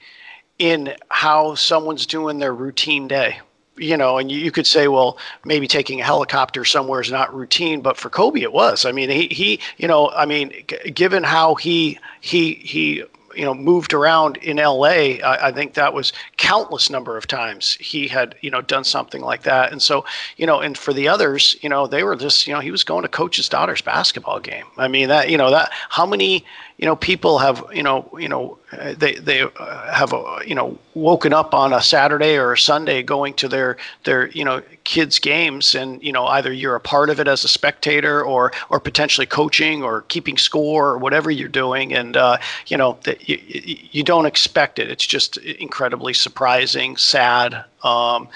in 0.60 0.94
how 1.10 1.56
someone's 1.56 2.06
doing 2.06 2.40
their 2.40 2.54
routine 2.54 3.08
day 3.08 3.40
you 3.78 3.98
know, 3.98 4.18
and 4.18 4.32
you, 4.32 4.38
you, 4.38 4.52
could 4.52 4.68
say, 4.68 4.88
well, 4.88 5.18
maybe 5.46 5.68
taking 5.68 6.00
a 6.02 6.04
helicopter 6.04 6.64
somewhere 6.66 7.02
is 7.02 7.12
not 7.12 7.34
routine, 7.34 7.82
but 7.82 7.98
for 7.98 8.10
Kobe 8.10 8.42
it 8.42 8.54
was. 8.54 8.86
I 8.86 8.92
mean, 8.92 9.10
he, 9.10 9.28
he 9.28 9.60
you 9.78 9.88
know, 9.88 10.10
I 10.12 10.26
mean, 10.26 10.52
g- 10.68 10.92
given 10.92 11.24
how 11.24 11.56
he 11.56 12.00
he 12.22 12.54
he 12.56 13.04
you 13.36 13.46
know 13.46 13.54
moved 13.54 13.94
around 13.94 14.38
in 14.38 14.60
L.A. 14.60 15.22
I, 15.22 15.48
I, 15.48 15.52
think 15.52 15.74
that 15.74 15.94
was 15.94 16.14
countless 16.44 16.90
number 16.90 17.16
of 17.16 17.26
times 17.26 17.76
he 17.76 18.06
had 18.06 18.36
you 18.42 18.52
know 18.52 18.60
done 18.60 18.84
something 18.84 19.22
like 19.22 19.44
that. 19.44 19.72
And 19.72 19.82
so 19.82 20.06
you 20.36 20.46
know, 20.46 20.60
and 20.60 20.78
for 20.78 20.92
the 20.92 21.08
others, 21.08 21.56
you 21.62 21.70
know, 21.70 21.88
they 21.88 22.04
were 22.04 22.18
just 22.18 22.46
you 22.46 22.54
know 22.54 22.60
he 22.60 22.70
was 22.70 22.84
going 22.84 23.04
to 23.04 23.08
coach 23.08 23.38
his 23.38 23.48
daughter's 23.48 23.82
basketball 23.82 24.42
game. 24.42 24.66
I 24.78 24.90
mean 24.90 25.08
that 25.08 25.30
you 25.30 25.38
know 25.38 25.50
that 25.52 25.72
how 25.88 26.06
many 26.06 26.44
you 26.78 26.86
know, 26.86 26.96
people 26.96 27.38
have, 27.38 27.64
you 27.74 27.84
know, 27.84 28.10
you 28.20 28.28
know, 28.28 28.58
they 28.98 29.14
they 29.16 29.46
have, 29.58 30.12
uh, 30.12 30.40
you 30.46 30.56
know, 30.56 30.78
woken 30.96 31.32
up 31.32 31.54
on 31.54 31.72
a 31.72 31.82
Saturday 31.82 32.36
or 32.36 32.54
a 32.54 32.58
Sunday 32.58 33.04
going 33.04 33.36
to 33.36 33.48
their 33.48 33.78
their, 34.04 34.28
you 34.32 34.44
know, 34.44 34.62
kids' 34.84 35.20
games, 35.20 35.76
and 35.76 36.04
you 36.04 36.12
know, 36.12 36.26
either 36.26 36.52
you're 36.52 36.76
a 36.76 36.82
part 36.82 37.10
of 37.10 37.20
it 37.20 37.28
as 37.28 37.44
a 37.44 37.48
spectator, 37.48 38.24
or 38.24 38.52
or 38.70 38.80
potentially 38.80 39.28
coaching 39.28 39.84
or 39.84 40.02
keeping 40.10 40.36
score 40.36 40.90
or 40.90 40.98
whatever 40.98 41.30
you're 41.30 41.48
doing, 41.48 41.94
and 41.94 42.18
uh, 42.18 42.38
you 42.68 42.76
know, 42.76 42.98
that 43.04 43.30
you, 43.30 43.40
you 43.92 44.04
don't 44.04 44.26
expect 44.26 44.80
it. 44.80 44.90
It's 44.90 45.06
just 45.06 45.38
incredibly 45.38 46.14
surprising, 46.34 46.98
sad. 46.98 47.64
Um, 47.84 48.28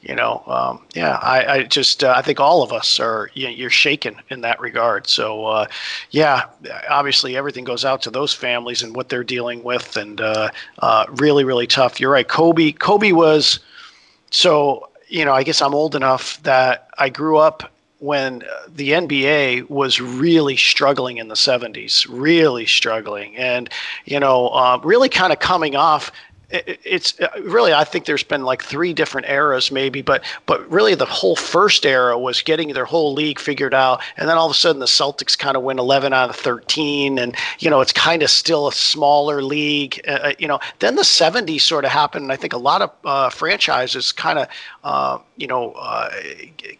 you 0.00 0.14
know, 0.14 0.42
um, 0.46 0.86
yeah, 0.94 1.16
I, 1.16 1.44
I 1.44 1.62
just 1.64 2.02
uh, 2.02 2.14
I 2.16 2.22
think 2.22 2.40
all 2.40 2.62
of 2.62 2.72
us 2.72 2.98
are 2.98 3.30
you 3.34 3.48
you're 3.48 3.68
shaken 3.68 4.16
in 4.30 4.40
that 4.40 4.58
regard. 4.58 5.06
So 5.06 5.44
uh, 5.44 5.66
yeah, 6.12 6.46
obviously 6.88 7.36
everything 7.36 7.64
goes 7.64 7.84
out 7.84 8.00
to 8.02 8.10
those 8.10 8.32
families 8.32 8.82
and 8.82 8.96
what 8.96 9.10
they're 9.10 9.22
dealing 9.22 9.62
with, 9.62 9.98
and 9.98 10.18
uh, 10.22 10.48
uh 10.78 11.04
really 11.20 11.44
really 11.44 11.66
tough. 11.66 12.00
You're 12.00 12.10
right, 12.10 12.26
Kobe. 12.26 12.72
Kobe 12.72 13.12
was 13.12 13.60
so 14.30 14.88
you 15.08 15.26
know 15.26 15.34
I 15.34 15.42
guess 15.42 15.60
I'm 15.60 15.74
old 15.74 15.94
enough 15.94 16.42
that 16.44 16.88
I 16.96 17.10
grew 17.10 17.36
up 17.36 17.70
when 17.98 18.42
the 18.66 18.90
NBA 18.90 19.70
was 19.70 20.00
really 20.00 20.56
struggling 20.56 21.18
in 21.18 21.28
the 21.28 21.36
70s, 21.36 22.04
really 22.10 22.66
struggling, 22.66 23.36
and 23.36 23.70
you 24.04 24.18
know, 24.18 24.48
uh, 24.48 24.80
really 24.82 25.08
kind 25.08 25.32
of 25.32 25.38
coming 25.38 25.76
off 25.76 26.10
it's 26.52 27.18
uh, 27.20 27.28
really 27.42 27.72
I 27.72 27.84
think 27.84 28.04
there's 28.04 28.22
been 28.22 28.42
like 28.42 28.62
three 28.62 28.92
different 28.92 29.28
eras 29.28 29.70
maybe, 29.70 30.02
but 30.02 30.24
but 30.46 30.68
really 30.70 30.94
the 30.94 31.06
whole 31.06 31.36
first 31.36 31.86
era 31.86 32.18
was 32.18 32.42
getting 32.42 32.72
their 32.72 32.84
whole 32.84 33.12
league 33.12 33.38
figured 33.38 33.74
out, 33.74 34.02
and 34.16 34.28
then 34.28 34.36
all 34.36 34.46
of 34.46 34.52
a 34.52 34.54
sudden 34.54 34.80
the 34.80 34.86
Celtics 34.86 35.36
kind 35.38 35.56
of 35.56 35.62
win 35.62 35.78
11 35.78 36.12
out 36.12 36.30
of 36.30 36.36
13, 36.36 37.18
and 37.18 37.36
you 37.58 37.70
know 37.70 37.80
it's 37.80 37.92
kind 37.92 38.22
of 38.22 38.30
still 38.30 38.68
a 38.68 38.72
smaller 38.72 39.42
league. 39.42 40.00
Uh, 40.06 40.10
uh 40.10 40.32
you 40.38 40.48
know, 40.48 40.60
then 40.80 40.96
the 40.96 41.02
70s 41.02 41.60
sort 41.60 41.84
of 41.84 41.90
happened, 41.90 42.24
and 42.24 42.32
I 42.32 42.36
think 42.36 42.52
a 42.52 42.58
lot 42.58 42.82
of 42.82 42.90
uh, 43.04 43.30
franchises 43.30 44.12
kind 44.12 44.38
of 44.38 44.48
uh, 44.84 45.18
you 45.36 45.46
know 45.46 45.72
uh, 45.72 46.10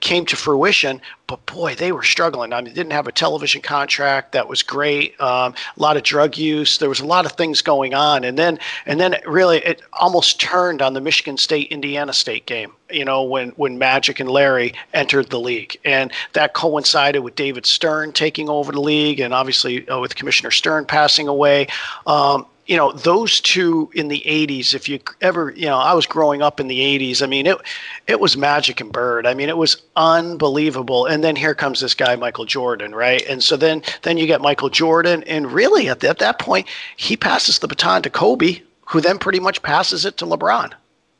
came 0.01 0.27
to 0.27 0.37
fruition, 0.37 1.01
but 1.33 1.47
boy, 1.47 1.75
they 1.75 1.93
were 1.93 2.03
struggling. 2.03 2.53
I 2.53 2.61
mean, 2.61 2.75
didn't 2.75 2.93
have 2.93 3.07
a 3.07 3.13
television 3.13 3.63
contract 3.63 4.33
that 4.33 4.49
was 4.49 4.63
great. 4.63 5.19
Um, 5.19 5.55
a 5.79 5.81
lot 5.81 5.97
of 5.97 6.03
drug 6.03 6.37
use. 6.37 6.77
There 6.77 6.91
was 6.91 7.01
a 7.01 7.07
lot 7.07 7.25
of 7.25 7.33
things 7.33 7.63
going 7.63 7.95
on, 7.95 8.23
and 8.23 8.39
then 8.39 8.59
and 8.85 9.01
then 9.01 9.15
it 9.15 9.27
really 9.27 9.57
it 9.61 9.81
almost 9.95 10.43
turned 10.43 10.83
on 10.83 10.93
the 10.93 11.01
Michigan 11.01 11.39
State 11.39 11.69
Indiana 11.69 12.13
State 12.13 12.45
game. 12.45 12.73
You 12.91 13.07
know, 13.07 13.23
when 13.23 13.49
when 13.53 13.79
Magic 13.79 14.21
and 14.21 14.31
Larry 14.31 14.75
entered 14.93 15.31
the 15.31 15.41
league, 15.41 15.79
and 15.87 16.13
that 16.35 16.53
coincided 16.53 17.21
with 17.21 17.35
David 17.35 17.65
Stern 17.65 18.13
taking 18.13 18.51
over 18.51 18.71
the 18.71 18.83
league, 18.83 19.19
and 19.19 19.33
obviously 19.33 19.89
uh, 19.89 20.01
with 20.01 20.15
Commissioner 20.15 20.51
Stern 20.51 20.85
passing 20.85 21.29
away. 21.29 21.67
Um, 22.07 22.45
you 22.67 22.77
know 22.77 22.93
those 22.93 23.41
two 23.41 23.91
in 23.95 24.09
the 24.09 24.23
80s 24.27 24.75
if 24.75 24.89
you 24.89 25.01
ever 25.21 25.53
you 25.57 25.67
know 25.67 25.79
i 25.79 25.93
was 25.93 26.07
growing 26.07 26.43
up 26.43 26.61
in 26.61 26.69
the 26.69 26.79
80s 26.79 27.23
i 27.23 27.27
mean 27.27 27.47
it 27.47 27.59
it 28.07 28.21
was 28.21 28.37
magic 28.37 28.81
and 28.81 28.93
bird. 28.93 29.27
I 29.27 29.35
mean 29.35 29.49
it 29.49 29.57
was 29.57 29.81
unbelievable. 29.97 31.07
And 31.07 31.23
then 31.23 31.37
here 31.37 31.55
comes 31.55 31.81
this 31.81 31.95
guy 31.95 32.17
michael 32.17 32.45
jordan 32.45 32.95
right? 32.95 33.23
And 33.29 33.43
so 33.43 33.57
then 33.57 33.83
then 34.03 34.17
you 34.19 34.27
get 34.27 34.41
michael 34.41 34.71
jordan. 34.71 35.23
And 35.25 35.53
really 35.53 35.89
at, 35.89 36.01
the, 36.01 36.09
at 36.09 36.19
that 36.19 36.39
point 36.39 36.67
he 36.97 37.17
passes 37.17 37.59
the 37.59 37.69
baton 37.69 38.03
to 38.03 38.11
kobe 38.11 38.61
who 38.87 39.01
then 39.01 39.19
pretty 39.19 39.41
much 39.41 39.63
passes 39.63 40.05
it 40.05 40.17
to 40.19 40.27
lebron 40.27 40.73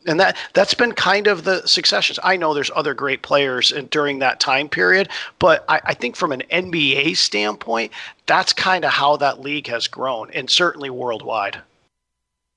and 0.07 0.21
that 0.21 0.37
that's 0.53 0.75
been 0.75 0.93
kind 0.93 1.27
of 1.27 1.45
the 1.45 1.67
successions. 1.67 2.19
I 2.23 2.37
know 2.37 2.55
there's 2.55 2.71
other 2.75 2.95
great 2.95 3.23
players 3.23 3.73
in, 3.73 3.87
during 3.87 4.21
that 4.21 4.41
time 4.41 4.69
period, 4.69 5.09
but 5.39 5.65
I, 5.69 5.81
I, 5.85 5.95
think 5.95 6.17
from 6.17 6.33
an 6.33 6.43
NBA 6.51 7.17
standpoint, 7.17 7.93
that's 8.27 8.53
kind 8.53 8.85
of 8.85 8.93
how 8.93 9.17
that 9.19 9.41
league 9.41 9.69
has 9.69 9.89
grown, 9.89 10.31
and 10.33 10.49
certainly 10.49 10.91
worldwide. 10.91 11.61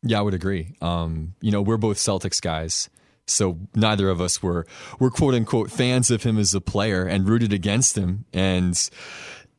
Yeah, 0.04 0.20
I 0.20 0.22
would 0.22 0.34
agree. 0.34 0.76
Um, 0.82 1.34
you 1.41 1.52
know, 1.52 1.62
we're 1.62 1.78
both 1.78 1.98
Celtics 1.98 2.41
guys, 2.41 2.89
so 3.28 3.58
neither 3.74 4.10
of 4.10 4.22
us 4.22 4.41
were 4.41 4.66
were 5.00 5.12
quote 5.12 5.34
unquote 5.34 5.72
fans 5.72 6.12
of 6.12 6.24
him 6.24 6.38
as 6.38 6.54
a 6.54 6.62
player 6.62 7.06
and 7.06 7.28
rooted 7.28 7.54
against 7.54 7.98
him, 7.98 8.26
and 8.34 8.89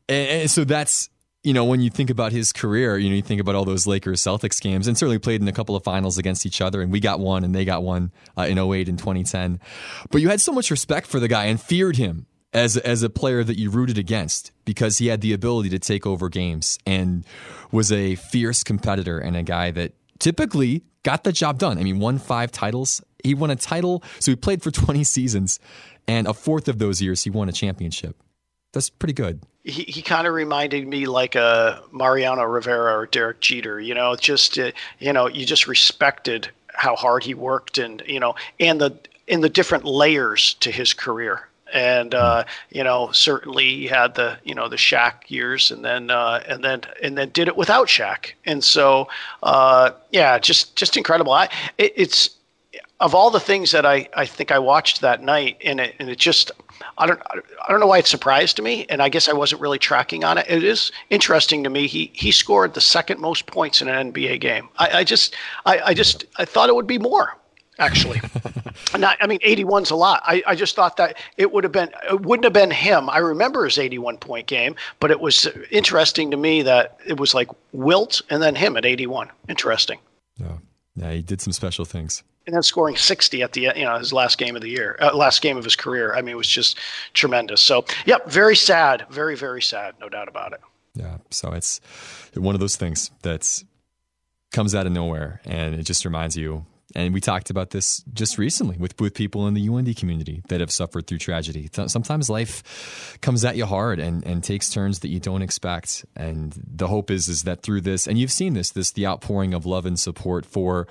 and, 0.09 0.29
and 0.29 0.51
so 0.51 0.63
that's 0.63 1.09
you 1.43 1.53
know, 1.53 1.65
when 1.65 1.81
you 1.81 1.89
think 1.89 2.09
about 2.09 2.31
his 2.31 2.51
career, 2.51 2.97
you 2.97 3.09
know, 3.09 3.15
you 3.15 3.21
think 3.21 3.39
about 3.39 3.55
all 3.55 3.65
those 3.65 3.87
Lakers 3.87 4.21
Celtics 4.21 4.61
games 4.61 4.87
and 4.87 4.97
certainly 4.97 5.19
played 5.19 5.41
in 5.41 5.47
a 5.47 5.51
couple 5.51 5.75
of 5.75 5.83
finals 5.83 6.17
against 6.17 6.45
each 6.45 6.61
other. 6.61 6.81
And 6.81 6.91
we 6.91 6.99
got 6.99 7.19
one 7.19 7.43
and 7.43 7.53
they 7.53 7.63
got 7.63 7.83
one 7.83 8.11
uh, 8.37 8.43
in 8.43 8.57
08 8.57 8.89
and 8.89 8.97
2010. 8.97 9.59
But 10.11 10.21
you 10.21 10.29
had 10.29 10.41
so 10.41 10.51
much 10.51 10.71
respect 10.71 11.07
for 11.07 11.19
the 11.19 11.27
guy 11.27 11.45
and 11.45 11.61
feared 11.61 11.97
him 11.97 12.25
as, 12.53 12.75
as 12.77 13.03
a 13.03 13.09
player 13.09 13.43
that 13.43 13.57
you 13.57 13.69
rooted 13.69 13.97
against 13.97 14.51
because 14.65 14.97
he 14.97 15.07
had 15.07 15.21
the 15.21 15.31
ability 15.33 15.69
to 15.69 15.79
take 15.79 16.05
over 16.05 16.27
games 16.27 16.79
and 16.85 17.23
was 17.71 17.91
a 17.91 18.15
fierce 18.15 18.63
competitor 18.63 19.19
and 19.19 19.37
a 19.37 19.43
guy 19.43 19.71
that 19.71 19.93
typically 20.19 20.83
got 21.03 21.23
the 21.23 21.31
job 21.31 21.59
done. 21.59 21.77
I 21.77 21.83
mean, 21.83 21.99
won 21.99 22.17
five 22.17 22.51
titles. 22.51 23.01
He 23.23 23.33
won 23.33 23.51
a 23.51 23.55
title. 23.55 24.03
So 24.19 24.31
he 24.31 24.35
played 24.35 24.61
for 24.63 24.71
20 24.71 25.03
seasons. 25.03 25.59
And 26.07 26.25
a 26.25 26.33
fourth 26.33 26.67
of 26.67 26.79
those 26.79 27.01
years, 27.01 27.23
he 27.23 27.29
won 27.29 27.47
a 27.47 27.51
championship. 27.51 28.15
That's 28.73 28.89
pretty 28.89 29.13
good 29.13 29.41
he, 29.67 29.83
he 29.83 30.01
kind 30.01 30.25
of 30.25 30.33
reminded 30.33 30.87
me 30.87 31.05
like 31.05 31.35
a 31.35 31.81
Mariano 31.91 32.43
Rivera 32.43 32.97
or 32.97 33.05
Derek 33.05 33.41
Jeter. 33.41 33.79
You 33.79 33.93
know, 33.93 34.15
just 34.15 34.57
uh, 34.57 34.71
you 34.99 35.11
know, 35.11 35.27
you 35.27 35.45
just 35.45 35.67
respected 35.67 36.49
how 36.73 36.95
hard 36.95 37.23
he 37.23 37.33
worked 37.33 37.77
and 37.77 38.01
you 38.05 38.19
know, 38.19 38.35
and 38.59 38.79
the 38.79 38.97
in 39.27 39.41
the 39.41 39.49
different 39.49 39.83
layers 39.83 40.53
to 40.55 40.71
his 40.71 40.93
career. 40.93 41.47
And 41.73 42.15
uh, 42.15 42.45
you 42.69 42.81
know, 42.81 43.11
certainly 43.11 43.65
he 43.65 43.87
had 43.87 44.15
the 44.15 44.37
you 44.45 44.55
know 44.55 44.69
the 44.69 44.77
Shaq 44.77 45.29
years, 45.29 45.69
and 45.69 45.83
then 45.83 46.09
uh, 46.09 46.41
and 46.47 46.63
then 46.63 46.81
and 47.03 47.17
then 47.17 47.29
did 47.31 47.49
it 47.49 47.57
without 47.57 47.87
Shaq. 47.87 48.31
And 48.45 48.63
so, 48.63 49.09
uh, 49.43 49.91
yeah, 50.11 50.39
just 50.39 50.77
just 50.77 50.95
incredible. 50.95 51.33
I 51.33 51.49
it, 51.77 51.91
it's 51.97 52.36
of 52.99 53.13
all 53.13 53.29
the 53.29 53.39
things 53.39 53.71
that 53.71 53.85
I, 53.85 54.09
I 54.15 54.25
think 54.25 54.51
I 54.51 54.59
watched 54.59 55.01
that 55.01 55.21
night, 55.21 55.57
and 55.63 55.79
it 55.79 55.95
and 55.99 56.09
it 56.09 56.17
just 56.17 56.51
I 56.97 57.05
don't 57.05 57.21
I 57.31 57.69
don't 57.69 57.79
know 57.79 57.87
why 57.87 57.99
it 57.99 58.07
surprised 58.07 58.61
me, 58.61 58.85
and 58.89 59.01
I 59.01 59.09
guess 59.09 59.27
I 59.27 59.33
wasn't 59.33 59.61
really 59.61 59.79
tracking 59.79 60.23
on 60.23 60.37
it. 60.37 60.45
It 60.49 60.63
is 60.63 60.91
interesting 61.09 61.63
to 61.63 61.69
me. 61.69 61.87
He 61.87 62.11
he 62.13 62.31
scored 62.31 62.73
the 62.73 62.81
second 62.81 63.19
most 63.19 63.45
points 63.45 63.81
in 63.81 63.87
an 63.87 64.11
NBA 64.11 64.41
game. 64.41 64.69
I, 64.77 64.99
I 64.99 65.03
just 65.03 65.35
I, 65.65 65.79
I 65.79 65.93
just 65.93 66.25
I 66.37 66.45
thought 66.45 66.69
it 66.69 66.75
would 66.75 66.87
be 66.87 66.99
more 66.99 67.35
actually. 67.79 68.21
Not, 68.97 69.17
I 69.21 69.27
mean, 69.27 69.39
81's 69.39 69.91
a 69.91 69.95
lot. 69.95 70.21
I, 70.25 70.41
I 70.47 70.55
just 70.55 70.75
thought 70.75 70.97
that 70.97 71.17
it 71.37 71.51
would 71.51 71.63
have 71.63 71.73
been, 71.73 71.91
it 72.09 72.21
wouldn't 72.21 72.45
have 72.45 72.53
been 72.53 72.71
him. 72.71 73.09
I 73.09 73.19
remember 73.19 73.65
his 73.65 73.77
81 73.77 74.17
point 74.17 74.47
game, 74.47 74.75
but 74.99 75.11
it 75.11 75.19
was 75.19 75.47
interesting 75.71 76.31
to 76.31 76.37
me 76.37 76.61
that 76.63 76.97
it 77.05 77.19
was 77.19 77.33
like 77.33 77.49
Wilt 77.73 78.21
and 78.29 78.41
then 78.41 78.55
him 78.55 78.77
at 78.77 78.85
81. 78.85 79.29
Interesting. 79.49 79.99
Yeah. 80.37 80.57
Yeah. 80.97 81.13
He 81.13 81.21
did 81.21 81.39
some 81.39 81.53
special 81.53 81.85
things 81.85 82.23
and 82.47 82.55
then 82.55 82.63
scoring 82.63 82.95
60 82.95 83.43
at 83.43 83.53
the 83.53 83.61
you 83.75 83.83
know 83.83 83.97
his 83.97 84.11
last 84.11 84.37
game 84.37 84.55
of 84.55 84.61
the 84.61 84.69
year, 84.69 84.97
uh, 84.99 85.15
last 85.15 85.41
game 85.41 85.57
of 85.57 85.63
his 85.63 85.75
career. 85.75 86.15
I 86.15 86.21
mean, 86.21 86.33
it 86.33 86.37
was 86.37 86.47
just 86.47 86.79
tremendous. 87.13 87.61
So, 87.61 87.85
yep, 88.05 88.27
very 88.29 88.55
sad, 88.55 89.05
very 89.11 89.35
very 89.35 89.61
sad, 89.61 89.95
no 89.99 90.09
doubt 90.09 90.27
about 90.27 90.53
it. 90.53 90.61
Yeah, 90.95 91.17
so 91.29 91.51
it's 91.51 91.79
one 92.33 92.55
of 92.55 92.61
those 92.61 92.75
things 92.75 93.11
that 93.21 93.63
comes 94.51 94.73
out 94.73 94.87
of 94.87 94.93
nowhere, 94.93 95.41
and 95.45 95.75
it 95.75 95.83
just 95.83 96.05
reminds 96.05 96.35
you 96.35 96.65
and 96.97 97.13
we 97.13 97.21
talked 97.21 97.51
about 97.51 97.69
this 97.69 98.03
just 98.11 98.39
recently 98.39 98.75
with, 98.75 98.99
with 98.99 99.13
people 99.13 99.47
in 99.47 99.53
the 99.53 99.69
UND 99.69 99.95
community 99.97 100.41
that 100.47 100.61
have 100.61 100.71
suffered 100.71 101.05
through 101.05 101.19
tragedy. 101.19 101.69
Sometimes 101.71 102.27
life 102.27 103.19
comes 103.21 103.45
at 103.45 103.55
you 103.55 103.67
hard 103.67 103.99
and, 103.99 104.25
and 104.25 104.43
takes 104.43 104.71
turns 104.71 104.99
that 104.99 105.09
you 105.09 105.19
don't 105.19 105.43
expect. 105.43 106.05
And 106.15 106.59
the 106.65 106.87
hope 106.87 107.11
is 107.11 107.27
is 107.27 107.43
that 107.43 107.61
through 107.61 107.81
this, 107.81 108.07
and 108.07 108.17
you've 108.17 108.31
seen 108.31 108.55
this, 108.55 108.71
this 108.71 108.91
the 108.91 109.05
outpouring 109.05 109.53
of 109.53 109.67
love 109.67 109.85
and 109.85 109.99
support 109.99 110.43
for 110.43 110.87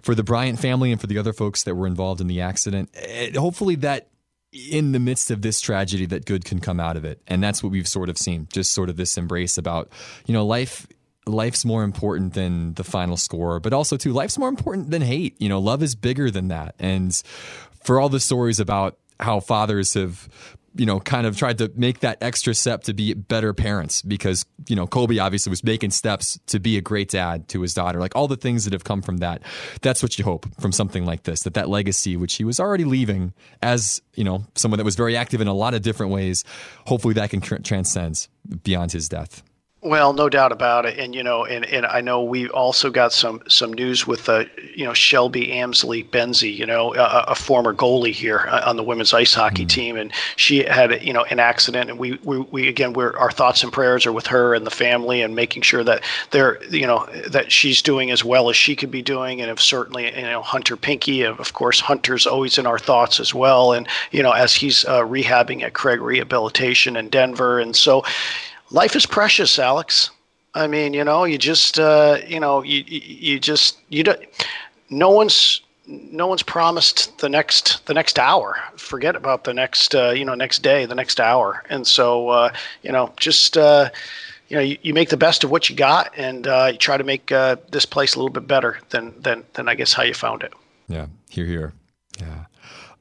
for 0.00 0.14
the 0.14 0.22
Bryant 0.22 0.58
family 0.58 0.90
and 0.90 0.98
for 0.98 1.06
the 1.06 1.18
other 1.18 1.34
folks 1.34 1.64
that 1.64 1.74
were 1.74 1.86
involved 1.86 2.22
in 2.22 2.28
the 2.28 2.40
accident. 2.40 2.88
It, 2.94 3.36
hopefully 3.36 3.74
that 3.76 4.08
in 4.54 4.92
the 4.92 4.98
midst 4.98 5.30
of 5.30 5.42
this 5.42 5.60
tragedy 5.60 6.06
that 6.06 6.24
good 6.24 6.46
can 6.46 6.60
come 6.60 6.78
out 6.78 6.96
of 6.96 7.06
it 7.06 7.22
and 7.26 7.42
that's 7.42 7.62
what 7.62 7.72
we've 7.72 7.88
sort 7.88 8.10
of 8.10 8.18
seen 8.18 8.46
just 8.52 8.70
sort 8.72 8.90
of 8.90 8.98
this 8.98 9.16
embrace 9.16 9.56
about 9.56 9.90
you 10.26 10.34
know 10.34 10.44
life 10.44 10.86
life's 11.26 11.64
more 11.64 11.84
important 11.84 12.34
than 12.34 12.74
the 12.74 12.84
final 12.84 13.16
score, 13.16 13.60
but 13.60 13.72
also 13.72 13.96
too 13.96 14.12
life's 14.12 14.38
more 14.38 14.48
important 14.48 14.90
than 14.90 15.02
hate. 15.02 15.40
You 15.40 15.48
know, 15.48 15.60
love 15.60 15.82
is 15.82 15.94
bigger 15.94 16.30
than 16.30 16.48
that. 16.48 16.74
And 16.78 17.14
for 17.84 18.00
all 18.00 18.08
the 18.08 18.20
stories 18.20 18.60
about 18.60 18.98
how 19.20 19.40
fathers 19.40 19.94
have 19.94 20.28
you 20.74 20.86
know, 20.86 21.00
kind 21.00 21.26
of 21.26 21.36
tried 21.36 21.58
to 21.58 21.70
make 21.76 22.00
that 22.00 22.18
extra 22.22 22.54
step 22.54 22.84
to 22.84 22.94
be 22.94 23.12
better 23.14 23.52
parents 23.52 24.00
because, 24.02 24.46
you 24.68 24.76
know, 24.76 24.86
Kobe 24.86 25.18
obviously 25.18 25.50
was 25.50 25.62
making 25.62 25.90
steps 25.90 26.38
to 26.46 26.58
be 26.58 26.78
a 26.78 26.80
great 26.80 27.10
dad 27.10 27.48
to 27.48 27.60
his 27.60 27.74
daughter. 27.74 28.00
Like 28.00 28.16
all 28.16 28.26
the 28.26 28.36
things 28.36 28.64
that 28.64 28.72
have 28.72 28.84
come 28.84 29.02
from 29.02 29.18
that. 29.18 29.42
That's 29.82 30.02
what 30.02 30.18
you 30.18 30.24
hope 30.24 30.46
from 30.60 30.72
something 30.72 31.04
like 31.04 31.24
this, 31.24 31.42
that 31.42 31.54
that 31.54 31.68
legacy, 31.68 32.16
which 32.16 32.34
he 32.36 32.44
was 32.44 32.58
already 32.58 32.84
leaving 32.84 33.34
as, 33.60 34.00
you 34.14 34.24
know, 34.24 34.44
someone 34.54 34.78
that 34.78 34.84
was 34.84 34.96
very 34.96 35.16
active 35.16 35.40
in 35.40 35.48
a 35.48 35.54
lot 35.54 35.74
of 35.74 35.82
different 35.82 36.12
ways, 36.12 36.44
hopefully 36.86 37.14
that 37.14 37.30
can 37.30 37.40
transcend 37.40 38.28
beyond 38.62 38.92
his 38.92 39.08
death. 39.08 39.42
Well, 39.84 40.12
no 40.12 40.28
doubt 40.28 40.52
about 40.52 40.86
it, 40.86 40.96
and 41.00 41.12
you 41.12 41.24
know, 41.24 41.44
and, 41.44 41.66
and 41.66 41.84
I 41.84 42.00
know 42.02 42.22
we 42.22 42.48
also 42.48 42.88
got 42.88 43.12
some 43.12 43.42
some 43.48 43.72
news 43.72 44.06
with 44.06 44.28
uh, 44.28 44.44
you 44.76 44.84
know 44.84 44.94
Shelby 44.94 45.48
Amsley 45.48 46.08
Benzie, 46.08 46.56
you 46.56 46.64
know, 46.64 46.94
a, 46.94 47.24
a, 47.26 47.34
former 47.34 47.74
goalie 47.74 48.12
here 48.12 48.46
uh, 48.48 48.62
on 48.64 48.76
the 48.76 48.84
women's 48.84 49.12
ice 49.12 49.34
hockey 49.34 49.62
mm-hmm. 49.62 49.66
team, 49.66 49.96
and 49.96 50.12
she 50.36 50.62
had 50.62 51.02
you 51.02 51.12
know 51.12 51.24
an 51.24 51.40
accident, 51.40 51.90
and 51.90 51.98
we 51.98 52.12
we, 52.22 52.38
we 52.38 52.68
again 52.68 52.92
we're 52.92 53.16
our 53.16 53.32
thoughts 53.32 53.64
and 53.64 53.72
prayers 53.72 54.06
are 54.06 54.12
with 54.12 54.28
her 54.28 54.54
and 54.54 54.64
the 54.64 54.70
family, 54.70 55.20
and 55.20 55.34
making 55.34 55.62
sure 55.62 55.82
that 55.82 56.04
they're 56.30 56.62
you 56.66 56.86
know 56.86 57.04
that 57.26 57.50
she's 57.50 57.82
doing 57.82 58.12
as 58.12 58.24
well 58.24 58.48
as 58.50 58.54
she 58.54 58.76
could 58.76 58.92
be 58.92 59.02
doing, 59.02 59.40
and 59.40 59.50
if 59.50 59.60
certainly 59.60 60.16
you 60.16 60.22
know 60.22 60.42
Hunter 60.42 60.76
Pinke, 60.76 61.26
of 61.26 61.54
course 61.54 61.80
Hunter's 61.80 62.24
always 62.24 62.56
in 62.56 62.68
our 62.68 62.78
thoughts 62.78 63.18
as 63.18 63.34
well, 63.34 63.72
and 63.72 63.88
you 64.12 64.22
know 64.22 64.30
as 64.30 64.54
he's 64.54 64.84
uh, 64.84 65.00
rehabbing 65.00 65.62
at 65.64 65.72
Craig 65.72 66.00
Rehabilitation 66.00 66.94
in 66.96 67.08
Denver, 67.08 67.58
and 67.58 67.74
so 67.74 68.04
life 68.72 68.96
is 68.96 69.06
precious, 69.06 69.58
Alex. 69.58 70.10
I 70.54 70.66
mean, 70.66 70.92
you 70.92 71.04
know, 71.04 71.24
you 71.24 71.38
just, 71.38 71.78
uh, 71.78 72.18
you 72.26 72.40
know, 72.40 72.62
you, 72.62 72.84
you 72.86 73.38
just, 73.38 73.78
you 73.88 74.02
don't, 74.02 74.20
no 74.90 75.10
one's, 75.10 75.62
no 75.86 76.26
one's 76.26 76.42
promised 76.42 77.18
the 77.18 77.28
next, 77.28 77.86
the 77.86 77.94
next 77.94 78.18
hour. 78.18 78.56
Forget 78.76 79.16
about 79.16 79.44
the 79.44 79.54
next, 79.54 79.94
uh, 79.94 80.10
you 80.10 80.24
know, 80.24 80.34
next 80.34 80.62
day, 80.62 80.84
the 80.86 80.94
next 80.94 81.20
hour. 81.20 81.64
And 81.70 81.86
so, 81.86 82.28
uh, 82.28 82.52
you 82.82 82.92
know, 82.92 83.12
just, 83.18 83.56
uh, 83.56 83.90
you 84.48 84.56
know, 84.56 84.62
you, 84.62 84.76
you 84.82 84.92
make 84.92 85.08
the 85.08 85.16
best 85.16 85.44
of 85.44 85.50
what 85.50 85.70
you 85.70 85.76
got, 85.76 86.12
and 86.16 86.46
uh, 86.46 86.70
you 86.72 86.78
try 86.78 86.98
to 86.98 87.04
make 87.04 87.32
uh, 87.32 87.56
this 87.70 87.86
place 87.86 88.14
a 88.14 88.18
little 88.18 88.32
bit 88.32 88.46
better 88.46 88.78
than, 88.90 89.14
than, 89.22 89.44
than 89.54 89.68
I 89.68 89.74
guess 89.74 89.94
how 89.94 90.02
you 90.02 90.12
found 90.12 90.42
it. 90.42 90.52
Yeah, 90.88 91.06
here, 91.30 91.46
here. 91.46 91.72
Yeah. 92.20 92.44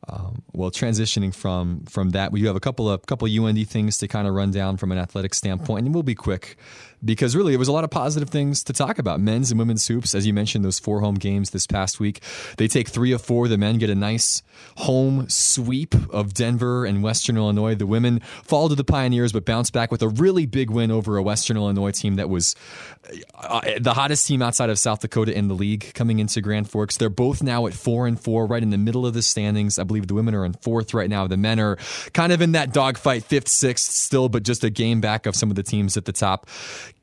Um, 0.08 0.42
well, 0.62 0.70
transitioning 0.70 1.34
from 1.34 1.86
from 1.86 2.12
that, 2.12 2.32
we 2.32 2.42
do 2.42 2.46
have 2.46 2.56
a 2.56 2.60
couple 2.60 2.88
of 2.88 3.04
couple 3.08 3.28
of 3.28 3.34
UND 3.34 3.68
things 3.68 3.98
to 3.98 4.08
kind 4.08 4.28
of 4.28 4.36
run 4.36 4.52
down 4.52 4.78
from 4.78 4.92
an 4.92 5.00
athletic 5.00 5.34
standpoint, 5.34 5.86
and 5.86 5.96
we'll 5.96 6.04
be 6.04 6.14
quick 6.14 6.56
because 7.04 7.36
really 7.36 7.54
it 7.54 7.58
was 7.58 7.68
a 7.68 7.72
lot 7.72 7.84
of 7.84 7.90
positive 7.90 8.30
things 8.30 8.64
to 8.64 8.74
talk 8.74 9.00
about. 9.00 9.20
Men's 9.20 9.52
and 9.52 9.60
women's 9.60 9.88
hoops, 9.88 10.14
as 10.14 10.28
you 10.28 10.34
mentioned, 10.34 10.64
those 10.64 10.80
four 10.80 11.02
home 11.02 11.16
games 11.16 11.50
this 11.50 11.66
past 11.66 12.00
week. 12.00 12.22
They 12.58 12.68
take 12.68 12.90
three 12.90 13.12
of 13.12 13.22
four. 13.22 13.48
The 13.48 13.58
men 13.58 13.78
get 13.78 13.90
a 13.90 13.96
nice 13.96 14.44
home 14.78 15.28
sweep 15.30 15.96
of 16.14 16.34
Denver 16.34 16.86
and 16.86 17.02
Western 17.02 17.38
Illinois. 17.38 17.76
The 17.76 17.88
women 17.88 18.20
fall 18.44 18.70
to 18.70 18.76
the 18.76 18.84
Pioneers, 18.84 19.32
but 19.32 19.46
bounce 19.46 19.72
back 19.72 19.92
with 19.92 20.02
a 20.02 20.10
really 20.10 20.46
big 20.46 20.70
win 20.70 20.92
over 20.92 21.18
a 21.18 21.24
Western 21.24 21.58
Illinois 21.58 21.92
team 21.92 22.16
that 22.16 22.30
was 22.30 22.56
uh, 23.36 23.62
the 23.80 23.94
hottest 23.94 24.28
team 24.28 24.42
outside 24.42 24.70
of 24.70 24.78
South 24.78 25.02
Dakota 25.02 25.36
in 25.36 25.48
the 25.48 25.56
league 25.56 25.94
coming 25.94 26.20
into 26.20 26.42
Grand 26.42 26.70
Forks. 26.70 26.98
They're 26.98 27.10
both 27.10 27.42
now 27.42 27.66
at 27.68 27.74
four 27.74 28.08
and 28.08 28.20
four, 28.20 28.46
right 28.46 28.62
in 28.62 28.70
the 28.70 28.78
middle 28.78 29.06
of 29.06 29.14
the 29.14 29.22
standings. 29.22 29.80
I 29.80 29.84
believe 29.84 30.08
the 30.08 30.14
women 30.14 30.36
are 30.36 30.51
fourth 30.54 30.94
right 30.94 31.10
now. 31.10 31.28
The 31.28 31.38
men 31.38 31.60
are 31.60 31.78
kind 32.14 32.32
of 32.32 32.42
in 32.42 32.54
that 32.54 32.74
dogfight, 32.74 33.24
fifth, 33.24 33.48
sixth 33.48 33.92
still, 33.92 34.30
but 34.30 34.44
just 34.44 34.64
a 34.64 34.70
game 34.70 35.02
back 35.02 35.26
of 35.26 35.36
some 35.36 35.50
of 35.50 35.56
the 35.56 35.64
teams 35.64 35.98
at 35.98 36.06
the 36.06 36.12
top. 36.12 36.48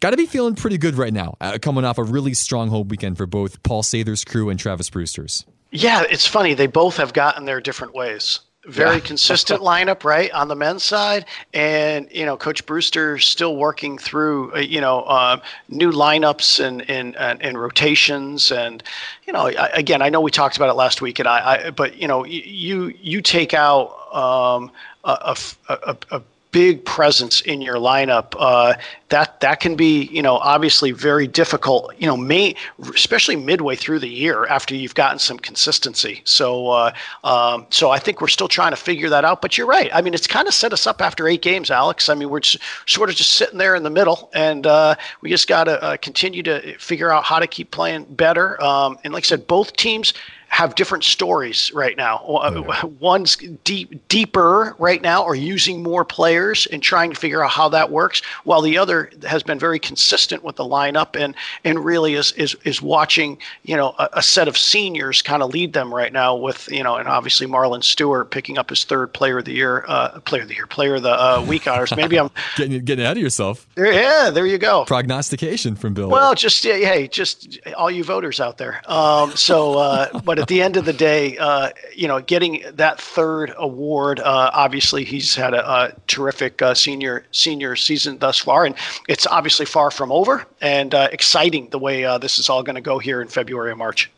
Got 0.01 0.11
to 0.11 0.17
be 0.17 0.27
feeling 0.27 0.55
pretty 0.55 0.79
good 0.79 0.97
right 0.97 1.13
now, 1.13 1.37
uh, 1.41 1.59
coming 1.61 1.85
off 1.85 1.99
a 1.99 2.05
really 2.05 2.35
strong 2.35 2.69
home 2.69 2.89
weekend 2.89 3.17
for 3.17 3.27
both 3.27 3.63
Paul 3.63 3.83
Sather's 3.83 4.25
crew 4.25 4.49
and 4.49 4.59
Travis 4.59 4.91
Brewster's. 4.91 5.45
Yeah, 5.71 6.05
it's 6.09 6.27
funny. 6.27 6.55
They 6.55 6.67
both 6.67 6.97
have 6.97 7.13
gotten 7.13 7.45
there 7.45 7.61
different 7.61 7.95
ways. 7.95 8.41
Very 8.67 8.97
yeah. 8.97 9.01
consistent 9.05 9.61
lineup, 9.61 10.05
right, 10.05 10.31
on 10.33 10.49
the 10.49 10.57
men's 10.57 10.85
side, 10.85 11.27
and 11.55 12.09
you 12.11 12.27
know, 12.27 12.37
Coach 12.37 12.67
Brewster 12.67 13.19
still 13.19 13.57
working 13.57 13.99
through, 13.99 14.53
uh, 14.55 14.59
you 14.59 14.81
know, 14.81 15.03
uh, 15.03 15.41
new 15.69 15.91
lineups 15.91 16.65
and, 16.65 16.89
and 16.91 17.17
and, 17.17 17.41
and 17.41 17.61
rotations, 17.61 18.51
and 18.51 18.83
you 19.27 19.33
know, 19.33 19.47
I, 19.47 19.69
again, 19.69 20.03
I 20.03 20.09
know 20.09 20.21
we 20.21 20.31
talked 20.31 20.57
about 20.57 20.71
it 20.71 20.75
last 20.75 21.01
week, 21.01 21.19
and 21.19 21.29
I, 21.29 21.67
I 21.67 21.71
but 21.71 21.97
you 21.97 22.09
know, 22.09 22.25
you 22.25 22.93
you 23.01 23.23
take 23.23 23.55
out 23.55 23.91
um, 24.13 24.73
a, 25.05 25.37
a, 25.69 25.79
a, 25.87 25.97
a 26.11 26.23
big 26.51 26.85
presence 26.85 27.41
in 27.43 27.61
your 27.61 27.77
lineup, 27.77 28.35
uh, 28.39 28.75
that 29.11 29.41
that 29.41 29.61
can 29.61 29.77
be 29.77 30.05
you 30.05 30.23
know 30.23 30.37
obviously 30.37 30.93
very 30.93 31.27
difficult. 31.27 31.95
You 31.99 32.07
know, 32.07 32.17
may, 32.17 32.55
especially 32.95 33.37
midway 33.37 33.77
through 33.77 34.01
the 34.01 34.09
year 34.09 34.47
after 34.47 34.75
you've 34.75 34.95
gotten 34.95 35.19
some 35.19 35.39
consistency. 35.39 36.23
So 36.25 36.69
uh, 36.69 36.93
um, 37.25 37.67
so 37.71 37.91
I 37.91 37.99
think 37.99 38.21
we're 38.21 38.29
still 38.29 38.49
trying 38.49 38.73
to 38.73 38.77
figure 38.77 39.09
that 39.11 39.25
out. 39.25 39.43
But 39.43 39.57
you're 39.57 39.67
right. 39.67 39.91
I 39.93 40.03
mean, 40.03 40.15
it's 40.15 40.27
kind 40.27 40.49
of 40.49 40.55
set 40.55 40.73
us 40.73 40.87
up 40.87 41.01
after 41.01 41.29
eight 41.29 41.43
games, 41.43 41.71
Alex. 41.71 42.09
I 42.09 42.15
mean, 42.15 42.31
we're 42.31 42.41
just, 42.41 42.59
sort 42.87 43.11
of 43.11 43.17
just 43.17 43.35
sitting 43.35 43.59
there 43.59 43.75
in 43.75 43.83
the 43.83 43.91
middle, 43.91 44.31
and 44.35 44.67
uh, 44.67 44.95
we 45.21 45.31
just 45.31 45.49
got 45.49 45.65
to 45.65 45.83
uh, 45.83 45.97
continue 45.99 46.43
to 46.43 46.79
figure 46.79 47.13
out 47.13 47.25
how 47.25 47.39
to 47.39 47.47
keep 47.47 47.71
playing 47.71 48.05
better. 48.11 48.63
Um, 48.63 48.99
and 49.05 49.13
like 49.13 49.25
I 49.25 49.27
said, 49.27 49.47
both 49.47 49.75
teams 49.75 50.13
have 50.49 50.75
different 50.75 51.05
stories 51.05 51.73
right 51.73 51.97
now. 51.97 52.21
Yeah. 52.27 52.85
One's 53.01 53.37
deep, 53.65 54.09
deeper 54.09 54.75
right 54.79 55.01
now, 55.01 55.23
or 55.23 55.35
using 55.35 55.83
more 55.83 56.05
players 56.05 56.67
and 56.67 56.83
trying 56.83 57.11
to 57.11 57.17
figure 57.17 57.45
out 57.45 57.51
how 57.51 57.69
that 57.69 57.91
works, 57.91 58.23
while 58.45 58.63
the 58.63 58.79
other 58.79 59.11
has 59.27 59.43
been 59.43 59.59
very 59.59 59.79
consistent 59.79 60.43
with 60.43 60.57
the 60.57 60.65
lineup 60.65 61.21
and 61.21 61.35
and 61.65 61.85
really 61.85 62.15
is 62.15 62.33
is 62.33 62.57
is 62.65 62.83
watching 62.83 63.39
you 63.63 63.77
know 63.77 63.95
a, 63.99 64.09
a 64.15 64.23
set 64.23 64.49
of 64.49 64.57
seniors 64.57 65.23
kind 65.23 65.43
of 65.43 65.51
lead 65.51 65.73
them 65.73 65.95
right 65.95 66.13
now 66.13 66.35
with 66.35 66.71
you 66.71 66.83
know 66.83 66.97
and 66.97 67.09
obviously 67.09 67.47
Marlon 67.47 67.85
Stewart 67.85 68.31
picking 68.31 68.59
up 68.59 68.71
his 68.71 68.85
third 68.85 69.13
Player 69.13 69.39
of 69.39 69.45
the 69.45 69.53
Year, 69.53 69.85
uh, 69.89 70.21
Player 70.21 70.43
of 70.43 70.49
the 70.49 70.55
Year, 70.55 70.67
Player 70.67 70.97
of 70.97 71.03
the 71.03 71.13
uh, 71.13 71.45
Week 71.47 71.67
honors. 71.67 71.95
Maybe 71.95 72.19
I'm 72.19 72.31
getting 72.57 72.85
getting 72.85 73.05
ahead 73.05 73.17
of 73.17 73.23
yourself. 73.23 73.67
There, 73.75 73.93
yeah, 73.93 74.31
there 74.31 74.47
you 74.47 74.59
go. 74.59 74.85
Prognostication 74.85 75.77
from 75.77 75.95
Bill. 75.95 76.09
Well, 76.09 76.35
just 76.35 76.65
hey, 76.65 77.09
just 77.09 77.59
all 77.77 77.91
you 77.91 78.05
voters 78.05 78.41
out 78.41 78.59
there. 78.59 78.81
Um, 78.91 79.33
so, 79.33 79.79
uh, 79.79 80.21
but 80.21 80.38
at 80.39 80.49
the 80.49 80.63
end 80.63 80.77
of 80.77 80.85
the 80.85 80.93
day, 80.93 81.37
uh, 81.39 81.71
you 81.95 82.09
know, 82.09 82.21
getting 82.21 82.63
that 82.75 83.01
third 83.01 83.53
award, 83.57 84.21
uh, 84.21 84.51
obviously 84.53 85.05
he's 85.05 85.35
had 85.35 85.55
a, 85.55 85.71
a 85.71 85.93
terrific 86.07 86.63
uh, 86.63 86.75
senior 86.75 87.25
senior 87.33 87.77
season 87.77 88.19
thus 88.19 88.39
far, 88.39 88.65
and 88.65 88.75
it's 89.09 89.27
obviously 89.27 89.67
far 89.67 89.91
from 89.91 90.13
over 90.13 90.47
and 90.61 90.95
uh, 90.95 91.09
exciting 91.13 91.69
the 91.71 91.79
way 91.79 92.05
uh, 92.05 92.19
this 92.19 92.39
is 92.39 92.49
all 92.49 92.63
going 92.63 92.77
to 92.77 92.81
go 92.81 92.99
here 92.99 93.21
in 93.21 93.29
February 93.29 93.71
and 93.71 93.79
March. 93.79 94.11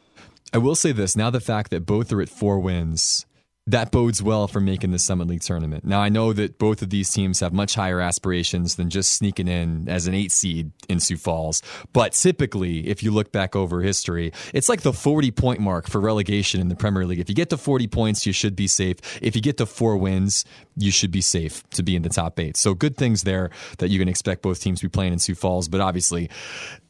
I 0.53 0.59
will 0.59 0.75
say 0.75 0.93
this: 0.93 1.17
now 1.17 1.31
the 1.31 1.41
fact 1.41 1.71
that 1.71 1.87
both 1.87 2.13
are 2.13 2.21
at 2.21 2.29
four 2.29 2.59
wins 2.59 3.27
that 3.71 3.93
bodes 3.93 4.23
well 4.23 4.49
for 4.49 4.61
making 4.61 4.91
the 4.91 4.99
Summit 4.99 5.29
League 5.29 5.43
tournament. 5.43 5.85
Now, 5.85 6.01
I 6.01 6.09
know 6.09 6.33
that 6.33 6.59
both 6.59 6.83
of 6.83 6.91
these 6.91 7.11
teams 7.11 7.41
have 7.41 7.53
much 7.53 7.75
higher 7.75 8.01
aspirations 8.01 8.75
than 8.75 8.91
just 8.91 9.13
sneaking 9.13 9.49
in 9.49 9.89
as 9.89 10.07
an 10.07 10.15
eight 10.15 10.33
seed 10.33 10.73
in 10.89 10.99
Sioux 10.99 11.17
Falls. 11.17 11.63
But 11.93 12.13
typically, 12.13 12.89
if 12.89 13.03
you 13.03 13.13
look 13.13 13.31
back 13.33 13.55
over 13.55 13.83
history, 13.83 14.33
it's 14.53 14.69
like 14.69 14.83
the 14.83 14.93
40 14.93 15.31
point 15.31 15.61
mark 15.61 15.89
for 15.89 16.01
relegation 16.01 16.61
in 16.61 16.69
the 16.69 16.75
Premier 16.75 17.07
League. 17.07 17.21
If 17.21 17.29
you 17.29 17.35
get 17.35 17.51
to 17.51 17.57
40 17.57 17.87
points, 17.87 18.27
you 18.27 18.33
should 18.33 18.57
be 18.57 18.67
safe. 18.67 18.97
If 19.23 19.37
you 19.37 19.43
get 19.43 19.57
to 19.59 19.67
four 19.67 19.97
wins, 19.97 20.45
you 20.77 20.91
should 20.91 21.13
be 21.13 21.21
safe 21.21 21.69
to 21.71 21.83
be 21.83 21.95
in 21.95 22.03
the 22.03 22.09
top 22.09 22.41
eight. 22.41 22.57
So 22.57 22.75
good 22.75 22.97
things 22.97 23.23
there 23.23 23.51
that 23.79 23.89
you 23.89 23.99
can 23.99 24.09
expect 24.09 24.43
both 24.43 24.61
teams 24.61 24.81
to 24.81 24.87
be 24.87 24.91
playing 24.91 25.13
in 25.13 25.19
Sioux 25.19 25.35
Falls. 25.35 25.69
But 25.69 25.81
obviously, 25.81 26.29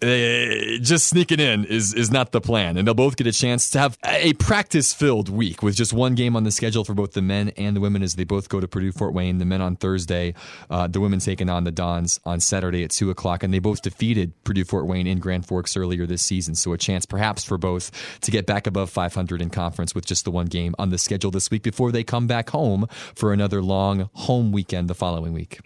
uh, 0.03 0.79
just 0.81 1.09
sneaking 1.09 1.41
in 1.41 1.65
is, 1.67 1.93
is 1.93 2.11
not 2.11 2.33
the 2.33 2.41
plan. 2.41 2.79
And 2.79 2.87
they'll 2.87 2.95
both 2.95 3.17
get 3.17 3.27
a 3.27 3.33
chance 3.33 3.69
to 3.71 3.79
have 3.79 3.99
a 4.05 4.33
practice 4.35 4.95
filled 4.95 5.29
week 5.29 5.63
with 5.63 5.77
just 5.77 5.93
one 5.93 6.15
game 6.15 6.37
on 6.37 6.45
the 6.45 6.51
schedule 6.51 6.70
for 6.71 6.95
both 6.95 7.13
the 7.13 7.23
men 7.23 7.51
and 7.57 7.77
the 7.77 7.81
women 7.81 8.03
as 8.03 8.15
they 8.15 8.25
both 8.25 8.49
go 8.49 8.61
to 8.61 8.69
Purdue 8.69 8.93
Fort 8.93 9.13
Wayne. 9.13 9.39
The 9.39 9.45
men 9.45 9.61
on 9.61 9.77
Thursday, 9.77 10.35
uh, 10.71 10.87
the 10.87 11.01
women 11.01 11.19
taking 11.19 11.51
on 11.51 11.65
the 11.65 11.73
Dons 11.73 12.21
on 12.25 12.41
Saturday 12.41 12.85
at 12.85 12.91
2 12.91 13.11
o'clock. 13.11 13.43
And 13.43 13.53
they 13.53 13.59
both 13.59 13.83
defeated 13.83 14.33
Purdue 14.45 14.65
Fort 14.65 14.87
Wayne 14.87 15.07
in 15.07 15.19
Grand 15.19 15.47
Forks 15.47 15.77
earlier 15.77 16.07
this 16.07 16.23
season. 16.23 16.55
So 16.55 16.73
a 16.73 16.79
chance 16.79 17.07
perhaps 17.07 17.45
for 17.45 17.59
both 17.59 17.91
to 18.21 18.31
get 18.31 18.47
back 18.47 18.67
above 18.67 18.91
500 18.91 19.43
in 19.43 19.51
conference 19.51 19.95
with 19.95 20.07
just 20.07 20.25
the 20.25 20.31
one 20.31 20.47
game 20.47 20.75
on 20.79 20.91
the 20.91 20.99
schedule 20.99 21.31
this 21.31 21.51
week 21.51 21.63
before 21.63 21.93
they 21.93 22.05
come 22.05 22.27
back 22.27 22.51
home 22.51 22.87
for 23.15 23.33
another 23.33 23.63
long 23.63 24.09
home 24.15 24.53
weekend 24.53 24.89
the 24.89 24.95
following 24.95 25.33
week. 25.33 25.61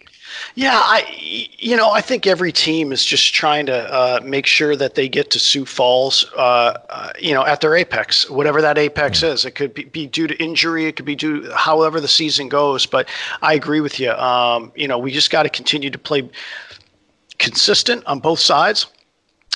Yeah, 0.55 0.73
I 0.73 1.47
you 1.57 1.75
know 1.75 1.91
I 1.91 2.01
think 2.01 2.25
every 2.25 2.51
team 2.51 2.91
is 2.91 3.05
just 3.05 3.33
trying 3.33 3.67
to 3.67 3.93
uh, 3.93 4.19
make 4.23 4.45
sure 4.45 4.75
that 4.75 4.95
they 4.95 5.07
get 5.07 5.29
to 5.31 5.39
Sioux 5.39 5.65
Falls, 5.65 6.25
uh, 6.35 6.77
uh, 6.89 7.09
you 7.19 7.33
know, 7.33 7.45
at 7.45 7.61
their 7.61 7.75
apex, 7.75 8.29
whatever 8.29 8.61
that 8.61 8.77
apex 8.77 9.19
mm-hmm. 9.19 9.33
is. 9.33 9.45
It 9.45 9.51
could 9.51 9.73
be, 9.73 9.83
be, 9.83 10.07
due 10.07 10.27
to 10.27 10.35
injury, 10.43 10.85
it 10.95 10.97
could 10.97 11.05
be 11.05 11.15
due 11.15 11.51
however 11.51 11.99
the 11.99 12.07
season 12.07 12.47
goes. 12.47 12.85
But 12.85 13.09
I 13.41 13.53
agree 13.53 13.81
with 13.81 13.99
you. 13.99 14.11
Um, 14.11 14.71
you 14.75 14.87
know, 14.87 14.97
we 14.97 15.11
just 15.11 15.29
got 15.29 15.43
to 15.43 15.49
continue 15.49 15.89
to 15.89 15.97
play 15.97 16.29
consistent 17.37 18.05
on 18.05 18.19
both 18.19 18.39
sides 18.39 18.87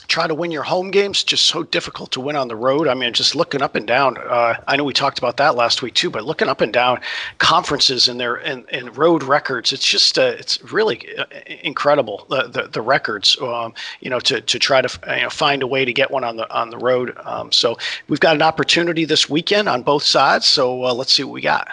try 0.10 0.28
to 0.28 0.34
win 0.34 0.51
your 0.51 0.64
home 0.64 0.91
games 0.91 1.24
just 1.24 1.45
so 1.45 1.64
difficult 1.64 2.12
to 2.12 2.20
win 2.20 2.36
on 2.36 2.47
the 2.47 2.55
road 2.55 2.88
i 2.88 2.93
mean 2.93 3.14
just 3.14 3.36
looking 3.36 3.62
up 3.62 3.76
and 3.76 3.88
down 3.88 4.18
uh, 4.18 4.55
i 4.68 4.76
know 4.76 4.84
we 4.84 4.91
talked 4.91 5.20
about 5.20 5.38
that 5.38 5.55
last 5.55 5.82
week 5.82 5.93
too 5.93 6.10
but 6.10 6.26
looking 6.26 6.49
up 6.49 6.62
and 6.62 6.74
down 6.74 6.99
conferences 7.38 8.07
and 8.07 8.20
their 8.20 8.36
and, 8.36 8.66
and 8.70 8.97
road 8.97 9.24
records 9.24 9.72
it's 9.72 9.86
just 9.86 10.18
uh, 10.18 10.34
it's 10.38 10.62
really 10.74 11.07
uh, 11.18 11.26
incredible 11.64 12.26
the 12.30 12.47
the, 12.47 12.68
the 12.68 12.82
records 12.82 13.38
um, 13.41 13.74
you 14.01 14.10
know 14.10 14.20
to, 14.20 14.41
to 14.41 14.60
try 14.60 14.82
to 14.82 14.99
you 15.16 15.22
know 15.22 15.30
find 15.30 15.62
a 15.62 15.68
way 15.68 15.86
to 15.86 15.93
get 15.93 16.10
one 16.12 16.24
on 16.24 16.36
the 16.36 16.51
on 16.51 16.70
the 16.72 16.78
road 16.78 17.16
um, 17.24 17.51
so 17.51 17.78
we've 18.07 18.20
got 18.20 18.36
an 18.36 18.41
opportunity 18.41 19.05
this 19.05 19.30
weekend 19.30 19.70
on 19.70 19.84
both 19.84 20.03
sides 20.03 20.45
so 20.45 20.86
uh, 20.86 20.93
let's 20.93 21.14
see 21.14 21.24
what 21.24 21.34
we 21.34 21.41
got 21.41 21.70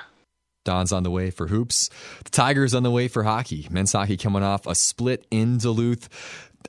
Don's 0.67 0.91
on 0.91 1.05
the 1.05 1.13
way 1.13 1.31
for 1.31 1.47
hoops. 1.47 1.89
The 2.25 2.31
Tigers 2.31 2.75
on 2.75 2.83
the 2.83 2.91
way 2.91 3.07
for 3.07 3.23
hockey. 3.23 3.69
Men's 3.71 3.93
hockey 3.93 4.17
coming 4.17 4.43
off 4.43 4.67
a 4.67 4.75
split 4.75 5.25
in 5.31 5.59
Duluth 5.59 6.09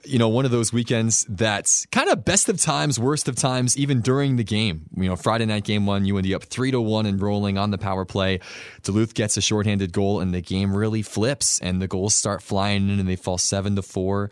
you 0.03 0.19
know, 0.19 0.29
one 0.29 0.45
of 0.45 0.51
those 0.51 0.71
weekends 0.73 1.25
that's 1.29 1.85
kind 1.87 2.09
of 2.09 2.25
best 2.25 2.49
of 2.49 2.59
times, 2.59 2.99
worst 2.99 3.27
of 3.27 3.35
times, 3.35 3.77
even 3.77 4.01
during 4.01 4.35
the 4.35 4.43
game. 4.43 4.85
You 4.95 5.09
know, 5.09 5.15
Friday 5.15 5.45
night 5.45 5.63
game 5.63 5.85
one, 5.85 6.05
you 6.05 6.17
end 6.17 6.31
up 6.33 6.43
three 6.43 6.71
to 6.71 6.81
one 6.81 7.05
and 7.05 7.21
rolling 7.21 7.57
on 7.57 7.71
the 7.71 7.77
power 7.77 8.05
play. 8.05 8.39
Duluth 8.83 9.13
gets 9.13 9.37
a 9.37 9.41
shorthanded 9.41 9.93
goal, 9.93 10.19
and 10.19 10.33
the 10.33 10.41
game 10.41 10.75
really 10.75 11.01
flips, 11.01 11.59
and 11.59 11.81
the 11.81 11.87
goals 11.87 12.15
start 12.15 12.41
flying 12.41 12.89
in, 12.89 12.99
and 12.99 13.07
they 13.07 13.15
fall 13.15 13.37
seven 13.37 13.75
to 13.75 13.81
four. 13.81 14.29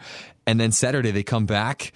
And 0.48 0.60
then 0.60 0.72
Saturday 0.72 1.12
they 1.12 1.24
come 1.24 1.46
back 1.46 1.92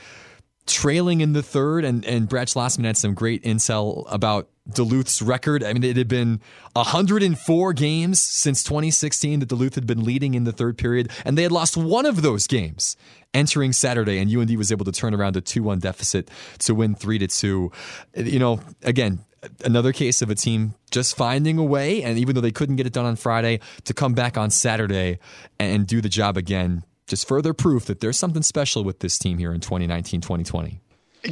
trailing 0.72 1.22
in 1.22 1.34
the 1.34 1.44
third, 1.44 1.86
and, 1.86 2.06
and 2.06 2.28
Brad 2.28 2.48
Schlossman 2.48 2.86
had 2.86 2.98
some 2.98 3.14
great 3.14 3.44
intel 3.44 4.06
about 4.12 4.50
Duluth's 4.72 5.22
record. 5.22 5.64
I 5.64 5.74
mean, 5.74 5.84
it 5.84 5.98
had 5.98 6.08
been 6.08 6.42
104 6.74 7.74
games 7.74 8.22
since 8.22 8.64
2016 8.64 9.40
that 9.40 9.48
Duluth 9.48 9.76
had 9.76 9.88
been 9.88 10.04
leading 10.04 10.34
in 10.34 10.44
the 10.44 10.52
third 10.52 10.78
period, 10.78 11.12
and 11.26 11.38
they 11.38 11.44
had 11.44 11.52
lost 11.52 11.76
one 11.76 12.06
of 12.06 12.22
those 12.22 12.48
games 12.48 12.96
entering 13.34 13.74
Saturday, 13.74 14.20
and 14.20 14.34
UND 14.34 14.56
was 14.58 14.72
able 14.72 14.86
to 14.86 14.92
turn 14.92 15.14
around 15.14 15.36
a 15.36 15.42
2 15.42 15.64
1 15.64 15.80
deficit 15.80 16.30
to 16.60 16.76
win 16.76 16.96
3 16.96 17.20
to 17.20 17.28
2. 17.28 17.72
You 18.18 18.40
know, 18.40 18.60
again, 18.84 19.20
another 19.64 19.94
case 19.94 20.22
of 20.22 20.30
a 20.30 20.36
team 20.36 20.76
just 20.92 21.16
finding 21.18 21.58
a 21.58 21.64
way, 21.64 22.04
and 22.04 22.18
even 22.18 22.36
though 22.36 22.42
they 22.42 22.52
couldn't 22.52 22.76
get 22.76 22.86
it 22.86 22.94
done 22.94 23.06
on 23.06 23.16
Friday, 23.16 23.60
to 23.86 23.94
come 23.94 24.14
back 24.14 24.38
on 24.38 24.50
Saturday 24.50 25.20
and 25.60 25.88
do 25.88 26.02
the 26.02 26.10
job 26.10 26.38
again 26.38 26.84
just 27.10 27.28
further 27.28 27.54
proof 27.54 27.86
that 27.86 28.00
there's 28.00 28.18
something 28.18 28.44
special 28.44 28.84
with 28.84 29.00
this 29.00 29.18
team 29.18 29.38
here 29.38 29.54
in 29.54 29.60
2019 29.60 30.22
2020. 30.22 30.80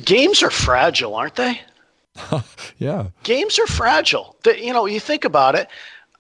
Games 0.04 0.44
are 0.44 0.50
fragile, 0.50 1.16
aren't 1.16 1.36
they? 1.36 1.62
yeah. 2.78 3.08
Games 3.24 3.58
are 3.60 3.68
fragile. 3.68 4.36
The, 4.44 4.62
you 4.62 4.74
know, 4.74 4.86
you 4.86 5.00
think 5.00 5.24
about 5.24 5.56
it. 5.56 5.70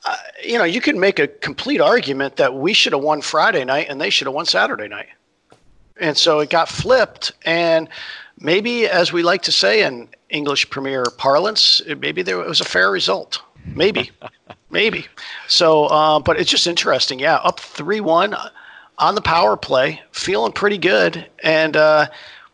Uh, 0.05 0.15
you 0.45 0.57
know, 0.57 0.63
you 0.63 0.79
can 0.79 0.99
make 0.99 1.19
a 1.19 1.27
complete 1.27 1.81
argument 1.81 2.37
that 2.37 2.53
we 2.53 2.71
should 2.71 2.93
have 2.93 3.01
won 3.01 3.21
Friday 3.21 3.65
night 3.65 3.87
and 3.89 3.99
they 3.99 4.09
should 4.09 4.27
have 4.27 4.33
won 4.33 4.45
Saturday 4.45 4.87
night. 4.87 5.07
And 5.99 6.15
so 6.15 6.39
it 6.39 6.49
got 6.49 6.69
flipped. 6.69 7.31
And 7.43 7.89
maybe, 8.39 8.87
as 8.87 9.11
we 9.11 9.23
like 9.23 9.41
to 9.43 9.51
say 9.51 9.83
in 9.83 10.07
English 10.29 10.69
Premier 10.69 11.03
parlance, 11.17 11.81
maybe 11.97 12.21
there 12.21 12.37
was 12.37 12.61
a 12.61 12.65
fair 12.65 12.91
result. 12.91 13.41
Maybe. 13.65 14.11
maybe. 14.69 15.07
So, 15.47 15.85
uh, 15.85 16.19
but 16.19 16.39
it's 16.39 16.51
just 16.51 16.67
interesting. 16.67 17.19
Yeah, 17.19 17.37
up 17.37 17.59
3 17.59 17.99
1 17.99 18.35
on 18.97 19.15
the 19.15 19.21
power 19.21 19.55
play, 19.55 20.01
feeling 20.11 20.51
pretty 20.51 20.77
good, 20.77 21.27
and 21.43 21.77
uh, 21.77 22.07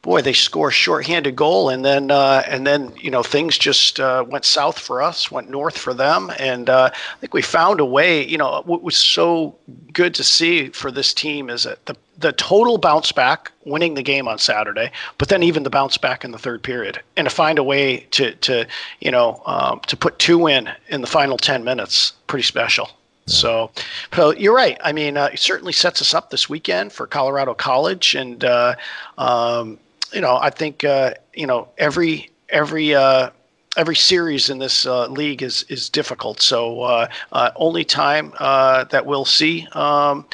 boy, 0.04 0.22
they 0.22 0.34
score 0.34 0.68
a 0.68 0.72
shorthanded 0.72 1.36
goal, 1.36 1.70
and 1.70 1.84
then 1.84 2.12
uh, 2.12 2.44
and 2.48 2.68
then 2.68 2.94
you 2.98 3.10
know 3.10 3.24
things 3.24 3.58
just 3.58 4.00
uh, 4.00 4.24
went 4.28 4.46
south 4.46 4.78
for 4.78 5.02
us, 5.02 5.32
went 5.32 5.50
north 5.50 5.78
for 5.78 5.94
them, 5.94 6.32
and 6.38 6.70
uh, 6.70 6.92
I 6.94 7.20
think 7.20 7.34
we 7.34 7.42
found 7.42 7.80
a 7.80 7.86
way. 7.86 8.28
You 8.28 8.38
know, 8.38 8.62
what 8.66 8.84
was 8.84 8.96
so 8.96 9.56
good 9.94 10.14
to 10.16 10.24
see 10.24 10.70
for 10.70 10.92
this 10.92 11.14
team 11.14 11.50
is 11.50 11.64
that 11.64 11.84
the 11.88 11.96
the 12.18 12.34
total 12.34 12.78
bounce 12.78 13.12
back, 13.12 13.52
winning 13.66 13.96
the 13.96 14.04
game 14.04 14.28
on 14.28 14.38
Saturday, 14.38 14.92
but 15.18 15.30
then 15.30 15.42
even 15.42 15.64
the 15.64 15.70
bounce 15.70 15.98
back 15.98 16.24
in 16.24 16.32
the 16.32 16.38
third 16.38 16.62
period, 16.62 17.02
and 17.18 17.26
to 17.28 17.34
find 17.34 17.58
a 17.58 17.64
way 17.64 18.02
to 18.12 18.36
to 18.36 18.68
you 19.00 19.10
know 19.10 19.42
um, 19.46 19.80
to 19.88 19.98
put 19.98 20.20
two 20.20 20.48
in 20.48 20.70
in 20.90 21.02
the 21.02 21.08
final 21.08 21.38
ten 21.38 21.64
minutes, 21.64 22.14
pretty 22.28 22.44
special. 22.44 22.90
So, 23.26 23.72
so 24.14 24.32
you're 24.32 24.56
right. 24.56 24.78
I 24.84 24.92
mean, 24.92 25.18
uh, 25.18 25.30
it 25.34 25.40
certainly 25.40 25.74
sets 25.74 26.02
us 26.02 26.14
up 26.14 26.30
this 26.30 26.50
weekend 26.50 26.92
for 26.92 27.08
Colorado 27.08 27.54
College, 27.54 28.16
and 28.16 28.44
uh, 28.44 28.76
um, 29.18 29.80
you 30.12 30.22
know, 30.22 30.38
I 30.38 30.50
think 30.50 30.84
uh, 30.84 31.14
you 31.34 31.48
know 31.48 31.70
every 31.78 32.32
every 32.50 32.94
uh, 32.94 33.30
every 33.78 33.96
series 33.96 34.50
in 34.50 34.60
this 34.60 34.86
uh, 34.86 35.08
league 35.08 35.42
is 35.42 35.64
is 35.70 35.90
difficult. 35.90 36.42
So, 36.42 36.82
uh, 36.82 37.08
only 37.56 37.86
time 37.86 38.34
that 38.40 39.06
we'll 39.06 39.26
see. 39.26 39.68
Um, 39.72 40.26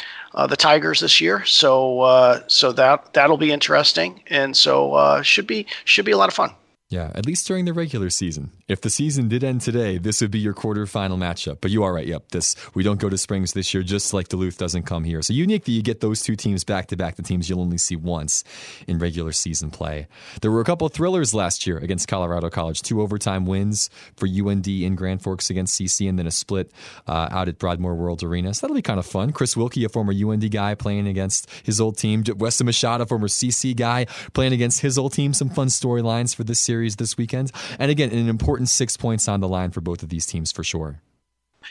the 0.47 0.55
Tigers 0.55 1.01
this 1.01 1.19
year, 1.19 1.43
so 1.45 2.41
so 2.47 2.71
that 2.71 3.13
that'll 3.13 3.37
be 3.37 3.51
interesting, 3.51 4.23
and 4.27 4.55
so 4.55 5.21
should 5.21 5.47
be 5.47 5.65
should 5.85 6.05
be 6.05 6.11
a 6.11 6.17
lot 6.17 6.29
of 6.29 6.33
fun. 6.33 6.51
Yeah, 6.89 7.11
at 7.13 7.27
least 7.27 7.45
during 7.45 7.65
the 7.65 7.73
regular 7.73 8.09
season. 8.09 8.49
If 8.67 8.81
the 8.81 8.89
season 8.89 9.27
did 9.27 9.43
end 9.43 9.61
today, 9.61 9.99
this 9.99 10.21
would 10.21 10.31
be 10.31 10.39
your 10.39 10.55
quarterfinal 10.55 11.19
matchup. 11.19 11.59
But 11.61 11.69
you 11.69 11.83
are 11.83 11.93
right. 11.93 12.07
Yep, 12.07 12.29
this 12.31 12.55
we 12.73 12.81
don't 12.81 12.99
go 12.99 13.09
to 13.09 13.17
Springs 13.17 13.53
this 13.53 13.75
year, 13.75 13.83
just 13.83 14.11
like 14.11 14.27
Duluth 14.27 14.57
doesn't 14.57 14.83
come 14.83 15.03
here. 15.03 15.21
So 15.21 15.33
unique 15.33 15.65
that 15.65 15.71
you 15.71 15.83
get 15.83 16.01
those 16.01 16.23
two 16.23 16.35
teams 16.35 16.63
back 16.63 16.87
to 16.87 16.97
back. 16.97 17.15
The 17.15 17.21
teams 17.21 17.47
you'll 17.47 17.61
only 17.61 17.77
see 17.77 17.95
once 17.95 18.43
in 18.87 18.97
regular 18.97 19.33
season 19.33 19.69
play. 19.69 20.07
There 20.41 20.49
were 20.49 20.61
a 20.61 20.63
couple 20.63 20.89
thrillers 20.89 21.31
last 21.31 21.67
year 21.67 21.77
against 21.77 22.07
Colorado 22.07 22.49
College. 22.49 22.81
Two 22.81 23.03
overtime 23.03 23.45
wins 23.45 23.91
for 24.17 24.27
UND 24.27 24.67
in 24.67 24.95
Grand 24.95 25.21
Forks 25.21 25.51
against 25.51 25.79
CC, 25.79 26.09
and 26.09 26.17
then 26.17 26.25
a 26.25 26.31
split 26.31 26.71
uh, 27.07 27.27
out 27.29 27.47
at 27.47 27.59
Broadmoor 27.59 27.93
World 27.93 28.23
Arena. 28.23 28.51
So 28.55 28.65
that'll 28.65 28.75
be 28.75 28.81
kind 28.81 28.99
of 28.99 29.05
fun. 29.05 29.31
Chris 29.31 29.55
Wilkie, 29.55 29.85
a 29.85 29.89
former 29.89 30.11
UND 30.11 30.49
guy, 30.49 30.73
playing 30.73 31.07
against 31.07 31.51
his 31.63 31.79
old 31.79 31.99
team. 31.99 32.23
Westin 32.23 32.65
Michaud, 32.65 33.05
former 33.05 33.27
CC 33.27 33.75
guy, 33.75 34.05
playing 34.33 34.53
against 34.53 34.81
his 34.81 34.97
old 34.97 35.13
team. 35.13 35.33
Some 35.33 35.51
fun 35.51 35.67
storylines 35.67 36.35
for 36.35 36.43
this 36.43 36.59
series 36.59 36.78
series 36.79 36.95
this 36.95 37.17
weekend. 37.17 37.51
And 37.77 37.91
again, 37.91 38.09
an 38.11 38.29
important 38.29 38.69
six 38.69 38.95
points 38.95 39.27
on 39.27 39.41
the 39.41 39.49
line 39.49 39.71
for 39.71 39.81
both 39.81 40.01
of 40.01 40.07
these 40.07 40.25
teams 40.25 40.49
for 40.51 40.63
sure. 40.63 41.01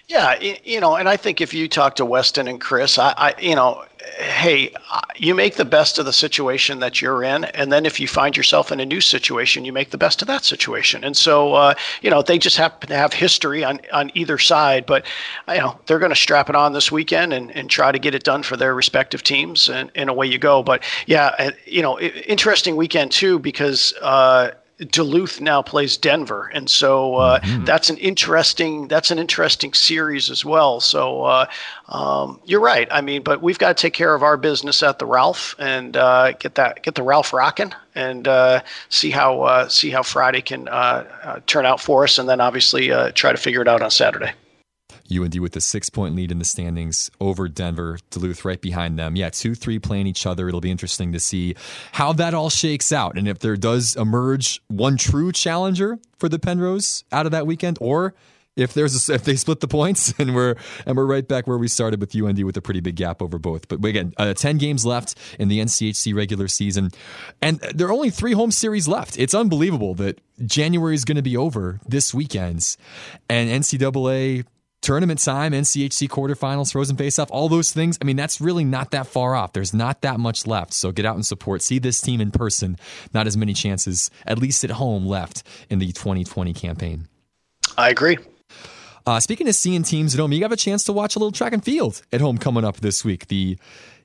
Yeah, 0.07 0.39
you 0.41 0.81
know, 0.81 0.97
and 0.97 1.09
I 1.09 1.17
think 1.17 1.41
if 1.41 1.55
you 1.55 1.67
talk 1.67 1.97
to 1.97 2.05
Westin 2.05 2.49
and 2.49 2.61
Chris, 2.61 2.99
I, 2.99 3.15
I, 3.17 3.35
you 3.41 3.55
know, 3.55 3.85
hey, 4.19 4.73
you 5.17 5.35
make 5.35 5.57
the 5.57 5.65
best 5.65 5.99
of 5.99 6.05
the 6.05 6.13
situation 6.13 6.79
that 6.81 7.01
you're 7.01 7.25
in, 7.25 7.45
and 7.45 7.73
then 7.73 7.87
if 7.87 7.99
you 7.99 8.07
find 8.07 8.37
yourself 8.37 8.71
in 8.71 8.81
a 8.81 8.87
new 8.87 9.01
situation, 9.01 9.65
you 9.65 9.73
make 9.73 9.91
the 9.91 9.99
best 9.99 10.23
of 10.23 10.29
that 10.29 10.45
situation. 10.45 11.05
And 11.05 11.17
so, 11.17 11.55
uh, 11.55 11.75
you 12.03 12.11
know, 12.11 12.23
they 12.23 12.39
just 12.39 12.57
happen 12.57 12.89
to 12.91 12.97
have 12.97 13.13
history 13.13 13.65
on 13.65 13.81
on 13.93 14.11
either 14.15 14.39
side, 14.39 14.87
but 14.87 15.07
you 15.49 15.59
know, 15.59 15.79
they're 15.87 15.99
going 15.99 16.13
to 16.13 16.17
strap 16.17 16.49
it 16.49 16.55
on 16.55 16.75
this 16.75 16.93
weekend 16.93 17.33
and, 17.33 17.51
and 17.57 17.69
try 17.71 17.91
to 17.91 17.99
get 17.99 18.15
it 18.15 18.25
done 18.25 18.43
for 18.43 18.57
their 18.57 18.75
respective 18.75 19.23
teams, 19.23 19.69
and, 19.69 19.91
and 19.95 20.11
away 20.11 20.27
you 20.27 20.39
go. 20.39 20.63
But 20.63 20.83
yeah, 21.07 21.51
you 21.65 21.83
know, 21.83 21.99
interesting 21.99 22.77
weekend 22.77 23.11
too 23.11 23.39
because. 23.39 23.95
Uh, 24.03 24.51
Duluth 24.79 25.41
now 25.41 25.61
plays 25.61 25.97
Denver, 25.97 26.51
and 26.55 26.71
so 26.71 27.17
uh, 27.17 27.41
mm-hmm. 27.41 27.65
that's 27.65 27.91
an 27.91 27.97
interesting 27.97 28.87
that's 28.87 29.11
an 29.11 29.19
interesting 29.19 29.73
series 29.75 30.31
as 30.31 30.45
well. 30.45 30.81
So 30.81 31.25
uh, 31.25 31.47
um, 31.89 32.41
you're 32.45 32.61
right. 32.61 32.87
I 32.91 33.01
mean, 33.01 33.23
but 33.23 33.43
we've 33.43 33.59
got 33.59 33.77
to 33.77 33.81
take 33.81 33.93
care 33.93 34.15
of 34.15 34.23
our 34.23 34.37
business 34.37 34.83
at 34.85 35.01
the 35.01 35.07
Ralph 35.07 35.57
and 35.59 35.97
uh, 35.97 36.33
get 36.33 36.55
that 36.55 36.83
get 36.85 36.95
the 36.95 37.03
Ralph 37.03 37.33
rocking 37.33 37.75
and 37.97 38.29
uh, 38.29 38.63
see 38.89 39.11
how 39.11 39.43
uh, 39.43 39.69
see 39.69 39.91
how 39.91 40.05
Friday 40.05 40.43
can 40.43 40.69
uh, 40.69 41.41
turn 41.47 41.67
out 41.67 41.81
for 41.81 42.05
us, 42.05 42.19
and 42.19 42.29
then 42.29 42.41
obviously 42.41 42.89
try 43.15 43.33
to 43.33 43.39
figure 43.39 43.63
it 43.63 43.69
out 43.69 43.83
on 43.83 43.91
Saturday. 43.91 44.33
UND 45.11 45.39
with 45.41 45.57
a 45.57 45.61
six 45.61 45.91
point 45.91 46.15
lead 46.15 46.31
in 46.31 46.39
the 46.39 46.45
standings 46.45 47.11
over 47.21 47.49
Denver, 47.49 47.99
Duluth 48.11 48.45
right 48.45 48.61
behind 48.61 48.99
them. 48.99 49.17
Yeah, 49.17 49.31
2 49.31 49.55
3 49.55 49.79
playing 49.79 50.07
each 50.07 50.27
other. 50.27 50.49
It'll 50.49 50.61
be 50.61 50.71
interesting 50.71 51.13
to 51.13 51.21
see 51.21 51.55
how 51.93 52.13
that 52.15 52.35
all 52.35 52.51
shakes 52.51 52.93
out 52.93 53.17
and 53.17 53.29
if 53.29 53.39
there 53.39 53.57
does 53.57 53.97
emerge 53.97 54.63
one 54.69 54.97
true 54.97 55.33
challenger 55.33 55.99
for 56.19 56.29
the 56.29 56.39
Penrose 56.39 57.05
out 57.13 57.27
of 57.27 57.33
that 57.33 57.47
weekend 57.47 57.79
or 57.81 58.15
if 58.59 58.75
there's 58.75 59.09
a, 59.09 59.15
if 59.15 59.25
they 59.25 59.37
split 59.37 59.61
the 59.61 59.69
points 59.69 60.13
and 60.19 60.35
we're 60.35 60.57
and 60.85 60.97
we're 60.97 61.07
right 61.07 61.27
back 61.27 61.47
where 61.47 61.57
we 61.57 61.69
started 61.69 62.01
with 62.01 62.15
UND 62.15 62.45
with 62.45 62.57
a 62.57 62.61
pretty 62.61 62.81
big 62.81 62.97
gap 62.97 63.23
over 63.23 63.39
both. 63.39 63.69
But 63.69 63.83
again, 63.85 64.13
uh, 64.17 64.35
ten 64.35 64.59
games 64.59 64.85
left 64.85 65.15
in 65.39 65.49
the 65.49 65.61
NCHC 65.61 66.15
regular 66.15 66.49
season, 66.49 66.91
and 67.41 67.61
there 67.75 67.87
are 67.87 67.93
only 67.93 68.11
three 68.11 68.33
home 68.33 68.51
series 68.51 68.89
left. 68.89 69.19
It's 69.19 69.35
unbelievable 69.35 69.95
that 69.95 70.21
January 70.45 70.95
is 70.95 71.05
going 71.05 71.17
to 71.17 71.23
be 71.23 71.37
over 71.37 71.81
this 71.87 72.13
weekend, 72.13 72.77
and 73.31 73.49
NCAA 73.49 74.45
tournament 74.89 75.23
time, 75.23 75.53
NCHC 75.53 76.09
quarterfinals, 76.09 76.73
frozen 76.73 76.97
faceoff, 76.97 77.29
all 77.31 77.51
those 77.51 77.73
things. 77.73 77.99
I 78.01 78.07
mean, 78.07 78.17
that's 78.17 78.41
really 78.41 78.65
not 78.65 78.93
that 78.93 79.07
far 79.07 79.35
off. 79.35 79.53
There's 79.53 79.75
not 79.75 80.01
that 80.01 80.19
much 80.19 80.47
left. 80.47 80.73
So 80.73 80.93
get 80.93 81.05
out 81.05 81.15
and 81.15 81.27
support. 81.27 81.61
See 81.61 81.79
this 81.79 82.01
team 82.01 82.23
in 82.23 82.31
person. 82.31 82.79
Not 83.13 83.27
as 83.27 83.37
many 83.37 83.53
chances, 83.53 84.11
at 84.27 84.39
least 84.39 84.65
at 84.65 84.71
home, 84.71 85.05
left 85.05 85.43
in 85.69 85.79
the 85.79 85.93
2020 85.93 86.55
campaign. 86.55 87.07
I 87.77 87.91
agree. 87.91 88.17
Uh, 89.07 89.21
speaking 89.21 89.47
of 89.47 89.55
seeing 89.55 89.83
teams 89.83 90.15
at 90.15 90.21
home, 90.21 90.33
you 90.33 90.41
have 90.43 90.53
a 90.53 90.57
chance 90.57 90.85
to 90.85 90.95
watch 90.95 91.17
a 91.17 91.19
little 91.19 91.33
track 91.33 91.53
and 91.53 91.63
field 91.63 92.01
at 92.11 92.23
home 92.23 92.39
coming 92.39 92.65
up 92.65 92.79
this 92.79 93.05
week. 93.05 93.29
The 93.29 93.59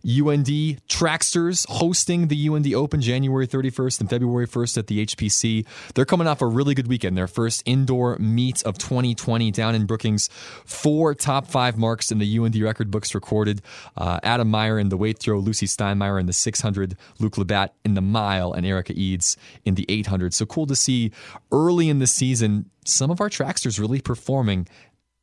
UND 0.05 0.47
Tracksters 0.87 1.65
hosting 1.69 2.27
the 2.27 2.47
UND 2.47 2.73
Open 2.73 3.01
January 3.01 3.47
31st 3.47 4.01
and 4.01 4.09
February 4.09 4.47
1st 4.47 4.77
at 4.77 4.87
the 4.87 5.05
HPC. 5.05 5.65
They're 5.95 6.05
coming 6.05 6.27
off 6.27 6.41
a 6.41 6.45
really 6.45 6.75
good 6.75 6.87
weekend. 6.87 7.17
Their 7.17 7.27
first 7.27 7.63
indoor 7.65 8.17
meet 8.17 8.63
of 8.63 8.77
2020 8.77 9.51
down 9.51 9.75
in 9.75 9.85
Brookings. 9.85 10.29
Four 10.65 11.15
top 11.15 11.47
five 11.47 11.77
marks 11.77 12.11
in 12.11 12.19
the 12.19 12.37
UND 12.37 12.55
record 12.57 12.91
books 12.91 13.15
recorded. 13.15 13.61
Uh, 13.95 14.19
Adam 14.23 14.49
Meyer 14.49 14.77
in 14.77 14.89
the 14.89 14.97
weight 14.97 15.19
throw, 15.19 15.39
Lucy 15.39 15.67
Steinmeier 15.67 16.19
in 16.19 16.25
the 16.25 16.33
600, 16.33 16.97
Luke 17.19 17.37
Labatt 17.37 17.73
in 17.85 17.93
the 17.93 18.01
mile, 18.01 18.51
and 18.51 18.65
Erica 18.65 18.93
Eads 18.93 19.37
in 19.63 19.75
the 19.75 19.85
800. 19.87 20.33
So 20.33 20.45
cool 20.45 20.65
to 20.67 20.75
see 20.75 21.11
early 21.51 21.87
in 21.89 21.99
the 21.99 22.07
season 22.07 22.69
some 22.85 23.09
of 23.09 23.21
our 23.21 23.29
tracksters 23.29 23.79
really 23.79 24.01
performing 24.01 24.67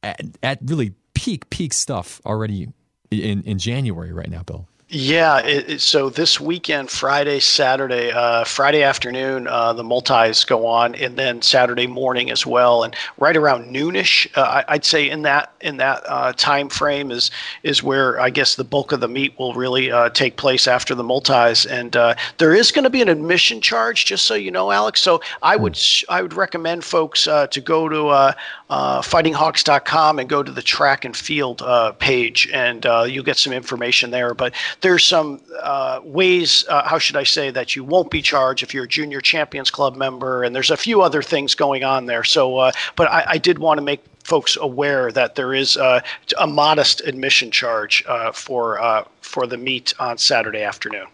at, 0.03 0.23
at 0.43 0.59
really 0.65 0.95
peak, 1.13 1.51
peak 1.51 1.75
stuff 1.75 2.21
already 2.25 2.69
in, 3.11 3.43
in 3.43 3.59
January 3.59 4.13
right 4.13 4.31
now, 4.31 4.43
Bill. 4.43 4.67
Yeah, 4.93 5.39
it, 5.39 5.71
it, 5.71 5.81
so 5.81 6.11
this 6.11 6.41
weekend, 6.41 6.91
Friday, 6.91 7.39
Saturday, 7.39 8.11
uh, 8.11 8.43
Friday 8.43 8.83
afternoon, 8.83 9.47
uh, 9.47 9.73
the 9.73 9.85
multis 9.85 10.45
go 10.45 10.67
on, 10.67 10.97
and 10.97 11.17
then 11.17 11.43
Saturday 11.43 11.87
morning 11.87 12.29
as 12.29 12.45
well. 12.45 12.83
And 12.83 12.97
right 13.17 13.37
around 13.37 13.73
noonish, 13.73 14.27
uh, 14.37 14.65
I, 14.67 14.75
would 14.75 14.85
say 14.85 15.09
in 15.09 15.23
that 15.23 15.53
in 15.61 15.77
that 15.77 16.03
uh, 16.07 16.33
time 16.33 16.69
frame 16.69 17.13
is 17.13 17.31
is 17.63 17.85
where 17.85 18.21
I 18.21 18.31
guess 18.31 18.57
the 18.57 18.65
bulk 18.65 18.91
of 18.91 18.99
the 18.99 19.07
meet 19.07 19.39
will 19.39 19.55
really 19.55 19.93
uh, 19.93 20.09
take 20.11 20.37
place 20.37 20.67
after 20.67 20.97
the 20.97 21.05
multis. 21.05 21.67
And 21.67 21.95
uh, 21.95 22.17
there 22.39 22.53
is 22.53 22.73
going 22.73 22.83
to 22.83 22.91
be 22.91 23.01
an 23.01 23.09
admission 23.09 23.61
charge, 23.61 24.07
just 24.07 24.27
so 24.27 24.35
you 24.35 24.51
know, 24.51 24.73
Alex. 24.73 25.01
So 25.01 25.23
I 25.41 25.55
would 25.55 25.79
I 26.09 26.21
would 26.21 26.35
recommend 26.35 26.83
folks 26.83 27.25
to 27.25 27.61
go 27.63 27.89
to 27.89 28.35
fightinghawks.com 28.71 30.19
and 30.19 30.29
go 30.29 30.43
to 30.43 30.53
the 30.53 30.63
track 30.63 31.05
and 31.05 31.17
field 31.17 31.63
page, 31.99 32.49
and 32.53 32.85
you'll 33.09 33.25
get 33.25 33.37
some 33.37 33.53
information 33.53 34.11
there. 34.11 34.35
But 34.35 34.55
there's 34.81 35.05
some 35.05 35.41
uh, 35.63 36.01
ways. 36.05 36.65
Uh, 36.69 36.87
how 36.87 36.99
should 36.99 37.17
I 37.17 37.25
say 37.25 37.51
that 37.51 37.77
you 37.77 37.85
won't 37.85 38.11
be 38.11 38.23
charged 38.23 38.63
if 38.63 38.73
you're 38.75 38.85
a 38.85 38.89
Junior 38.89 39.21
Champions 39.21 39.71
Club 39.71 39.97
member, 39.97 40.45
and 40.45 40.55
there's 40.55 40.71
a 40.71 40.77
few 40.77 41.03
other 41.03 41.23
things 41.23 41.55
going 41.55 41.85
on 41.85 42.07
there. 42.07 42.25
So, 42.25 42.59
uh, 42.59 42.73
but 42.97 43.09
I, 43.09 43.25
I 43.29 43.39
did 43.39 43.59
want 43.59 43.79
to 43.79 43.83
make 43.83 44.03
folks 44.25 44.57
aware 44.61 45.11
that 45.13 45.35
there 45.35 45.55
is 45.55 45.77
uh, 45.77 46.01
a 46.39 46.47
modest 46.47 47.01
admission 47.03 47.51
charge 47.51 48.05
uh, 48.07 48.33
for 48.33 48.81
uh, 48.81 49.05
for 49.21 49.47
the 49.47 49.57
meet 49.57 49.95
on 49.99 50.19
Saturday 50.19 50.63
afternoon. 50.63 51.07